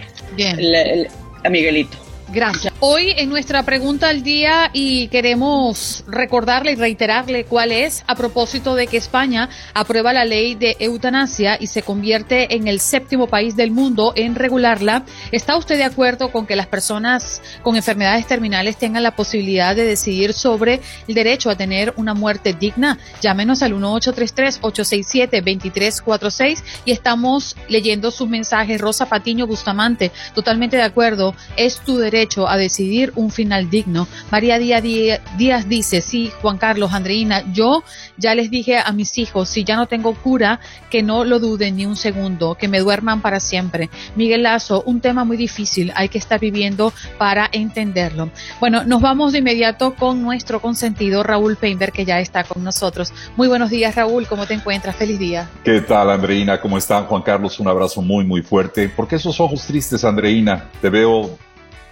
a 1.44 1.48
Miguelito. 1.50 1.98
Gracias. 2.32 2.69
Hoy 2.82 3.12
en 3.18 3.28
nuestra 3.28 3.62
pregunta 3.62 4.08
al 4.08 4.22
día 4.22 4.70
y 4.72 5.08
queremos 5.08 6.02
recordarle 6.06 6.72
y 6.72 6.76
reiterarle 6.76 7.44
cuál 7.44 7.72
es 7.72 8.02
a 8.06 8.14
propósito 8.14 8.74
de 8.74 8.86
que 8.86 8.96
España 8.96 9.50
aprueba 9.74 10.14
la 10.14 10.24
ley 10.24 10.54
de 10.54 10.78
eutanasia 10.80 11.58
y 11.60 11.66
se 11.66 11.82
convierte 11.82 12.56
en 12.56 12.68
el 12.68 12.80
séptimo 12.80 13.26
país 13.26 13.54
del 13.54 13.70
mundo 13.70 14.14
en 14.16 14.34
regularla. 14.34 15.04
¿Está 15.30 15.58
usted 15.58 15.76
de 15.76 15.84
acuerdo 15.84 16.32
con 16.32 16.46
que 16.46 16.56
las 16.56 16.68
personas 16.68 17.42
con 17.62 17.76
enfermedades 17.76 18.26
terminales 18.26 18.78
tengan 18.78 19.02
la 19.02 19.14
posibilidad 19.14 19.76
de 19.76 19.84
decidir 19.84 20.32
sobre 20.32 20.80
el 21.06 21.14
derecho 21.14 21.50
a 21.50 21.56
tener 21.56 21.92
una 21.98 22.14
muerte 22.14 22.54
digna? 22.54 22.98
Llámenos 23.20 23.62
al 23.62 23.74
1833-867-2346 23.74 26.62
y 26.86 26.92
estamos 26.92 27.58
leyendo 27.68 28.10
sus 28.10 28.26
mensajes. 28.26 28.80
Rosa 28.80 29.04
Patiño 29.04 29.46
Bustamante, 29.46 30.12
totalmente 30.34 30.78
de 30.78 30.84
acuerdo. 30.84 31.34
Es 31.58 31.80
tu 31.80 31.98
derecho 31.98 32.48
a 32.48 32.56
decidir 32.56 32.69
un 33.16 33.30
final 33.30 33.68
digno. 33.68 34.06
María 34.30 34.58
Díaz, 34.58 35.68
dice, 35.68 36.00
sí, 36.00 36.30
Juan 36.40 36.58
Carlos, 36.58 36.92
Andreina, 36.92 37.44
yo 37.52 37.82
ya 38.16 38.34
les 38.34 38.50
dije 38.50 38.78
a 38.78 38.92
mis 38.92 39.18
hijos, 39.18 39.48
si 39.48 39.64
ya 39.64 39.76
no 39.76 39.86
tengo 39.86 40.14
cura, 40.14 40.60
que 40.88 41.02
no 41.02 41.24
lo 41.24 41.38
duden 41.38 41.76
ni 41.76 41.86
un 41.86 41.96
segundo, 41.96 42.54
que 42.54 42.68
me 42.68 42.78
duerman 42.78 43.22
para 43.22 43.40
siempre. 43.40 43.90
Miguel 44.16 44.44
Lazo, 44.44 44.82
un 44.86 45.00
tema 45.00 45.24
muy 45.24 45.36
difícil, 45.36 45.92
hay 45.96 46.08
que 46.08 46.18
estar 46.18 46.38
viviendo 46.38 46.92
para 47.18 47.48
entenderlo. 47.52 48.30
Bueno, 48.60 48.84
nos 48.84 49.00
vamos 49.00 49.32
de 49.32 49.38
inmediato 49.38 49.94
con 49.94 50.22
nuestro 50.22 50.60
consentido 50.60 51.22
Raúl 51.22 51.56
Peinberg, 51.56 51.92
que 51.92 52.04
ya 52.04 52.20
está 52.20 52.44
con 52.44 52.62
nosotros. 52.62 53.12
Muy 53.36 53.48
buenos 53.48 53.70
días, 53.70 53.94
Raúl, 53.94 54.26
¿cómo 54.26 54.46
te 54.46 54.54
encuentras? 54.54 54.96
Feliz 54.96 55.18
día. 55.18 55.48
¿Qué 55.64 55.80
tal, 55.80 56.10
Andreina? 56.10 56.60
¿Cómo 56.60 56.78
están, 56.78 57.06
Juan 57.06 57.22
Carlos? 57.22 57.58
Un 57.60 57.68
abrazo 57.68 58.00
muy, 58.02 58.24
muy 58.24 58.42
fuerte. 58.42 58.88
¿Por 58.88 59.08
qué 59.08 59.16
esos 59.16 59.40
ojos 59.40 59.66
tristes, 59.66 60.04
Andreina? 60.04 60.70
Te 60.80 60.88
veo 60.90 61.38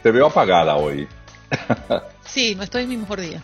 te 0.03 0.11
veo 0.11 0.27
apagada 0.27 0.77
hoy. 0.77 1.07
sí, 2.25 2.55
no 2.55 2.63
estoy 2.63 2.85
en 2.85 2.89
mi 2.89 2.97
mejor 2.97 3.21
día. 3.21 3.43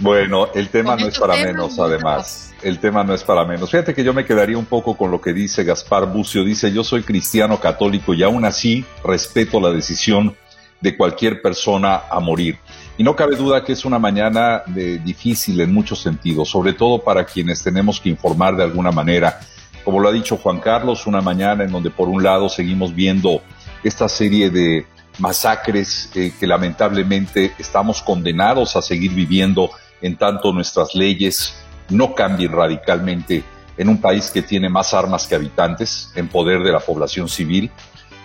Bueno, 0.00 0.48
el 0.54 0.68
tema 0.68 0.96
no 0.96 1.06
es 1.06 1.18
para 1.18 1.36
menos, 1.36 1.78
además. 1.78 2.54
El 2.62 2.78
tema 2.78 3.04
no 3.04 3.14
es 3.14 3.22
para 3.22 3.44
menos. 3.44 3.70
Fíjate 3.70 3.94
que 3.94 4.02
yo 4.02 4.14
me 4.14 4.24
quedaría 4.24 4.56
un 4.56 4.64
poco 4.64 4.96
con 4.96 5.10
lo 5.10 5.20
que 5.20 5.32
dice 5.32 5.64
Gaspar 5.64 6.06
Bucio. 6.06 6.44
Dice, 6.44 6.72
yo 6.72 6.84
soy 6.84 7.02
cristiano 7.02 7.60
católico 7.60 8.14
y 8.14 8.22
aún 8.22 8.44
así 8.44 8.84
respeto 9.04 9.60
la 9.60 9.70
decisión 9.70 10.36
de 10.80 10.96
cualquier 10.96 11.42
persona 11.42 12.02
a 12.10 12.18
morir. 12.20 12.58
Y 12.96 13.02
no 13.02 13.14
cabe 13.14 13.36
duda 13.36 13.62
que 13.64 13.72
es 13.72 13.84
una 13.84 13.98
mañana 13.98 14.62
de, 14.66 14.98
difícil 14.98 15.60
en 15.60 15.72
muchos 15.72 16.00
sentidos, 16.00 16.48
sobre 16.48 16.72
todo 16.72 17.02
para 17.02 17.24
quienes 17.24 17.62
tenemos 17.62 18.00
que 18.00 18.08
informar 18.08 18.56
de 18.56 18.64
alguna 18.64 18.90
manera 18.90 19.40
como 19.84 20.00
lo 20.00 20.08
ha 20.08 20.12
dicho 20.12 20.36
Juan 20.36 20.60
Carlos, 20.60 21.06
una 21.06 21.20
mañana 21.20 21.64
en 21.64 21.72
donde 21.72 21.90
por 21.90 22.08
un 22.08 22.22
lado 22.22 22.48
seguimos 22.48 22.94
viendo 22.94 23.42
esta 23.82 24.08
serie 24.08 24.50
de 24.50 24.86
masacres 25.20 26.10
eh, 26.14 26.32
que 26.38 26.46
lamentablemente 26.46 27.52
estamos 27.58 28.02
condenados 28.02 28.76
a 28.76 28.82
seguir 28.82 29.12
viviendo 29.12 29.70
en 30.00 30.16
tanto 30.16 30.52
nuestras 30.52 30.94
leyes 30.94 31.54
no 31.90 32.14
cambien 32.14 32.52
radicalmente 32.52 33.44
en 33.76 33.88
un 33.88 34.00
país 34.00 34.30
que 34.30 34.42
tiene 34.42 34.68
más 34.68 34.94
armas 34.94 35.26
que 35.26 35.34
habitantes 35.34 36.10
en 36.14 36.28
poder 36.28 36.62
de 36.62 36.72
la 36.72 36.80
población 36.80 37.28
civil, 37.28 37.70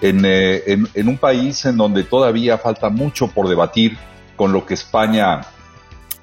en, 0.02 0.24
eh, 0.26 0.78
un 0.96 1.18
país 1.18 1.66
en 1.66 1.78
donde 1.78 2.04
todavía 2.04 2.58
falta 2.58 2.90
mucho 2.90 3.28
por 3.28 3.48
debatir 3.48 3.98
con 4.36 4.52
lo 4.52 4.66
que 4.66 4.74
España 4.74 5.42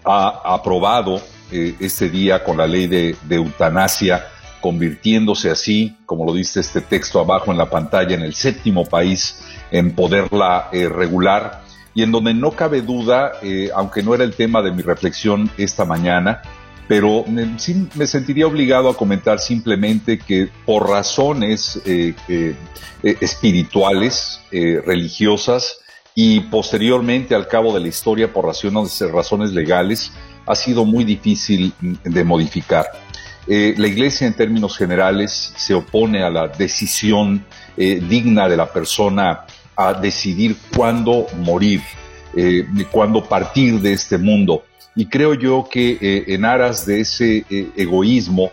ha 0.04 0.54
aprobado 0.54 1.20
eh, 1.50 1.74
este 1.80 2.08
día 2.08 2.44
con 2.44 2.56
la 2.56 2.66
ley 2.66 2.86
de, 2.86 3.16
eutanasia, 3.30 4.26
convirtiéndose 4.62 5.50
así, 5.50 5.94
como 6.06 6.24
lo 6.24 6.32
dice 6.32 6.60
este 6.60 6.80
texto 6.80 7.20
abajo 7.20 7.52
en 7.52 7.58
la 7.58 7.68
pantalla, 7.68 8.14
en 8.14 8.22
el 8.22 8.32
séptimo 8.32 8.86
país 8.86 9.44
en 9.70 9.94
poderla 9.94 10.70
eh, 10.72 10.88
regular 10.88 11.62
y 11.94 12.02
en 12.02 12.12
donde 12.12 12.32
no 12.32 12.52
cabe 12.52 12.80
duda, 12.80 13.32
eh, 13.42 13.68
aunque 13.74 14.02
no 14.02 14.14
era 14.14 14.24
el 14.24 14.34
tema 14.34 14.62
de 14.62 14.72
mi 14.72 14.80
reflexión 14.80 15.50
esta 15.58 15.84
mañana, 15.84 16.40
pero 16.88 17.24
me, 17.26 17.58
sí 17.58 17.86
me 17.94 18.06
sentiría 18.06 18.46
obligado 18.46 18.88
a 18.88 18.96
comentar 18.96 19.38
simplemente 19.38 20.18
que 20.18 20.48
por 20.64 20.88
razones 20.88 21.82
espirituales, 23.02 24.40
religiosas, 24.50 25.82
y 26.14 26.40
posteriormente 26.40 27.34
al 27.34 27.48
cabo 27.48 27.72
de 27.72 27.80
la 27.80 27.88
historia 27.88 28.32
por 28.32 28.44
razones, 28.44 29.00
razones 29.12 29.52
legales 29.52 30.12
ha 30.46 30.54
sido 30.54 30.84
muy 30.84 31.04
difícil 31.04 31.72
de 31.80 32.24
modificar. 32.24 32.86
Eh, 33.46 33.74
la 33.76 33.88
Iglesia 33.88 34.26
en 34.26 34.34
términos 34.34 34.76
generales 34.76 35.52
se 35.56 35.74
opone 35.74 36.22
a 36.22 36.30
la 36.30 36.48
decisión 36.48 37.44
eh, 37.76 38.00
digna 38.08 38.48
de 38.48 38.56
la 38.56 38.72
persona 38.72 39.44
a 39.74 39.94
decidir 39.94 40.56
cuándo 40.76 41.26
morir, 41.38 41.80
eh, 42.36 42.66
cuándo 42.90 43.24
partir 43.24 43.80
de 43.80 43.92
este 43.92 44.18
mundo. 44.18 44.64
Y 44.94 45.06
creo 45.06 45.34
yo 45.34 45.66
que 45.70 46.24
en 46.28 46.44
aras 46.44 46.84
de 46.84 47.00
ese 47.00 47.46
egoísmo 47.74 48.52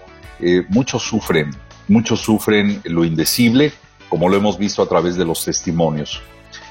muchos 0.69 1.03
sufren, 1.03 1.49
muchos 1.89 2.21
sufren 2.21 2.79
lo 2.85 3.03
indecible, 3.03 3.73
como 4.07 4.29
lo 4.29 4.37
hemos 4.37 4.57
visto 4.57 4.81
a 4.81 4.87
través 4.87 5.17
de 5.17 5.25
los 5.25 5.43
testimonios. 5.43 6.21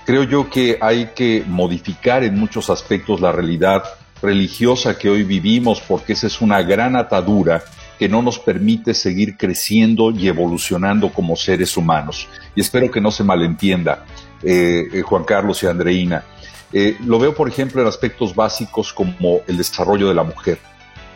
Creo 0.06 0.22
yo 0.22 0.48
que 0.48 0.78
hay 0.80 1.10
que 1.14 1.44
modificar 1.46 2.24
en 2.24 2.38
muchos 2.38 2.70
aspectos 2.70 3.20
la 3.20 3.30
realidad 3.30 3.84
religiosa 4.22 4.98
que 4.98 5.10
hoy 5.10 5.22
vivimos 5.22 5.82
porque 5.86 6.14
esa 6.14 6.28
es 6.28 6.40
una 6.40 6.62
gran 6.62 6.96
atadura 6.96 7.62
que 7.98 8.08
no 8.08 8.22
nos 8.22 8.38
permite 8.38 8.94
seguir 8.94 9.36
creciendo 9.36 10.10
y 10.12 10.28
evolucionando 10.28 11.12
como 11.12 11.34
seres 11.34 11.76
humanos. 11.76 12.28
Y 12.54 12.60
espero 12.60 12.90
que 12.90 13.00
no 13.00 13.10
se 13.10 13.24
malentienda, 13.24 14.04
eh, 14.42 14.88
eh, 14.92 15.02
Juan 15.02 15.24
Carlos 15.24 15.62
y 15.62 15.66
Andreina. 15.66 16.24
Eh, 16.72 16.96
lo 17.04 17.18
veo, 17.18 17.34
por 17.34 17.48
ejemplo, 17.48 17.82
en 17.82 17.88
aspectos 17.88 18.34
básicos 18.34 18.92
como 18.92 19.40
el 19.48 19.56
desarrollo 19.56 20.08
de 20.08 20.14
la 20.14 20.22
mujer. 20.22 20.58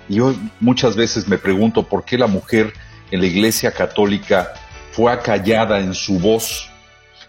Y 0.09 0.16
yo 0.16 0.35
muchas 0.59 0.97
veces 0.97 1.28
me 1.28 1.39
pregunto 1.39 1.85
por 1.85 2.05
qué 2.05 2.18
la 2.18 2.26
mujer 2.26 2.72
en 3.12 3.20
la 3.20 3.26
Iglesia 3.26 3.70
Católica 3.70 4.53
fue 4.91 5.12
acallada 5.12 5.78
en 5.78 5.95
su 5.95 6.18
voz 6.18 6.68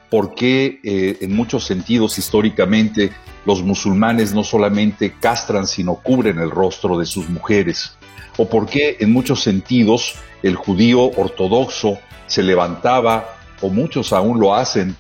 por 0.09 0.35
qué 0.35 0.79
en 0.83 1.35
muchos 1.35 1.65
sentidos 1.65 2.19
históricamente 2.19 3.11
los 3.45 3.63
musulmanes 3.63 4.31
no 4.33 4.43
solamente 4.43 5.15
castran, 5.19 5.65
sino 5.65 5.95
cubren 5.95 6.37
el 6.37 6.51
rostro 6.51 6.99
de 6.99 7.05
sus 7.07 7.29
mujeres, 7.29 7.97
o 8.37 8.49
por 8.49 8.65
qué 8.65 8.97
en 8.99 9.11
muchos 9.11 9.41
sentidos 9.41 10.15
el 10.41 10.55
judío 10.55 11.11
ortodoxo 11.11 11.99
se 12.27 12.43
levantaba, 12.43 13.37
o 13.61 13.69
muchos 13.69 14.11
aún 14.11 14.39
lo 14.39 14.55
hacen, 14.55 14.95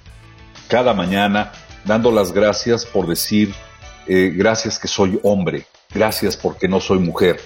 cada 0.67 0.93
mañana 0.93 1.51
dando 1.85 2.11
las 2.11 2.31
gracias 2.31 2.85
por 2.85 3.07
decir, 3.07 3.53
eh, 4.07 4.31
gracias 4.35 4.79
que 4.79 4.87
soy 4.87 5.19
hombre, 5.23 5.65
gracias 5.93 6.37
porque 6.37 6.67
no 6.67 6.79
soy 6.79 6.99
mujer. 6.99 7.39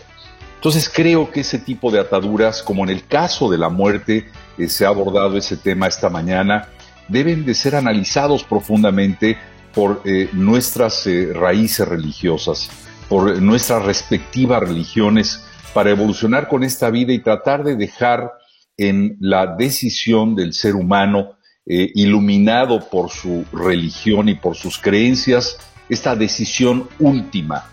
Entonces 0.55 0.89
creo 0.89 1.31
que 1.31 1.41
ese 1.41 1.59
tipo 1.59 1.91
de 1.91 1.99
ataduras, 1.99 2.63
como 2.63 2.83
en 2.83 2.89
el 2.89 3.05
caso 3.05 3.49
de 3.49 3.57
la 3.57 3.69
muerte, 3.69 4.29
eh, 4.57 4.69
se 4.69 4.85
ha 4.85 4.89
abordado 4.89 5.37
ese 5.37 5.57
tema 5.57 5.87
esta 5.87 6.09
mañana, 6.09 6.69
deben 7.07 7.45
de 7.45 7.53
ser 7.53 7.75
analizados 7.75 8.43
profundamente 8.43 9.37
por 9.73 10.01
eh, 10.05 10.29
nuestras 10.33 11.07
raíces 11.33 11.87
religiosas, 11.87 12.69
por 13.07 13.39
nuestras 13.41 13.83
respectivas 13.83 14.61
religiones, 14.61 15.43
para 15.73 15.91
evolucionar 15.91 16.47
con 16.47 16.63
esta 16.63 16.89
vida 16.89 17.13
y 17.13 17.19
tratar 17.19 17.63
de 17.63 17.75
dejar 17.75 18.31
en 18.77 19.17
la 19.19 19.55
decisión 19.55 20.35
del 20.35 20.53
ser 20.53 20.75
humano, 20.75 21.37
eh, 21.65 21.91
iluminado 21.95 22.89
por 22.89 23.09
su 23.09 23.45
religión 23.51 24.29
y 24.29 24.35
por 24.35 24.55
sus 24.55 24.77
creencias, 24.77 25.57
esta 25.89 26.15
decisión 26.15 26.87
última, 26.99 27.65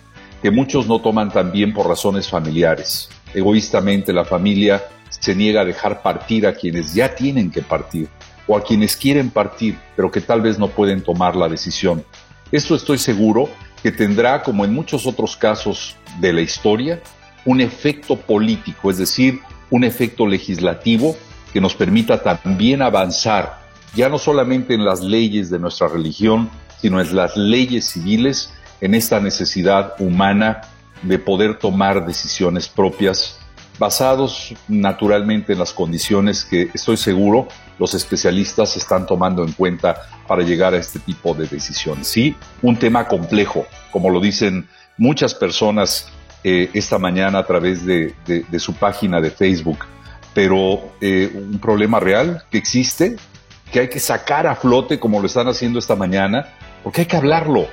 que 0.42 0.51
muchos 0.51 0.86
no 0.86 1.01
toman 1.01 1.30
también 1.30 1.72
por 1.72 1.86
razones 1.86 2.28
familiares. 2.28 3.09
Egoístamente 3.34 4.12
la 4.12 4.24
familia 4.24 4.82
se 5.11 5.34
niega 5.34 5.61
a 5.61 5.64
dejar 5.64 6.03
partir 6.03 6.47
a 6.47 6.55
quienes 6.55 6.95
ya 6.95 7.14
tienen 7.14 7.51
que 7.51 7.62
partir 7.62 8.09
o 8.47 8.57
a 8.57 8.62
quienes 8.62 8.97
quieren 8.97 9.30
partir, 9.30 9.76
pero 9.97 10.11
que 10.11 10.20
tal 10.20 10.40
vez 10.40 10.59
no 10.59 10.68
pueden 10.68 11.03
tomar 11.03 11.36
la 11.36 11.49
decisión. 11.49 12.05
Esto 12.53 12.74
estoy 12.74 12.99
seguro 12.99 13.49
que 13.82 13.90
tendrá, 13.90 14.42
como 14.42 14.64
en 14.64 14.72
muchos 14.72 15.07
otros 15.07 15.36
casos 15.36 15.97
de 16.20 16.32
la 16.32 16.40
historia, 16.40 17.03
un 17.45 17.61
efecto 17.61 18.16
político, 18.16 18.90
es 18.90 18.99
decir, 18.99 19.40
un 19.70 19.84
efecto 19.84 20.26
legislativo 20.26 21.16
que 21.53 21.61
nos 21.61 21.74
permita 21.74 22.22
también 22.22 22.82
avanzar, 22.82 23.61
ya 23.95 24.09
no 24.09 24.18
solamente 24.18 24.74
en 24.74 24.84
las 24.84 25.01
leyes 25.01 25.51
de 25.51 25.59
nuestra 25.59 25.88
religión, 25.88 26.51
sino 26.80 27.01
en 27.01 27.14
las 27.14 27.36
leyes 27.36 27.86
civiles, 27.86 28.53
en 28.80 28.95
esta 28.95 29.20
necesidad 29.20 29.95
humana 29.99 30.62
de 31.03 31.18
poder 31.18 31.59
tomar 31.59 32.07
decisiones 32.07 32.68
propias 32.68 33.38
basados 33.78 34.55
naturalmente 34.68 35.53
en 35.53 35.59
las 35.59 35.72
condiciones 35.72 36.45
que 36.45 36.70
estoy 36.74 36.97
seguro 36.97 37.49
los 37.78 37.95
especialistas 37.95 38.76
están 38.76 39.07
tomando 39.07 39.42
en 39.42 39.53
cuenta 39.53 40.03
para 40.28 40.42
llegar 40.42 40.74
a 40.74 40.78
este 40.78 40.99
tipo 41.01 41.34
de 41.34 41.47
decisiones. 41.47 42.07
Sí, 42.07 42.36
un 42.62 42.78
tema 42.78 43.09
complejo, 43.09 43.66
como 43.90 44.11
lo 44.11 44.20
dicen 44.20 44.68
muchas 44.97 45.34
personas 45.34 46.09
eh, 46.47 46.68
esta 46.74 46.99
mañana 46.99 47.38
a 47.38 47.47
través 47.47 47.86
de, 47.86 48.14
su 48.59 48.74
página 48.74 49.18
de 49.18 49.30
Facebook, 49.30 49.78
pero 50.34 50.92
eh, 51.01 51.32
un 51.34 51.59
problema 51.59 51.99
real 51.99 52.45
que 52.51 52.59
existe, 52.59 53.16
que 53.72 53.80
hay 53.80 53.88
que 53.88 53.99
sacar 53.99 54.47
a 54.47 54.55
flote 54.55 55.01
como 55.01 55.20
lo 55.20 55.26
están 55.26 55.49
haciendo 55.49 55.78
esta 55.78 55.97
mañana, 55.97 56.47
porque 56.82 57.01
hay 57.01 57.07
que 57.07 57.16
hablarlo. 57.16 57.66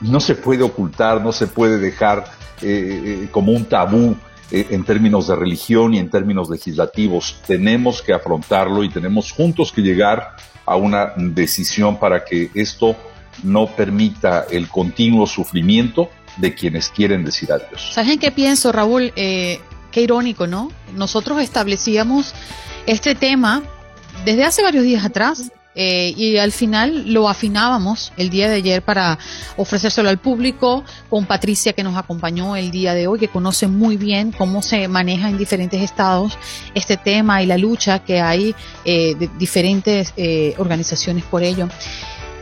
No 0.00 0.20
se 0.20 0.36
puede 0.36 0.62
ocultar, 0.62 1.20
no 1.20 1.32
se 1.32 1.48
puede 1.48 1.78
dejar 1.78 2.24
eh, 2.62 3.26
como 3.32 3.50
un 3.50 3.64
tabú 3.64 4.16
en 4.52 4.84
términos 4.84 5.26
de 5.26 5.34
religión 5.34 5.92
y 5.92 5.98
en 5.98 6.08
términos 6.08 6.48
legislativos. 6.48 7.42
Tenemos 7.48 8.00
que 8.00 8.12
afrontarlo 8.12 8.84
y 8.84 8.90
tenemos 8.90 9.32
juntos 9.32 9.72
que 9.72 9.82
llegar 9.82 10.36
a 10.64 10.76
una 10.76 11.14
decisión 11.16 11.98
para 11.98 12.24
que 12.24 12.48
esto 12.54 12.94
no 13.42 13.66
permita 13.66 14.46
el 14.48 14.68
continuo 14.68 15.26
sufrimiento 15.26 16.10
de 16.38 16.54
quienes 16.54 16.88
quieren 16.88 17.24
decir 17.24 17.52
adiós. 17.52 17.90
¿Sabes 17.92 18.12
en 18.12 18.18
qué 18.18 18.30
pienso, 18.30 18.72
Raúl? 18.72 19.12
Eh, 19.16 19.60
qué 19.90 20.00
irónico, 20.02 20.46
¿no? 20.46 20.70
Nosotros 20.94 21.40
establecíamos 21.40 22.34
este 22.86 23.14
tema 23.14 23.62
desde 24.24 24.44
hace 24.44 24.62
varios 24.62 24.84
días 24.84 25.04
atrás 25.04 25.52
eh, 25.80 26.12
y 26.16 26.38
al 26.38 26.50
final 26.50 27.12
lo 27.12 27.28
afinábamos 27.28 28.12
el 28.16 28.30
día 28.30 28.48
de 28.48 28.56
ayer 28.56 28.82
para 28.82 29.16
ofrecérselo 29.56 30.08
al 30.08 30.18
público 30.18 30.82
con 31.08 31.24
Patricia 31.24 31.72
que 31.72 31.84
nos 31.84 31.96
acompañó 31.96 32.56
el 32.56 32.72
día 32.72 32.94
de 32.94 33.06
hoy, 33.06 33.20
que 33.20 33.28
conoce 33.28 33.68
muy 33.68 33.96
bien 33.96 34.32
cómo 34.32 34.60
se 34.60 34.88
maneja 34.88 35.28
en 35.28 35.38
diferentes 35.38 35.80
estados 35.80 36.36
este 36.74 36.96
tema 36.96 37.44
y 37.44 37.46
la 37.46 37.58
lucha 37.58 38.00
que 38.00 38.20
hay 38.20 38.56
eh, 38.84 39.14
de 39.14 39.30
diferentes 39.38 40.12
eh, 40.16 40.54
organizaciones 40.58 41.22
por 41.22 41.44
ello. 41.44 41.68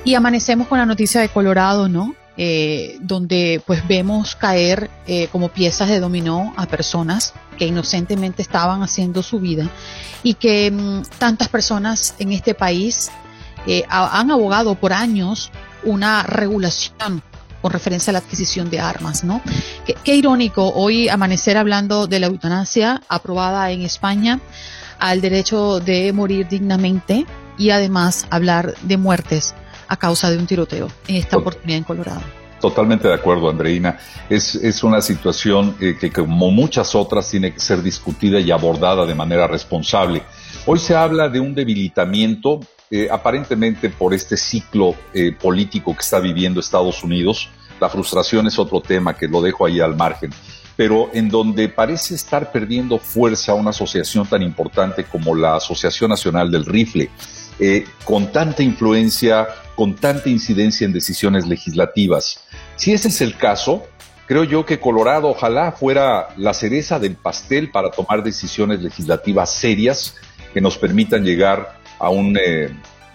Y 0.02 0.14
amanecemos 0.14 0.66
con 0.66 0.78
la 0.78 0.86
noticia 0.86 1.20
de 1.20 1.28
Colorado, 1.28 1.90
¿no? 1.90 2.14
Donde 2.36 3.62
pues 3.66 3.86
vemos 3.88 4.36
caer 4.36 4.90
como 5.32 5.48
piezas 5.48 5.88
de 5.88 6.00
dominó 6.00 6.52
a 6.56 6.66
personas 6.66 7.32
que 7.56 7.66
inocentemente 7.66 8.42
estaban 8.42 8.82
haciendo 8.82 9.22
su 9.22 9.40
vida 9.40 9.68
y 10.22 10.34
que 10.34 10.70
mm, 10.70 11.02
tantas 11.18 11.48
personas 11.48 12.14
en 12.18 12.32
este 12.32 12.54
país 12.54 13.10
eh, 13.66 13.84
han 13.88 14.30
abogado 14.30 14.76
por 14.76 14.92
años 14.92 15.50
una 15.82 16.22
regulación 16.22 17.22
con 17.62 17.72
referencia 17.72 18.10
a 18.10 18.12
la 18.12 18.18
adquisición 18.20 18.70
de 18.70 18.78
armas, 18.78 19.24
¿no? 19.24 19.40
Qué, 20.04 20.14
irónico 20.14 20.68
hoy 20.74 21.08
amanecer 21.08 21.56
hablando 21.56 22.06
de 22.06 22.20
la 22.20 22.26
eutanasia 22.26 23.02
aprobada 23.08 23.70
en 23.72 23.82
España, 23.82 24.40
al 25.00 25.20
derecho 25.20 25.80
de 25.80 26.12
morir 26.12 26.46
dignamente 26.48 27.26
y 27.58 27.70
además 27.70 28.26
hablar 28.30 28.74
de 28.82 28.96
muertes 28.98 29.54
a 29.88 29.96
causa 29.96 30.30
de 30.30 30.38
un 30.38 30.46
tiroteo 30.46 30.88
en 31.08 31.16
esta 31.16 31.36
oportunidad 31.36 31.78
en 31.78 31.84
Colorado. 31.84 32.22
Totalmente 32.60 33.06
de 33.06 33.14
acuerdo, 33.14 33.50
Andreina. 33.50 33.98
Es, 34.30 34.54
es 34.54 34.82
una 34.82 35.02
situación 35.02 35.76
eh, 35.80 35.96
que, 36.00 36.10
como 36.10 36.50
muchas 36.50 36.94
otras, 36.94 37.30
tiene 37.30 37.52
que 37.52 37.60
ser 37.60 37.82
discutida 37.82 38.40
y 38.40 38.50
abordada 38.50 39.04
de 39.04 39.14
manera 39.14 39.46
responsable. 39.46 40.22
Hoy 40.64 40.78
se 40.78 40.96
habla 40.96 41.28
de 41.28 41.38
un 41.38 41.54
debilitamiento, 41.54 42.60
eh, 42.90 43.08
aparentemente 43.10 43.90
por 43.90 44.14
este 44.14 44.36
ciclo 44.36 44.94
eh, 45.12 45.32
político 45.32 45.92
que 45.94 46.00
está 46.00 46.18
viviendo 46.18 46.58
Estados 46.58 47.04
Unidos. 47.04 47.50
La 47.78 47.90
frustración 47.90 48.46
es 48.46 48.58
otro 48.58 48.80
tema 48.80 49.14
que 49.14 49.28
lo 49.28 49.42
dejo 49.42 49.66
ahí 49.66 49.80
al 49.80 49.96
margen 49.96 50.30
pero 50.76 51.08
en 51.14 51.30
donde 51.30 51.70
parece 51.70 52.14
estar 52.14 52.52
perdiendo 52.52 52.98
fuerza 52.98 53.54
una 53.54 53.70
asociación 53.70 54.26
tan 54.26 54.42
importante 54.42 55.04
como 55.04 55.34
la 55.34 55.56
Asociación 55.56 56.10
Nacional 56.10 56.50
del 56.50 56.66
Rifle, 56.66 57.08
con 58.04 58.30
tanta 58.30 58.62
influencia, 58.62 59.48
con 59.76 59.94
tanta 59.94 60.28
incidencia 60.28 60.84
en 60.84 60.92
decisiones 60.92 61.46
legislativas. 61.46 62.40
Si 62.76 62.92
ese 62.92 63.08
es 63.08 63.20
el 63.20 63.36
caso, 63.36 63.86
creo 64.26 64.42
yo 64.42 64.66
que 64.66 64.80
Colorado 64.80 65.28
ojalá 65.28 65.70
fuera 65.70 66.28
la 66.36 66.54
cereza 66.54 66.98
del 66.98 67.14
pastel 67.14 67.70
para 67.70 67.90
tomar 67.90 68.24
decisiones 68.24 68.82
legislativas 68.82 69.50
serias 69.50 70.16
que 70.52 70.60
nos 70.60 70.78
permitan 70.78 71.22
llegar 71.22 71.78
a 71.98 72.08
un 72.08 72.36
eh, 72.36 72.70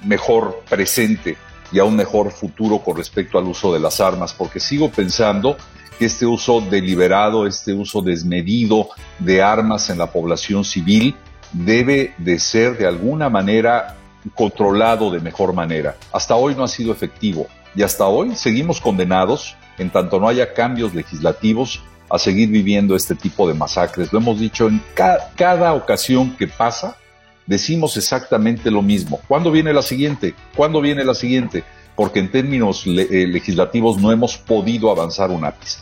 mejor 0.05 0.63
presente 0.69 1.35
y 1.71 1.79
a 1.79 1.83
un 1.83 1.95
mejor 1.95 2.31
futuro 2.31 2.79
con 2.79 2.95
respecto 2.95 3.37
al 3.39 3.45
uso 3.45 3.73
de 3.73 3.79
las 3.79 3.99
armas, 3.99 4.33
porque 4.33 4.59
sigo 4.59 4.91
pensando 4.91 5.57
que 5.97 6.05
este 6.05 6.25
uso 6.25 6.61
deliberado, 6.61 7.47
este 7.47 7.73
uso 7.73 8.01
desmedido 8.01 8.89
de 9.19 9.41
armas 9.41 9.89
en 9.89 9.97
la 9.97 10.11
población 10.11 10.63
civil 10.63 11.15
debe 11.53 12.13
de 12.17 12.39
ser 12.39 12.77
de 12.77 12.87
alguna 12.87 13.29
manera 13.29 13.97
controlado 14.35 15.11
de 15.11 15.19
mejor 15.19 15.53
manera. 15.53 15.95
Hasta 16.11 16.35
hoy 16.35 16.55
no 16.55 16.63
ha 16.63 16.67
sido 16.67 16.91
efectivo 16.91 17.47
y 17.75 17.83
hasta 17.83 18.07
hoy 18.07 18.35
seguimos 18.35 18.81
condenados, 18.81 19.55
en 19.77 19.89
tanto 19.89 20.19
no 20.19 20.27
haya 20.27 20.53
cambios 20.53 20.93
legislativos, 20.93 21.81
a 22.09 22.19
seguir 22.19 22.49
viviendo 22.49 22.95
este 22.95 23.15
tipo 23.15 23.47
de 23.47 23.53
masacres. 23.53 24.11
Lo 24.11 24.19
hemos 24.19 24.39
dicho 24.39 24.67
en 24.67 24.81
cada 24.93 25.73
ocasión 25.73 26.35
que 26.35 26.45
pasa, 26.45 26.97
decimos 27.45 27.95
exactamente 27.95 28.69
lo 28.69 28.81
mismo. 28.81 29.21
¿Cuándo 29.27 29.49
viene 29.49 29.73
la 29.73 29.81
siguiente? 29.81 30.35
¿Cuándo 30.55 30.81
viene 30.81 31.05
la 31.05 31.13
siguiente? 31.13 31.63
Porque 31.95 32.19
en 32.19 32.29
términos 32.29 32.83
eh, 32.85 33.27
legislativos 33.27 33.97
no 33.97 34.11
hemos 34.11 34.37
podido 34.37 34.91
avanzar 34.91 35.31
un 35.31 35.45
ápice. 35.45 35.79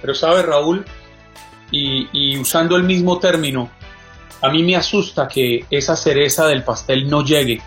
Pero 0.00 0.14
sabe, 0.14 0.42
Raúl, 0.42 0.84
y, 1.70 2.38
usando 2.38 2.76
el 2.76 2.84
mismo 2.84 3.18
término, 3.18 3.70
a 4.42 4.50
mí 4.50 4.62
me 4.62 4.76
asusta 4.76 5.28
que 5.28 5.64
esa 5.70 5.96
cereza 5.96 6.46
del 6.46 6.64
pastel 6.64 7.08
no 7.08 7.24
llegue, 7.24 7.60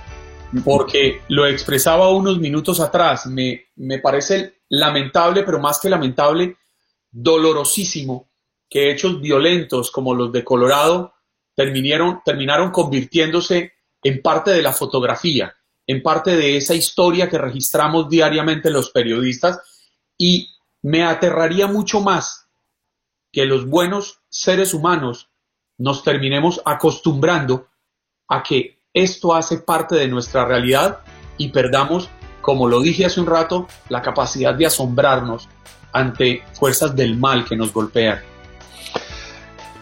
porque 0.64 1.22
lo 1.30 1.46
expresaba 1.46 2.10
unos 2.10 2.40
minutos 2.40 2.80
atrás, 2.80 3.26
me, 3.28 3.66
me 3.76 4.00
parece 4.00 4.62
lamentable, 4.70 5.44
pero 5.44 5.60
más 5.60 5.80
que 5.80 5.90
lamentable, 5.90 6.58
dolorosísimo 7.12 8.30
que 8.70 8.92
hechos 8.92 9.20
violentos 9.20 9.90
como 9.90 10.14
los 10.14 10.32
de 10.32 10.44
Colorado 10.44 11.14
terminaron, 11.56 12.22
terminaron 12.24 12.72
convirtiéndose 12.72 13.74
en 14.04 14.22
parte 14.22 14.52
de 14.52 14.62
la 14.62 14.72
fotografía, 14.72 15.56
en 15.88 16.04
parte 16.04 16.38
de 16.38 16.56
esa 16.56 16.76
historia 16.76 17.28
que 17.30 17.38
registramos 17.38 18.08
diariamente 18.10 18.70
los 18.70 18.92
periodistas. 18.92 19.60
Y 20.18 20.50
me 20.84 21.04
aterraría 21.04 21.68
mucho 21.68 22.00
más 22.00 22.48
que 23.32 23.46
los 23.46 23.68
buenos 23.68 24.22
seres 24.30 24.74
humanos 24.74 25.30
nos 25.80 26.04
terminemos 26.04 26.62
acostumbrando 26.66 27.68
a 28.28 28.44
que 28.44 28.80
esto 28.94 29.34
hace 29.34 29.58
parte 29.58 29.96
de 29.96 30.08
nuestra 30.08 30.46
realidad 30.46 31.00
y 31.38 31.50
perdamos, 31.50 32.10
como 32.42 32.68
lo 32.68 32.82
dije 32.82 33.06
hace 33.06 33.20
un 33.20 33.28
rato, 33.28 33.68
la 33.88 34.02
capacidad 34.02 34.54
de 34.54 34.68
asombrarnos 34.68 35.50
ante 35.92 36.44
fuerzas 36.54 36.96
del 36.96 37.18
mal 37.18 37.46
que 37.46 37.56
nos 37.56 37.74
golpean. 37.74 38.20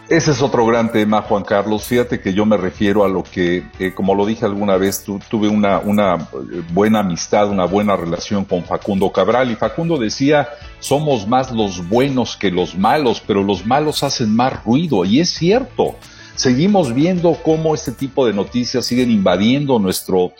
Ese 0.08 0.30
es 0.30 0.40
otro 0.40 0.64
gran 0.64 0.90
tema, 0.90 1.20
Juan 1.20 1.44
Carlos. 1.44 1.84
Fíjate 1.84 2.18
que 2.18 2.32
yo 2.32 2.46
me 2.46 2.56
refiero 2.56 3.04
a 3.04 3.08
lo 3.08 3.22
que, 3.22 3.66
eh, 3.78 3.92
como 3.94 4.14
lo 4.14 4.24
dije 4.24 4.46
alguna 4.46 4.78
vez, 4.78 5.04
tuve 5.04 5.48
una, 5.48 5.80
una 5.80 6.14
eh, 6.14 6.62
buena 6.72 7.00
amistad, 7.00 7.50
una 7.50 7.66
buena 7.66 7.94
relación 7.94 8.46
con 8.46 8.64
Facundo 8.64 9.12
Cabral 9.12 9.50
y 9.50 9.56
Facundo 9.56 9.98
decía, 9.98 10.48
somos 10.80 11.28
más 11.28 11.52
los 11.52 11.86
buenos 11.86 12.38
que 12.38 12.50
los 12.50 12.74
malos, 12.74 13.22
pero 13.26 13.42
los 13.42 13.66
malos 13.66 14.02
hacen 14.02 14.34
más 14.34 14.64
ruido 14.64 15.04
y 15.04 15.20
es 15.20 15.28
cierto. 15.28 15.96
Seguimos 16.34 16.94
viendo 16.94 17.34
cómo 17.44 17.74
este 17.74 17.92
tipo 17.92 18.24
de 18.24 18.32
noticias 18.32 18.86
siguen 18.86 19.10
invadiendo 19.10 19.78
nuestro, 19.78 20.32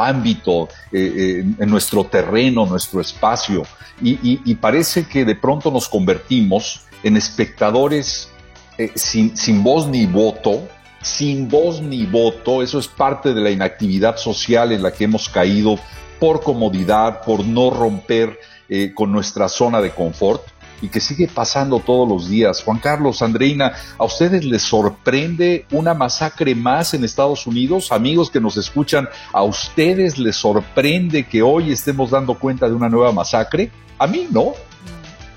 ámbito, 0.00 0.70
eh, 0.92 1.44
nuestro 1.58 2.04
terreno, 2.04 2.64
nuestro 2.64 3.02
espacio 3.02 3.64
y, 4.00 4.18
y 4.22 4.54
parece 4.54 5.06
que 5.06 5.26
de 5.26 5.34
pronto 5.34 5.70
nos 5.70 5.90
convertimos 5.90 6.86
en 7.02 7.18
espectadores 7.18 8.30
eh, 8.78 8.92
sin, 8.94 9.36
sin 9.36 9.62
voz 9.62 9.86
ni 9.86 10.06
voto, 10.06 10.68
sin 11.02 11.48
voz 11.48 11.80
ni 11.80 12.06
voto, 12.06 12.62
eso 12.62 12.78
es 12.78 12.88
parte 12.88 13.34
de 13.34 13.40
la 13.40 13.50
inactividad 13.50 14.16
social 14.16 14.72
en 14.72 14.82
la 14.82 14.92
que 14.92 15.04
hemos 15.04 15.28
caído 15.28 15.78
por 16.18 16.42
comodidad, 16.42 17.22
por 17.22 17.44
no 17.44 17.70
romper 17.70 18.38
eh, 18.68 18.92
con 18.94 19.12
nuestra 19.12 19.48
zona 19.48 19.80
de 19.80 19.90
confort 19.90 20.42
y 20.80 20.88
que 20.88 21.00
sigue 21.00 21.28
pasando 21.28 21.80
todos 21.80 22.08
los 22.08 22.28
días. 22.28 22.62
Juan 22.62 22.78
Carlos, 22.78 23.22
Andreina, 23.22 23.72
¿a 23.98 24.04
ustedes 24.04 24.44
les 24.44 24.62
sorprende 24.62 25.66
una 25.70 25.94
masacre 25.94 26.54
más 26.54 26.94
en 26.94 27.04
Estados 27.04 27.46
Unidos? 27.46 27.92
Amigos 27.92 28.30
que 28.30 28.40
nos 28.40 28.56
escuchan, 28.56 29.08
¿a 29.32 29.42
ustedes 29.42 30.18
les 30.18 30.36
sorprende 30.36 31.24
que 31.24 31.42
hoy 31.42 31.72
estemos 31.72 32.10
dando 32.10 32.38
cuenta 32.38 32.68
de 32.68 32.74
una 32.74 32.88
nueva 32.88 33.12
masacre? 33.12 33.70
A 33.98 34.06
mí 34.06 34.26
no. 34.30 34.54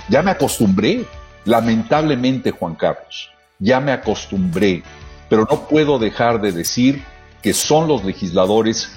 Ya 0.10 0.22
me 0.22 0.32
acostumbré. 0.32 1.06
Lamentablemente, 1.48 2.52
Juan 2.52 2.76
Carlos, 2.76 3.32
ya 3.58 3.80
me 3.80 3.94
acostumbré, 3.94 4.84
pero 5.30 5.48
no 5.50 5.68
puedo 5.68 5.98
dejar 5.98 6.42
de 6.42 6.52
decir 6.52 7.04
que 7.42 7.54
son 7.54 7.88
los 7.88 8.04
legisladores 8.04 8.92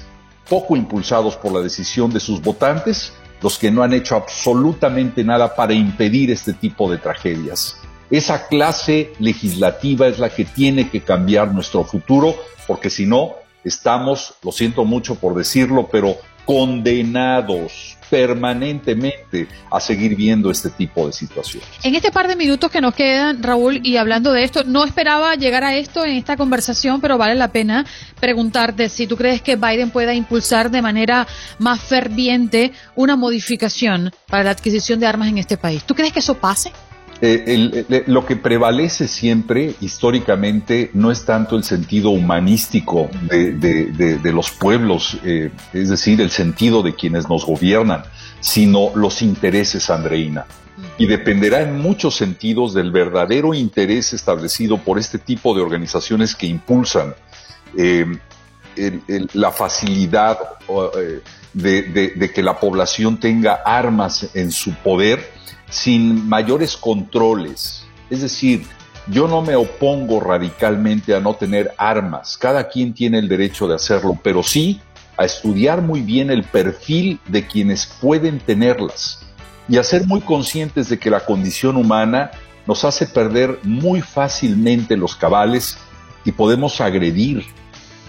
poco 0.49 0.77
impulsados 0.77 1.37
por 1.37 1.53
la 1.53 1.61
decisión 1.61 2.13
de 2.13 2.19
sus 2.19 2.43
votantes 2.43 3.13
los 3.41 3.57
que 3.57 3.71
no 3.71 3.85
han 3.85 3.93
hecho 3.93 4.17
absolutamente 4.17 5.23
nada 5.23 5.55
para 5.55 5.73
impedir 5.73 6.33
este 6.33 6.53
tipo 6.53 6.91
de 6.91 6.99
tragedias. 6.99 7.77
Esa 8.11 8.49
clase 8.49 9.13
legislativa 9.21 10.09
es 10.09 10.19
la 10.19 10.29
que 10.29 10.45
tiene 10.45 10.91
que 10.91 11.03
cambiar 11.03 11.55
nuestro 11.55 11.85
futuro, 11.85 12.35
porque 12.67 12.91
si 12.91 13.07
no, 13.07 13.35
estamos, 13.63 14.35
lo 14.43 14.51
siento 14.51 14.85
mucho 14.85 15.15
por 15.15 15.37
decirlo, 15.37 15.89
pero 15.91 16.17
condenados 16.45 17.97
permanentemente 18.11 19.47
a 19.71 19.79
seguir 19.81 20.17
viendo 20.17 20.51
este 20.51 20.69
tipo 20.69 21.07
de 21.07 21.13
situaciones. 21.13 21.69
En 21.85 21.95
este 21.95 22.11
par 22.11 22.27
de 22.27 22.35
minutos 22.35 22.71
que 22.71 22.81
nos 22.81 22.93
quedan, 22.93 23.43
Raúl, 23.43 23.81
y 23.85 23.97
hablando 23.97 24.33
de 24.33 24.43
esto, 24.43 24.65
no 24.65 24.85
esperaba 24.85 25.37
llegar 25.37 25.63
a 25.63 25.77
esto 25.77 26.05
en 26.05 26.17
esta 26.17 26.37
conversación, 26.37 27.01
pero 27.01 27.17
vale 27.17 27.37
la 27.37 27.53
pena 27.53 27.87
preguntarte 28.19 28.89
si 28.89 29.07
tú 29.07 29.17
crees 29.17 29.41
que 29.41 29.57
Biden 29.57 29.91
pueda 29.91 30.13
impulsar 30.13 30.71
de 30.71 30.83
manera 30.83 31.27
más 31.59 31.81
ferviente 31.81 32.73
una 32.97 33.15
modificación 33.15 34.13
para 34.27 34.43
la 34.43 34.51
adquisición 34.51 34.99
de 34.99 35.07
armas 35.07 35.29
en 35.29 35.39
este 35.39 35.57
país. 35.57 35.85
¿Tú 35.85 35.95
crees 35.95 36.13
que 36.13 36.19
eso 36.19 36.35
pase? 36.35 36.73
Eh, 37.23 38.05
lo 38.07 38.25
que 38.25 38.37
prevalece 38.37 39.07
siempre 39.07 39.75
históricamente 39.81 40.91
no 40.95 41.11
es 41.11 41.27
tanto 41.27 41.57
el 41.57 41.65
sentido 41.65 42.11
humanístico 42.11 43.11
de, 43.29 44.33
los 44.33 44.51
pueblos, 44.51 45.19
eh, 45.25 45.51
es 45.75 45.91
decir, 45.91 46.23
el 46.23 46.31
sentido 46.31 46.83
de 46.83 46.95
quienes 46.95 47.29
nos 47.29 47.45
gobiernan, 47.45 48.05
sino 48.41 48.93
los 48.95 49.21
intereses, 49.21 49.91
Andreina. 49.91 50.47
Y 50.97 51.07
dependerá 51.07 51.61
en 51.61 51.79
muchos 51.79 52.17
sentidos 52.17 52.73
del 52.73 52.91
verdadero 52.91 53.53
interés 53.53 54.15
establecido 54.15 54.79
por 54.79 54.99
este 54.99 55.19
tipo 55.19 55.55
de 55.55 55.61
organizaciones 55.61 56.35
que 56.35 56.47
impulsan 56.47 57.15
eh, 57.77 58.07
la 59.35 59.53
facilidad 59.53 60.39
de 61.53 62.31
que 62.35 62.43
la 62.43 62.59
población 62.61 63.19
tenga 63.19 63.55
armas 63.65 64.31
en 64.35 64.53
su 64.53 64.73
poder 64.75 65.41
sin 65.71 66.29
mayores 66.29 66.77
controles. 66.77 67.85
Es 68.11 68.23
decir, 68.23 68.67
yo 69.07 69.27
no 69.29 69.41
me 69.43 69.57
opongo 69.57 70.21
radicalmente 70.21 71.15
a 71.15 71.21
no 71.21 71.35
tener 71.35 71.73
armas, 71.79 72.37
cada 72.37 72.69
quien 72.69 72.93
tiene 72.93 73.19
el 73.19 73.29
derecho 73.29 73.67
de 73.67 73.77
hacerlo, 73.77 74.19
pero 74.23 74.43
sí 74.43 74.81
a 75.17 75.25
estudiar 75.25 75.83
muy 75.83 76.01
bien 76.01 76.31
el 76.31 76.45
perfil 76.45 77.21
de 77.27 77.47
quienes 77.47 77.87
pueden 77.87 78.39
tenerlas 78.41 79.21
y 79.69 79.77
a 79.77 79.83
ser 79.83 80.07
muy 80.07 80.21
conscientes 80.21 80.89
de 80.89 80.99
que 80.99 81.11
la 81.11 81.21
condición 81.21 81.77
humana 81.77 82.31
nos 82.67 82.85
hace 82.85 83.07
perder 83.07 83.59
muy 83.63 84.01
fácilmente 84.01 84.97
los 84.97 85.15
cabales 85.15 85.79
y 86.25 86.33
podemos 86.33 86.81
agredir 86.81 87.45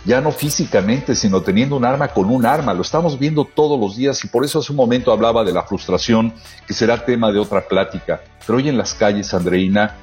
ya 0.06 0.22
no 0.22 0.32
físicamente, 0.32 1.16
sino 1.16 1.42
teniendo 1.42 1.76
un 1.76 1.86
arma 1.86 2.08
con 2.08 2.30
un 2.30 2.46
arma. 2.46 2.74
Lo 2.74 2.82
estamos 2.82 3.20
viendo 3.20 3.46
todos 3.46 3.80
los 3.80 3.96
días 3.96 4.24
y 4.24 4.28
por 4.28 4.44
eso 4.44 4.60
hace 4.60 4.72
un 4.72 4.78
momento 4.78 5.12
hablaba 5.12 5.44
de 5.44 5.54
la 5.54 5.64
frustración, 5.64 6.34
que 6.66 6.74
será 6.74 7.06
tema 7.06 7.32
de 7.32 7.40
otra 7.40 7.68
plática. 7.68 8.22
Pero 8.46 8.58
hoy 8.58 8.70
en 8.70 8.78
las 8.78 8.94
calles, 8.94 9.34
Andreina, 9.34 9.96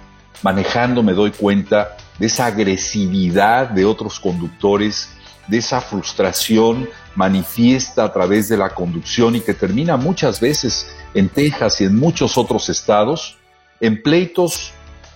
manejando 0.42 1.02
me 1.02 1.12
doy 1.12 1.32
cuenta 1.32 1.96
de 2.18 2.26
esa 2.26 2.46
agresividad 2.46 3.70
de 3.70 3.84
otros 3.84 4.20
conductores, 4.20 5.10
de 5.48 5.58
esa 5.58 5.80
frustración 5.80 6.88
manifiesta 7.14 8.04
a 8.04 8.12
través 8.12 8.48
de 8.48 8.56
la 8.56 8.70
conducción 8.70 9.34
y 9.34 9.40
que 9.40 9.54
termina 9.54 9.96
muchas 9.96 10.40
veces 10.40 10.88
en 11.14 11.28
Texas 11.28 11.80
y 11.80 11.84
en 11.84 11.98
muchos 11.98 12.38
otros 12.38 12.68
estados 12.68 13.38
en 13.80 14.02
pleitos 14.02 14.72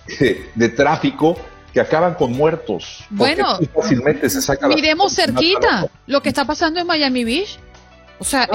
de 0.55 0.69
tráfico 0.69 1.37
que 1.73 1.81
acaban 1.81 2.13
con 2.13 2.31
muertos. 2.31 3.03
Bueno, 3.09 3.57
fácilmente 3.73 4.29
se 4.29 4.41
saca 4.41 4.67
miremos 4.67 5.13
cerquita 5.13 5.89
lo 6.05 6.21
que 6.21 6.29
está 6.29 6.45
pasando 6.45 6.79
en 6.79 6.87
Miami 6.87 7.23
Beach. 7.23 7.59
O 8.19 8.23
sea, 8.23 8.47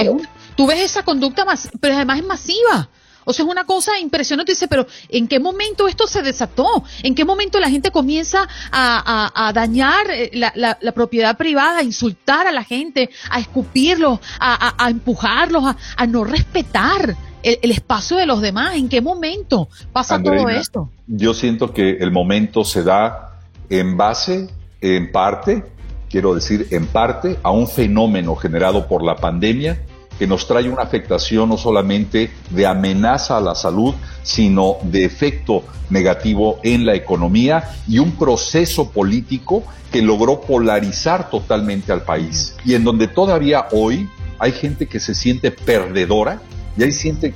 tú 0.55 0.65
ves 0.65 0.79
esa 0.79 1.03
conducta, 1.03 1.45
más, 1.45 1.69
pero 1.79 1.95
además 1.95 2.19
es 2.19 2.25
masiva. 2.25 2.89
O 3.25 3.33
sea, 3.33 3.45
es 3.45 3.51
una 3.51 3.65
cosa 3.65 3.99
impresionante. 3.99 4.53
Dice, 4.53 4.67
pero 4.67 4.87
¿en 5.09 5.27
qué 5.27 5.39
momento 5.39 5.87
esto 5.87 6.07
se 6.07 6.23
desató? 6.23 6.83
¿En 7.03 7.13
qué 7.13 7.25
momento 7.25 7.59
la 7.59 7.69
gente 7.69 7.91
comienza 7.91 8.47
a, 8.71 9.51
dañar 9.53 10.09
eh, 10.09 10.31
la, 10.33 10.91
propiedad 10.93 11.37
privada, 11.37 11.79
a 11.79 11.83
insultar 11.83 12.47
a 12.47 12.51
la 12.51 12.63
gente, 12.63 13.09
a 13.29 13.39
escupirlos, 13.39 14.19
a, 14.39 14.87
empujarlos, 14.89 15.75
a, 15.95 16.07
no 16.07 16.23
respetar 16.23 17.15
el, 17.43 17.71
espacio 17.71 18.17
de 18.17 18.25
los 18.25 18.41
demás? 18.41 18.75
¿En 18.75 18.89
qué 18.89 19.01
momento 19.01 19.69
pasa 19.91 20.21
todo 20.21 20.49
esto? 20.49 20.89
Yo 21.07 21.33
siento 21.33 21.73
que 21.73 21.97
el 21.99 22.11
momento 22.11 22.63
se 22.63 22.83
da 22.83 23.39
en 23.69 23.97
base, 23.97 24.49
en 24.81 25.11
parte, 25.11 25.63
quiero 26.09 26.35
decir, 26.35 26.67
en 26.71 26.87
parte, 26.87 27.37
a 27.43 27.51
un 27.51 27.67
fenómeno 27.67 28.35
generado 28.35 28.87
por 28.87 29.03
la 29.03 29.15
pandemia 29.15 29.79
que 30.17 30.27
nos 30.27 30.45
trae 30.47 30.67
una 30.67 30.83
afectación 30.83 31.47
no 31.47 31.57
solamente 31.57 32.29
de 32.49 32.67
amenaza 32.67 33.37
a 33.37 33.41
la 33.41 33.55
salud, 33.55 33.95
sino 34.21 34.75
de 34.83 35.05
efecto 35.05 35.63
negativo 35.89 36.59
en 36.61 36.85
la 36.85 36.93
economía 36.93 37.69
y 37.87 37.99
un 37.99 38.11
proceso 38.11 38.91
político 38.91 39.63
que 39.91 40.01
logró 40.01 40.41
polarizar 40.41 41.29
totalmente 41.29 41.93
al 41.93 42.03
país 42.03 42.55
y 42.65 42.75
en 42.75 42.83
donde 42.83 43.07
todavía 43.07 43.67
hoy 43.71 44.09
hay 44.39 44.51
gente 44.51 44.87
que 44.87 44.99
se 44.99 45.15
siente 45.15 45.51
perdedora 45.51 46.41
y 46.79 46.83
hay, 46.83 46.91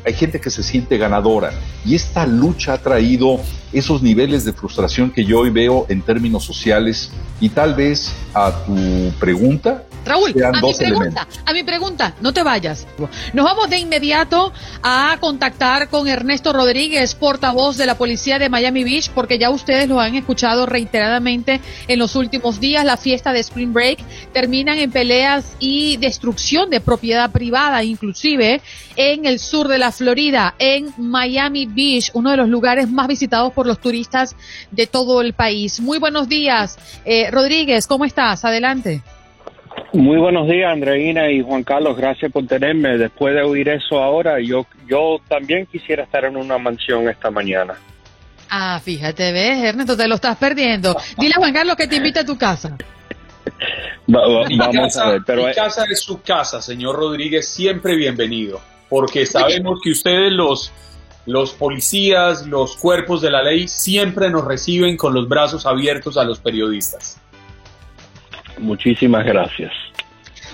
hay 0.06 0.14
gente 0.14 0.40
que 0.40 0.50
se 0.50 0.64
siente 0.64 0.98
ganadora. 0.98 1.52
Y 1.86 1.96
esta 1.96 2.26
lucha 2.26 2.74
ha 2.74 2.78
traído 2.78 3.40
esos 3.74 4.02
niveles 4.02 4.46
de 4.46 4.54
frustración 4.54 5.12
que 5.12 5.26
yo 5.26 5.40
hoy 5.40 5.50
veo 5.50 5.86
en 5.90 6.02
términos 6.02 6.46
sociales 6.46 7.12
y 7.40 7.50
tal 7.50 7.74
vez 7.74 8.14
a 8.34 8.52
tu 8.66 9.12
pregunta, 9.20 9.84
Raúl, 10.06 10.34
a 10.44 10.52
mi 10.52 10.74
pregunta, 10.74 11.28
a 11.46 11.54
mi 11.54 11.64
pregunta, 11.64 12.14
no 12.20 12.34
te 12.34 12.44
vayas. 12.44 12.86
Nos 13.34 13.46
vamos 13.46 13.70
de 13.70 13.78
inmediato 13.78 14.52
a 14.82 15.18
contactar 15.20 15.88
con 15.88 16.08
Ernesto 16.08 16.52
Rodríguez, 16.52 17.16
portavoz 17.16 17.78
de 17.78 17.86
la 17.86 17.98
policía 17.98 18.38
de 18.38 18.50
Miami 18.50 18.84
Beach, 18.84 19.10
porque 19.12 19.38
ya 19.38 19.50
ustedes 19.50 19.88
lo 19.88 20.02
han 20.02 20.16
escuchado 20.16 20.66
reiteradamente 20.66 21.62
en 21.88 22.00
los 22.00 22.16
últimos 22.16 22.60
días. 22.60 22.84
La 22.84 22.98
fiesta 22.98 23.32
de 23.32 23.40
Spring 23.40 23.72
Break 23.72 24.00
terminan 24.34 24.78
en 24.78 24.92
peleas 24.92 25.56
y 25.60 25.96
destrucción 25.98 26.70
de 26.70 26.82
propiedad 26.82 27.32
privada, 27.32 27.84
inclusive 27.84 28.62
en 28.98 29.26
el 29.26 29.40
sur 29.40 29.70
de 29.70 29.78
la 29.78 29.92
Florida, 29.92 30.54
en 30.60 30.94
Miami 30.98 31.66
Beach, 31.66 32.12
uno 32.14 32.32
de 32.32 32.38
los 32.38 32.50
lugares 32.50 32.90
más 32.90 33.08
visitados 33.08 33.54
por 33.54 33.63
los 33.66 33.80
turistas 33.80 34.36
de 34.72 34.88
todo 34.88 35.22
el 35.22 35.34
país. 35.34 35.80
Muy 35.80 36.00
buenos 36.00 36.28
días, 36.30 36.78
eh, 37.06 37.30
Rodríguez, 37.32 37.88
¿cómo 37.88 38.06
estás? 38.06 38.46
Adelante. 38.46 39.02
Muy 39.94 40.18
buenos 40.18 40.48
días, 40.48 40.72
Andreina 40.72 41.30
y 41.30 41.42
Juan 41.42 41.64
Carlos. 41.64 41.96
Gracias 41.96 42.32
por 42.32 42.48
tenerme. 42.48 42.98
Después 42.98 43.36
de 43.36 43.44
oír 43.44 43.70
eso 43.70 44.02
ahora, 44.02 44.40
yo, 44.40 44.66
yo 44.88 45.18
también 45.28 45.68
quisiera 45.68 46.04
estar 46.04 46.26
en 46.26 46.36
una 46.36 46.58
mansión 46.58 47.08
esta 47.08 47.30
mañana. 47.30 47.76
Ah, 48.50 48.80
fíjate, 48.84 49.32
ves, 49.32 49.64
Ernesto, 49.64 49.98
te 49.98 50.08
lo 50.08 50.16
estás 50.16 50.38
perdiendo. 50.38 50.96
Dile 51.18 51.34
a 51.36 51.38
Juan 51.38 51.54
Carlos 51.54 51.76
que 51.76 51.88
te 51.88 51.98
invite 51.98 52.20
a 52.20 52.26
tu 52.26 52.38
casa. 52.38 52.78
vamos 54.08 54.98
a 54.98 55.12
ver, 55.12 55.22
pero 55.26 55.48
mi 55.48 55.54
casa 55.54 55.86
es 55.90 56.02
su 56.02 56.22
casa, 56.22 56.62
señor 56.62 56.96
Rodríguez, 56.96 57.48
siempre 57.48 57.96
bienvenido, 57.96 58.62
porque 58.90 59.26
sabemos 59.26 59.80
que 59.84 59.92
ustedes 59.92 60.32
los 60.32 60.72
los 61.26 61.54
policías, 61.54 62.46
los 62.48 62.76
cuerpos 62.78 63.22
de 63.22 63.32
la 63.32 63.44
ley 63.44 63.68
siempre 63.68 64.30
nos 64.30 64.46
reciben 64.46 64.98
con 64.98 65.14
los 65.14 65.28
brazos 65.28 65.66
abiertos 65.66 66.18
a 66.18 66.24
los 66.24 66.40
periodistas. 66.40 67.20
Muchísimas 68.58 69.26
gracias. 69.26 69.72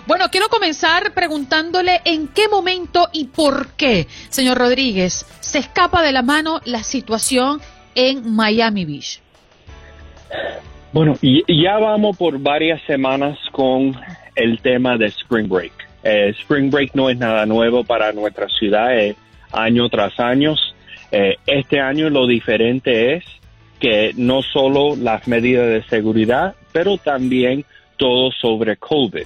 Bueno, 0.08 0.26
quiero 0.32 0.48
comenzar 0.50 1.14
preguntándole 1.14 2.02
en 2.06 2.28
qué 2.30 2.48
momento 2.48 3.10
y 3.14 3.26
por 3.26 3.74
qué, 3.74 4.08
señor 4.30 4.58
Rodríguez, 4.58 5.26
se 5.40 5.60
escapa 5.60 6.02
de 6.02 6.12
la 6.12 6.24
mano 6.24 6.62
la 6.66 6.84
situación 6.84 7.62
en 7.96 8.34
Miami 8.36 8.86
Beach. 8.86 9.22
Bueno, 10.92 11.16
ya 11.22 11.78
vamos 11.78 12.18
por 12.18 12.40
varias 12.40 12.82
semanas 12.88 13.38
con 13.52 13.96
el 14.36 14.60
tema 14.62 14.98
de 14.98 15.08
Spring 15.08 15.48
Break. 15.48 15.74
Eh, 16.04 16.34
Spring 16.42 16.72
Break 16.72 16.96
no 16.96 17.10
es 17.10 17.18
nada 17.18 17.46
nuevo 17.46 17.84
para 17.84 18.12
nuestra 18.12 18.48
ciudad, 18.48 18.98
eh, 18.98 19.16
año 19.52 19.90
tras 19.90 20.20
año. 20.20 20.56
Eh, 21.12 21.38
este 21.46 21.80
año 21.80 22.10
lo 22.10 22.28
diferente 22.28 23.16
es 23.16 23.24
que 23.80 24.14
no 24.16 24.42
solo 24.42 24.96
las 24.96 25.28
medidas 25.28 25.68
de 25.68 25.84
seguridad, 25.84 26.56
pero 26.72 26.98
también 26.98 27.66
todo 27.98 28.32
sobre 28.32 28.78
COVID. 28.78 29.26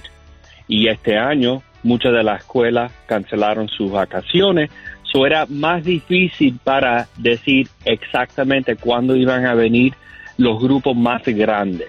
Y 0.68 0.88
este 0.88 1.18
año 1.18 1.62
muchas 1.84 2.12
de 2.12 2.24
las 2.24 2.40
escuelas 2.40 2.90
cancelaron 3.06 3.68
sus 3.68 3.92
vacaciones, 3.92 4.70
so 5.02 5.26
era 5.26 5.46
más 5.46 5.84
difícil 5.84 6.58
para 6.64 7.06
decir 7.16 7.68
exactamente 7.84 8.74
cuándo 8.74 9.14
iban 9.14 9.46
a 9.46 9.54
venir 9.54 9.94
los 10.38 10.60
grupos 10.60 10.96
más 10.96 11.22
grandes. 11.24 11.88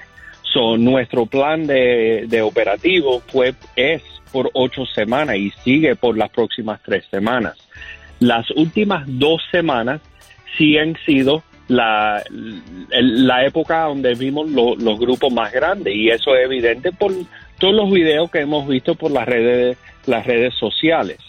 So, 0.53 0.77
nuestro 0.77 1.25
plan 1.25 1.65
de, 1.65 2.25
de 2.27 2.41
operativo 2.41 3.21
fue, 3.27 3.55
es 3.75 4.03
por 4.31 4.51
ocho 4.53 4.85
semanas 4.85 5.37
y 5.37 5.51
sigue 5.63 5.95
por 5.95 6.17
las 6.17 6.29
próximas 6.29 6.79
tres 6.83 7.05
semanas. 7.09 7.57
Las 8.25 8.49
últimas 8.49 9.03
dos 9.05 9.39
semanas 9.51 10.01
sí 10.57 10.79
han 10.79 10.97
sido 11.05 11.43
la, 11.67 12.23
la 12.89 13.45
época 13.45 13.83
donde 13.83 14.15
vimos 14.15 14.49
los 14.49 14.99
grupos 14.99 15.31
más 15.31 15.51
grandes 15.53 15.93
y 15.95 16.09
eso 16.09 16.35
es 16.35 16.45
evidente 16.45 16.91
por 16.91 17.11
todos 17.59 17.75
los 17.75 17.91
videos 17.91 18.31
que 18.31 18.39
hemos 18.39 18.67
visto 18.67 18.95
por 18.95 19.11
las 19.11 19.27
redes, 19.27 19.77
las 20.07 20.25
redes 20.25 20.55
sociales. 20.55 21.19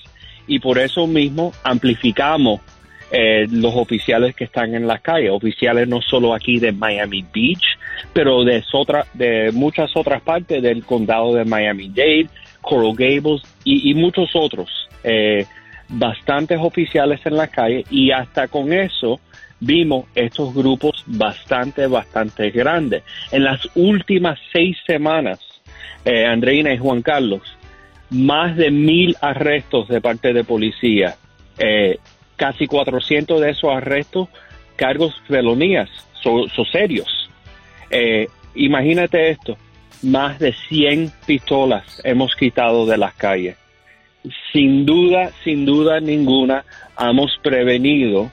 Y 0.46 0.58
por 0.58 0.78
eso 0.78 1.06
mismo 1.06 1.52
amplificamos 1.64 2.62
eh, 3.10 3.46
los 3.50 3.74
oficiales 3.74 4.34
que 4.34 4.44
están 4.44 4.74
en 4.74 4.86
la 4.86 4.98
calle, 4.98 5.28
oficiales 5.28 5.86
no 5.86 6.00
solo 6.00 6.32
aquí 6.32 6.58
de 6.58 6.72
Miami 6.72 7.26
Beach, 7.30 7.78
pero 8.14 8.42
de, 8.42 8.64
otra, 8.72 9.04
de 9.12 9.50
muchas 9.52 9.90
otras 9.94 10.22
partes 10.22 10.62
del 10.62 10.82
condado 10.82 11.34
de 11.34 11.44
Miami-Dade, 11.44 12.30
Coral 12.62 12.94
Gables 12.96 13.42
y, 13.64 13.92
muchos 13.92 14.30
otros. 14.34 14.88
Eh, 15.04 15.44
bastantes 15.88 16.58
oficiales 16.60 17.20
en 17.24 17.36
la 17.36 17.48
calle 17.48 17.84
y 17.90 18.10
hasta 18.10 18.48
con 18.48 18.72
eso 18.72 19.20
vimos 19.60 20.06
estos 20.14 20.54
grupos 20.54 21.04
bastante, 21.06 21.86
bastante 21.86 22.50
grandes. 22.50 23.02
En 23.30 23.44
las 23.44 23.68
últimas 23.74 24.38
seis 24.52 24.76
semanas, 24.86 25.40
eh, 26.04 26.26
Andreina 26.26 26.72
y 26.72 26.78
Juan 26.78 27.02
Carlos, 27.02 27.42
más 28.10 28.56
de 28.56 28.70
mil 28.70 29.16
arrestos 29.20 29.88
de 29.88 30.00
parte 30.00 30.32
de 30.32 30.44
policía, 30.44 31.16
eh, 31.58 31.98
casi 32.36 32.66
400 32.66 33.40
de 33.40 33.50
esos 33.50 33.70
arrestos, 33.70 34.28
cargos 34.76 35.14
felonías, 35.26 35.88
son 36.22 36.48
serios. 36.70 37.30
Eh, 37.90 38.28
imagínate 38.54 39.30
esto, 39.30 39.56
más 40.02 40.38
de 40.38 40.52
100 40.52 41.12
pistolas 41.26 42.00
hemos 42.04 42.34
quitado 42.36 42.86
de 42.86 42.98
las 42.98 43.14
calles. 43.14 43.56
Sin 44.52 44.86
duda, 44.86 45.30
sin 45.44 45.64
duda 45.64 46.00
ninguna, 46.00 46.64
hemos 46.98 47.36
prevenido 47.42 48.30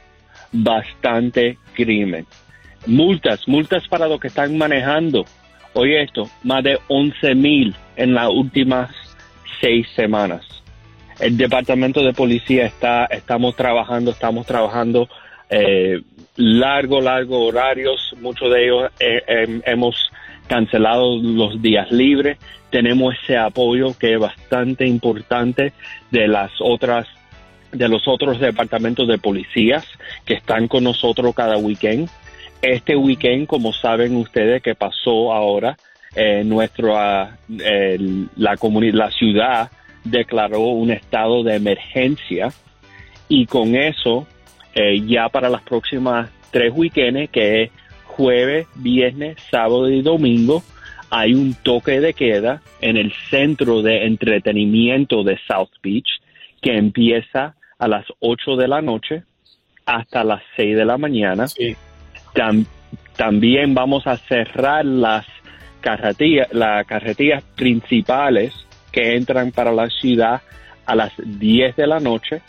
bastante 0.52 1.58
crimen. 1.74 2.26
Multas, 2.86 3.48
multas 3.48 3.88
para 3.88 4.08
los 4.08 4.20
que 4.20 4.28
están 4.28 4.58
manejando. 4.58 5.26
Oye 5.74 6.04
esto, 6.04 6.30
más 6.44 6.64
de 6.64 6.80
11 6.88 7.36
mil 7.36 7.76
en 7.96 8.14
las 8.14 8.30
últimas 8.30 8.92
seis 9.60 9.88
semanas. 9.96 10.46
El 11.20 11.38
departamento 11.38 12.04
de 12.04 12.14
policía 12.14 12.66
está, 12.66 13.06
estamos 13.06 13.56
trabajando, 13.56 14.12
estamos 14.12 14.46
trabajando 14.46 15.08
eh, 15.50 16.02
largo, 16.36 17.02
largo 17.02 17.46
horarios. 17.46 18.14
Muchos 18.20 18.52
de 18.52 18.66
ellos 18.66 18.92
eh, 19.00 19.62
hemos 19.66 19.96
cancelado 20.48 21.18
los 21.18 21.62
días 21.62 21.92
libres. 21.92 22.38
Tenemos 22.70 23.16
ese 23.24 23.38
apoyo 23.38 23.98
que 23.98 24.14
es 24.14 24.20
bastante 24.20 24.88
importante 24.88 25.74
de 26.12 26.28
las 26.28 26.52
otras 26.60 27.08
de 27.72 27.88
los 27.90 28.08
otros 28.08 28.40
departamentos 28.40 29.08
de 29.08 29.18
policías 29.18 29.84
que 30.26 30.36
están 30.36 30.68
con 30.68 30.84
nosotros 30.84 31.34
cada 31.34 31.58
weekend. 31.58 32.08
Este 32.62 32.96
weekend, 32.96 33.48
como 33.48 33.74
saben 33.74 34.16
ustedes 34.16 34.62
que 34.62 34.76
pasó 34.76 35.34
ahora, 35.34 35.76
eh, 36.16 36.44
nuestra, 36.46 37.40
la, 37.48 38.58
la 38.58 39.12
ciudad 39.12 39.72
declaró 40.04 40.60
un 40.60 40.92
estado 40.92 41.44
de 41.44 41.56
emergencia 41.56 42.54
y 43.28 43.48
con 43.48 43.76
eso 43.76 44.28
eh, 44.76 45.02
ya 45.06 45.30
para 45.30 45.50
las 45.50 45.62
próximas 45.64 46.30
tres 46.52 46.72
weekends, 46.76 47.32
que 47.32 47.72
jueves, 48.16 48.68
viernes, 48.76 49.38
sábado 49.50 49.90
y 49.90 50.02
domingo, 50.02 50.64
hay 51.10 51.34
un 51.34 51.54
toque 51.54 52.00
de 52.00 52.14
queda 52.14 52.62
en 52.82 52.98
el 52.98 53.12
centro 53.30 53.82
de 53.82 54.06
entretenimiento 54.06 55.24
de 55.24 55.40
South 55.48 55.72
Beach 55.82 56.22
que 56.62 56.78
empieza 56.78 57.56
a 57.78 57.88
las 57.88 58.06
8 58.20 58.56
de 58.56 58.68
la 58.68 58.82
noche 58.82 59.24
hasta 59.86 60.24
las 60.24 60.42
6 60.56 60.76
de 60.76 60.86
la 60.86 60.98
mañana. 60.98 61.46
También 63.16 63.74
vamos 63.74 64.08
a 64.08 64.18
cerrar 64.18 64.86
las 64.86 65.26
carretillas, 65.82 66.52
las 66.54 66.86
carretillas 66.86 67.44
principales 67.56 68.54
que 68.92 69.16
entran 69.16 69.52
para 69.52 69.72
la 69.72 69.90
ciudad 69.90 70.42
a 70.86 70.96
las 70.96 71.14
10 71.18 71.76
de 71.76 71.88
la 71.88 72.00
noche, 72.00 72.42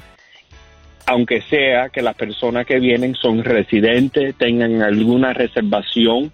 aunque 1.07 1.43
sea 1.43 1.89
que 1.91 2.03
las 2.03 2.15
personas 2.15 2.67
que 2.67 2.79
vienen 2.79 3.15
son 3.15 3.45
residentes, 3.45 4.35
tengan 4.37 4.83
alguna 4.83 5.33
reservación, 5.33 6.33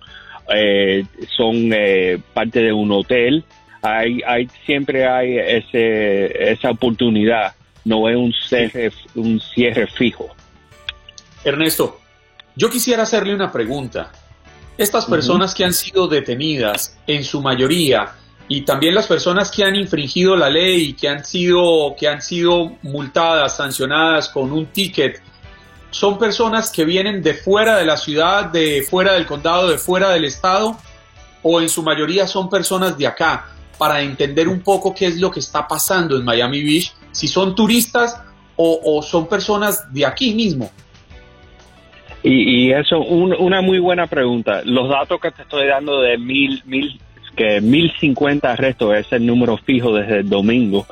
eh, 0.54 1.04
son 1.36 1.72
eh, 1.72 2.18
parte 2.34 2.60
de 2.60 2.72
un 2.72 2.90
hotel, 2.92 3.44
hay, 3.82 4.20
hay 4.26 4.48
siempre 4.66 5.06
hay 5.06 5.38
ese, 5.38 6.52
esa 6.52 6.70
oportunidad, 6.70 7.54
no 7.84 8.08
es 8.08 8.16
un 8.16 8.32
cierre, 8.32 8.92
un 9.14 9.40
cierre 9.40 9.86
fijo. 9.86 10.28
Ernesto, 11.44 12.00
yo 12.54 12.68
quisiera 12.68 13.04
hacerle 13.04 13.34
una 13.34 13.50
pregunta. 13.50 14.12
Estas 14.76 15.06
personas 15.06 15.54
que 15.54 15.64
han 15.64 15.74
sido 15.74 16.08
detenidas, 16.08 16.98
en 17.06 17.22
su 17.22 17.42
mayoría, 17.42 18.12
y 18.50 18.62
también 18.62 18.96
las 18.96 19.06
personas 19.06 19.48
que 19.48 19.62
han 19.62 19.76
infringido 19.76 20.34
la 20.34 20.50
ley 20.50 20.94
que 20.94 21.08
han 21.08 21.24
sido, 21.24 21.94
que 21.96 22.08
han 22.08 22.20
sido 22.20 22.72
multadas, 22.82 23.56
sancionadas 23.56 24.28
con 24.28 24.50
un 24.50 24.66
ticket, 24.66 25.22
son 25.90 26.18
personas 26.18 26.68
que 26.72 26.84
vienen 26.84 27.22
de 27.22 27.34
fuera 27.34 27.76
de 27.76 27.84
la 27.84 27.96
ciudad, 27.96 28.46
de 28.46 28.82
fuera 28.82 29.12
del 29.12 29.24
condado, 29.24 29.68
de 29.68 29.78
fuera 29.78 30.10
del 30.10 30.24
estado, 30.24 30.76
o 31.44 31.60
en 31.60 31.68
su 31.68 31.84
mayoría 31.84 32.26
son 32.26 32.50
personas 32.50 32.98
de 32.98 33.06
acá, 33.06 33.46
para 33.78 34.02
entender 34.02 34.48
un 34.48 34.62
poco 34.62 34.92
qué 34.92 35.06
es 35.06 35.20
lo 35.20 35.30
que 35.30 35.38
está 35.38 35.68
pasando 35.68 36.16
en 36.16 36.24
Miami 36.24 36.64
Beach, 36.64 36.92
si 37.12 37.28
son 37.28 37.54
turistas 37.54 38.20
o, 38.56 39.00
son 39.00 39.28
personas 39.28 39.92
de 39.94 40.04
aquí 40.04 40.34
mismo. 40.34 40.72
Y, 42.24 42.72
eso, 42.72 42.98
una 42.98 43.60
muy 43.62 43.78
buena 43.78 44.08
pregunta. 44.08 44.62
Los 44.64 44.88
datos 44.88 45.20
que 45.20 45.30
te 45.30 45.42
estoy 45.42 45.68
dando 45.68 46.00
de 46.00 46.18
mil, 46.18 46.62
mil, 46.66 47.00
que 47.36 47.60
mil 47.60 47.92
cincuenta 47.98 48.52
arrestos 48.52 48.96
es 48.96 49.12
el 49.12 49.26
número 49.26 49.56
fijo 49.56 49.94
desde 49.94 50.18
el 50.18 50.28
domingo. 50.28 50.86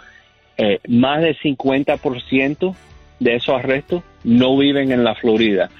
Eh, 0.56 0.80
más 0.88 1.22
del 1.22 1.38
50% 1.38 2.74
de 3.20 3.36
esos 3.36 3.54
arrestos 3.54 4.02
no 4.24 4.56
viven 4.56 4.92
en 4.92 5.04
la 5.04 5.14
Florida. 5.14 5.70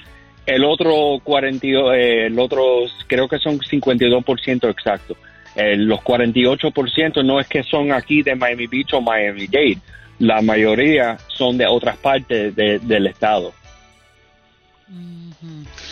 El 0.46 0.64
otro 0.64 1.18
42, 1.22 1.94
eh, 1.94 2.26
el 2.26 2.38
otro 2.38 2.84
creo 3.06 3.28
que 3.28 3.38
son 3.38 3.58
52% 3.58 4.70
exacto. 4.70 5.16
Eh, 5.56 5.76
los 5.76 6.00
48% 6.00 7.24
no 7.24 7.40
es 7.40 7.48
que 7.48 7.62
son 7.64 7.92
aquí 7.92 8.22
de 8.22 8.34
Miami 8.34 8.66
Beach 8.66 8.94
o 8.94 9.00
Miami 9.00 9.46
Dade. 9.46 9.78
La 10.20 10.40
mayoría 10.42 11.16
son 11.28 11.58
de 11.58 11.66
otras 11.66 11.96
partes 11.96 12.54
del 12.54 13.06
estado. 13.06 13.52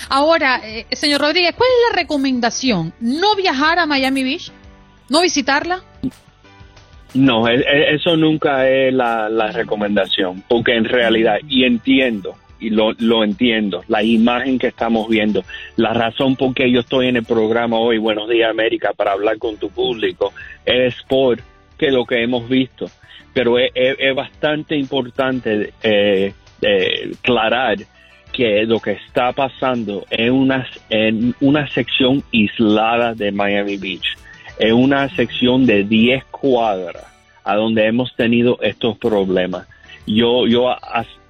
Ahora, 0.08 0.60
eh, 0.64 0.86
señor 0.92 1.20
Rodríguez, 1.20 1.54
¿cuál 1.56 1.68
es 1.68 1.90
la 1.90 2.00
recomendación? 2.00 2.92
¿No 3.00 3.34
viajar 3.36 3.78
a 3.78 3.86
Miami 3.86 4.24
Beach? 4.24 4.50
¿No 5.08 5.22
visitarla? 5.22 5.82
No, 7.14 7.48
e, 7.48 7.56
e, 7.56 7.94
eso 7.94 8.16
nunca 8.16 8.68
es 8.68 8.92
la, 8.92 9.50
recomendación, 9.52 10.42
porque 10.48 10.74
en 10.74 10.84
realidad, 10.84 11.38
y 11.48 11.64
entiendo, 11.64 12.34
y 12.58 12.70
lo, 12.70 12.92
lo, 12.98 13.24
entiendo, 13.24 13.84
la 13.88 14.02
imagen 14.02 14.58
que 14.58 14.68
estamos 14.68 15.08
viendo, 15.08 15.42
la 15.76 15.92
razón 15.92 16.36
por 16.36 16.54
qué 16.54 16.70
yo 16.70 16.80
estoy 16.80 17.08
en 17.08 17.16
el 17.16 17.24
programa 17.24 17.78
hoy, 17.78 17.98
Buenos 17.98 18.28
Días 18.28 18.50
América, 18.50 18.92
para 18.94 19.12
hablar 19.12 19.38
con 19.38 19.56
tu 19.56 19.70
público, 19.70 20.32
es 20.64 20.94
por 21.08 21.38
que 21.78 21.90
lo 21.90 22.04
que 22.04 22.22
hemos 22.22 22.48
visto. 22.48 22.86
Pero 23.32 23.58
es, 23.58 24.14
bastante 24.14 24.76
importante 24.76 25.74
eh, 25.82 26.32
eh, 26.62 27.12
aclarar 27.18 27.76
que 28.36 28.66
lo 28.66 28.80
que 28.80 28.92
está 28.92 29.32
pasando 29.32 30.04
en 30.10 30.32
una, 30.32 30.68
en 30.90 31.34
una 31.40 31.66
sección 31.68 32.22
aislada 32.32 33.14
de 33.14 33.32
Miami 33.32 33.78
Beach 33.78 34.16
en 34.58 34.74
una 34.74 35.08
sección 35.14 35.66
de 35.66 35.84
10 35.84 36.24
cuadras 36.26 37.04
a 37.44 37.54
donde 37.54 37.86
hemos 37.86 38.14
tenido 38.16 38.58
estos 38.60 38.98
problemas. 38.98 39.68
Yo, 40.06 40.46
yo 40.46 40.74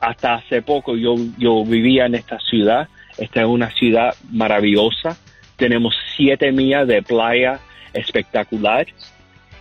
hasta 0.00 0.34
hace 0.34 0.62
poco 0.62 0.96
yo, 0.96 1.14
yo 1.38 1.64
vivía 1.64 2.06
en 2.06 2.14
esta 2.14 2.38
ciudad. 2.40 2.88
Esta 3.18 3.42
es 3.42 3.46
una 3.46 3.70
ciudad 3.70 4.14
maravillosa. 4.30 5.16
Tenemos 5.56 5.94
siete 6.16 6.52
millas 6.52 6.86
de 6.86 7.02
playa 7.02 7.60
espectacular. 7.92 8.86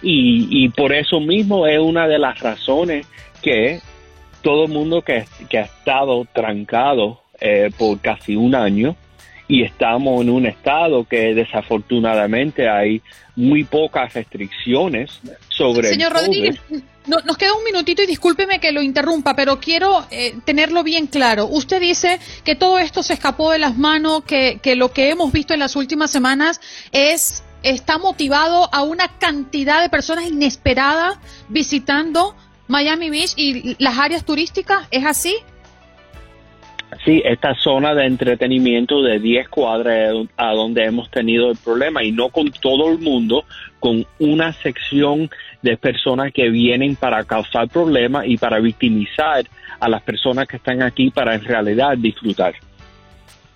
Y, 0.02 0.48
y 0.50 0.70
por 0.70 0.94
eso 0.94 1.20
mismo 1.20 1.68
es 1.68 1.80
una 1.80 2.08
de 2.08 2.20
las 2.20 2.40
razones 2.40 3.08
que 3.42 3.80
todo 4.42 4.66
el 4.66 4.72
mundo 4.72 5.02
que, 5.02 5.26
que 5.50 5.60
ha 5.60 5.64
estado 5.64 6.26
trancado 6.34 7.22
eh, 7.40 7.72
por 7.78 8.00
casi 8.00 8.36
un 8.36 8.56
año 8.56 8.96
y 9.48 9.64
estamos 9.64 10.22
en 10.22 10.30
un 10.30 10.46
estado 10.46 11.06
que 11.06 11.34
desafortunadamente 11.36 12.68
hay 12.68 13.02
muy 13.36 13.64
pocas 13.64 14.14
restricciones 14.14 15.20
sobre 15.50 15.90
Señor 15.90 16.14
Rodríguez, 16.14 16.60
nos 17.08 17.38
queda 17.38 17.54
un 17.54 17.64
minutito 17.64 18.02
y 18.02 18.08
discúlpeme 18.08 18.60
que 18.60 18.72
lo 18.72 18.82
interrumpa, 18.82 19.36
pero 19.36 19.60
quiero 19.60 20.06
eh, 20.10 20.36
tenerlo 20.44 20.84
bien 20.84 21.06
claro. 21.08 21.46
Usted 21.46 21.80
dice 21.80 22.20
que 22.44 22.56
todo 22.56 22.80
esto 22.80 23.04
se 23.04 23.14
escapó 23.14 23.52
de 23.52 23.60
las 23.60 23.78
manos, 23.78 24.24
que, 24.24 24.60
que 24.62 24.76
lo 24.76 24.92
que 24.92 25.10
hemos 25.10 25.32
visto 25.32 25.54
en 25.54 25.60
las 25.60 25.76
últimas 25.76 26.10
semanas 26.10 26.60
es 26.92 27.44
está 27.62 27.98
motivado 27.98 28.70
a 28.74 28.84
una 28.84 29.08
cantidad 29.18 29.82
de 29.82 29.90
personas 29.90 30.26
inesperadas 30.26 31.18
visitando 31.50 32.36
Miami 32.68 33.10
Beach 33.10 33.34
y 33.36 33.76
las 33.84 33.98
áreas 33.98 34.24
turísticas. 34.24 34.88
¿Es 34.92 35.04
así? 35.06 35.36
Sí, 37.04 37.22
esta 37.26 37.54
zona 37.56 37.94
de 37.94 38.06
entretenimiento 38.06 39.02
de 39.02 39.20
10 39.20 39.50
cuadras 39.50 40.16
a 40.38 40.54
donde 40.54 40.86
hemos 40.86 41.10
tenido 41.12 41.52
el 41.52 41.58
problema 41.58 42.04
y 42.04 42.12
no 42.12 42.30
con 42.30 42.52
todo 42.52 42.92
el 42.92 43.00
mundo, 43.00 43.44
con 43.80 44.06
una 44.20 44.54
sección 44.54 45.30
de 45.62 45.78
personas 45.78 46.32
que 46.32 46.50
vienen 46.50 46.96
para 46.96 47.24
causar 47.24 47.68
problemas 47.68 48.26
y 48.28 48.38
para 48.38 48.60
victimizar 48.60 49.46
a 49.80 49.90
las 49.90 50.02
personas 50.04 50.48
que 50.48 50.58
están 50.58 50.82
aquí 50.82 51.10
para 51.10 51.36
en 51.36 51.44
realidad 51.44 51.98
disfrutar. 51.98 52.56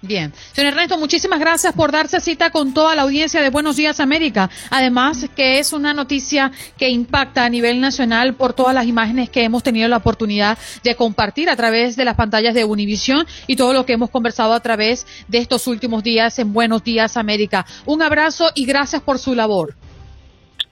Bien. 0.02 0.32
Señor 0.54 0.74
Ernesto, 0.74 0.98
muchísimas 0.98 1.42
gracias 1.42 1.74
por 1.74 1.92
darse 1.92 2.22
cita 2.22 2.52
con 2.52 2.74
toda 2.74 2.96
la 2.96 3.02
audiencia 3.02 3.42
de 3.42 3.50
Buenos 3.50 3.76
Días 3.76 4.00
América. 4.00 4.50
Además, 4.70 5.30
que 5.36 5.60
es 5.60 5.74
una 5.74 5.94
noticia 5.94 6.52
que 6.78 6.90
impacta 6.90 7.44
a 7.44 7.50
nivel 7.50 7.82
nacional 7.82 8.34
por 8.36 8.54
todas 8.54 8.74
las 8.74 8.88
imágenes 8.88 9.30
que 9.30 9.44
hemos 9.44 9.62
tenido 9.62 9.90
la 9.90 9.98
oportunidad 9.98 10.58
de 10.84 10.96
compartir 10.96 11.50
a 11.50 11.58
través 11.58 11.98
de 11.98 12.06
las 12.06 12.16
pantallas 12.16 12.54
de 12.54 12.64
Univisión 12.64 13.26
y 13.46 13.58
todo 13.58 13.74
lo 13.74 13.86
que 13.86 13.94
hemos 13.94 14.10
conversado 14.10 14.54
a 14.54 14.62
través 14.62 15.06
de 15.28 15.40
estos 15.40 15.68
últimos 15.68 16.02
días 16.02 16.40
en 16.40 16.54
Buenos 16.54 16.82
Días 16.82 17.18
América. 17.18 17.66
Un 17.86 18.02
abrazo 18.02 18.52
y 18.56 18.66
gracias 18.66 19.02
por 19.02 19.20
su 19.20 19.36
labor. 19.36 19.76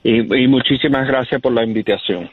y 0.04 0.48
muchísimas 0.48 1.06
gracias 1.06 1.38
por 1.42 1.52
la 1.52 1.64
invitación. 1.64 2.30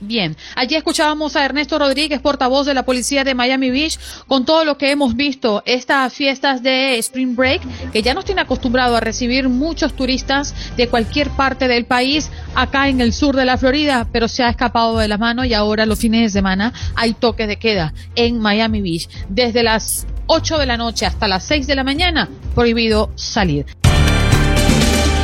Bien, 0.00 0.36
allí 0.56 0.74
escuchábamos 0.74 1.36
a 1.36 1.44
Ernesto 1.44 1.78
Rodríguez, 1.78 2.20
portavoz 2.20 2.66
de 2.66 2.74
la 2.74 2.84
policía 2.84 3.24
de 3.24 3.34
Miami 3.34 3.70
Beach, 3.70 3.98
con 4.26 4.44
todo 4.44 4.64
lo 4.64 4.76
que 4.76 4.90
hemos 4.90 5.16
visto, 5.16 5.62
estas 5.66 6.12
fiestas 6.12 6.62
de 6.62 6.98
Spring 6.98 7.36
Break, 7.36 7.90
que 7.92 8.02
ya 8.02 8.12
nos 8.12 8.24
tiene 8.24 8.42
acostumbrado 8.42 8.96
a 8.96 9.00
recibir 9.00 9.48
muchos 9.48 9.94
turistas 9.94 10.54
de 10.76 10.88
cualquier 10.88 11.30
parte 11.30 11.68
del 11.68 11.86
país, 11.86 12.30
acá 12.54 12.88
en 12.88 13.00
el 13.00 13.12
sur 13.12 13.36
de 13.36 13.44
la 13.44 13.56
Florida, 13.56 14.06
pero 14.12 14.28
se 14.28 14.42
ha 14.42 14.50
escapado 14.50 14.98
de 14.98 15.08
la 15.08 15.16
mano 15.16 15.44
y 15.44 15.54
ahora 15.54 15.86
los 15.86 15.98
fines 15.98 16.22
de 16.22 16.38
semana 16.38 16.72
hay 16.96 17.14
toque 17.14 17.46
de 17.46 17.56
queda 17.56 17.94
en 18.16 18.40
Miami 18.40 18.82
Beach. 18.82 19.08
Desde 19.28 19.62
las 19.62 20.06
8 20.26 20.58
de 20.58 20.66
la 20.66 20.76
noche 20.76 21.06
hasta 21.06 21.28
las 21.28 21.44
6 21.44 21.66
de 21.66 21.76
la 21.76 21.84
mañana, 21.84 22.28
prohibido 22.54 23.10
salir. 23.14 23.66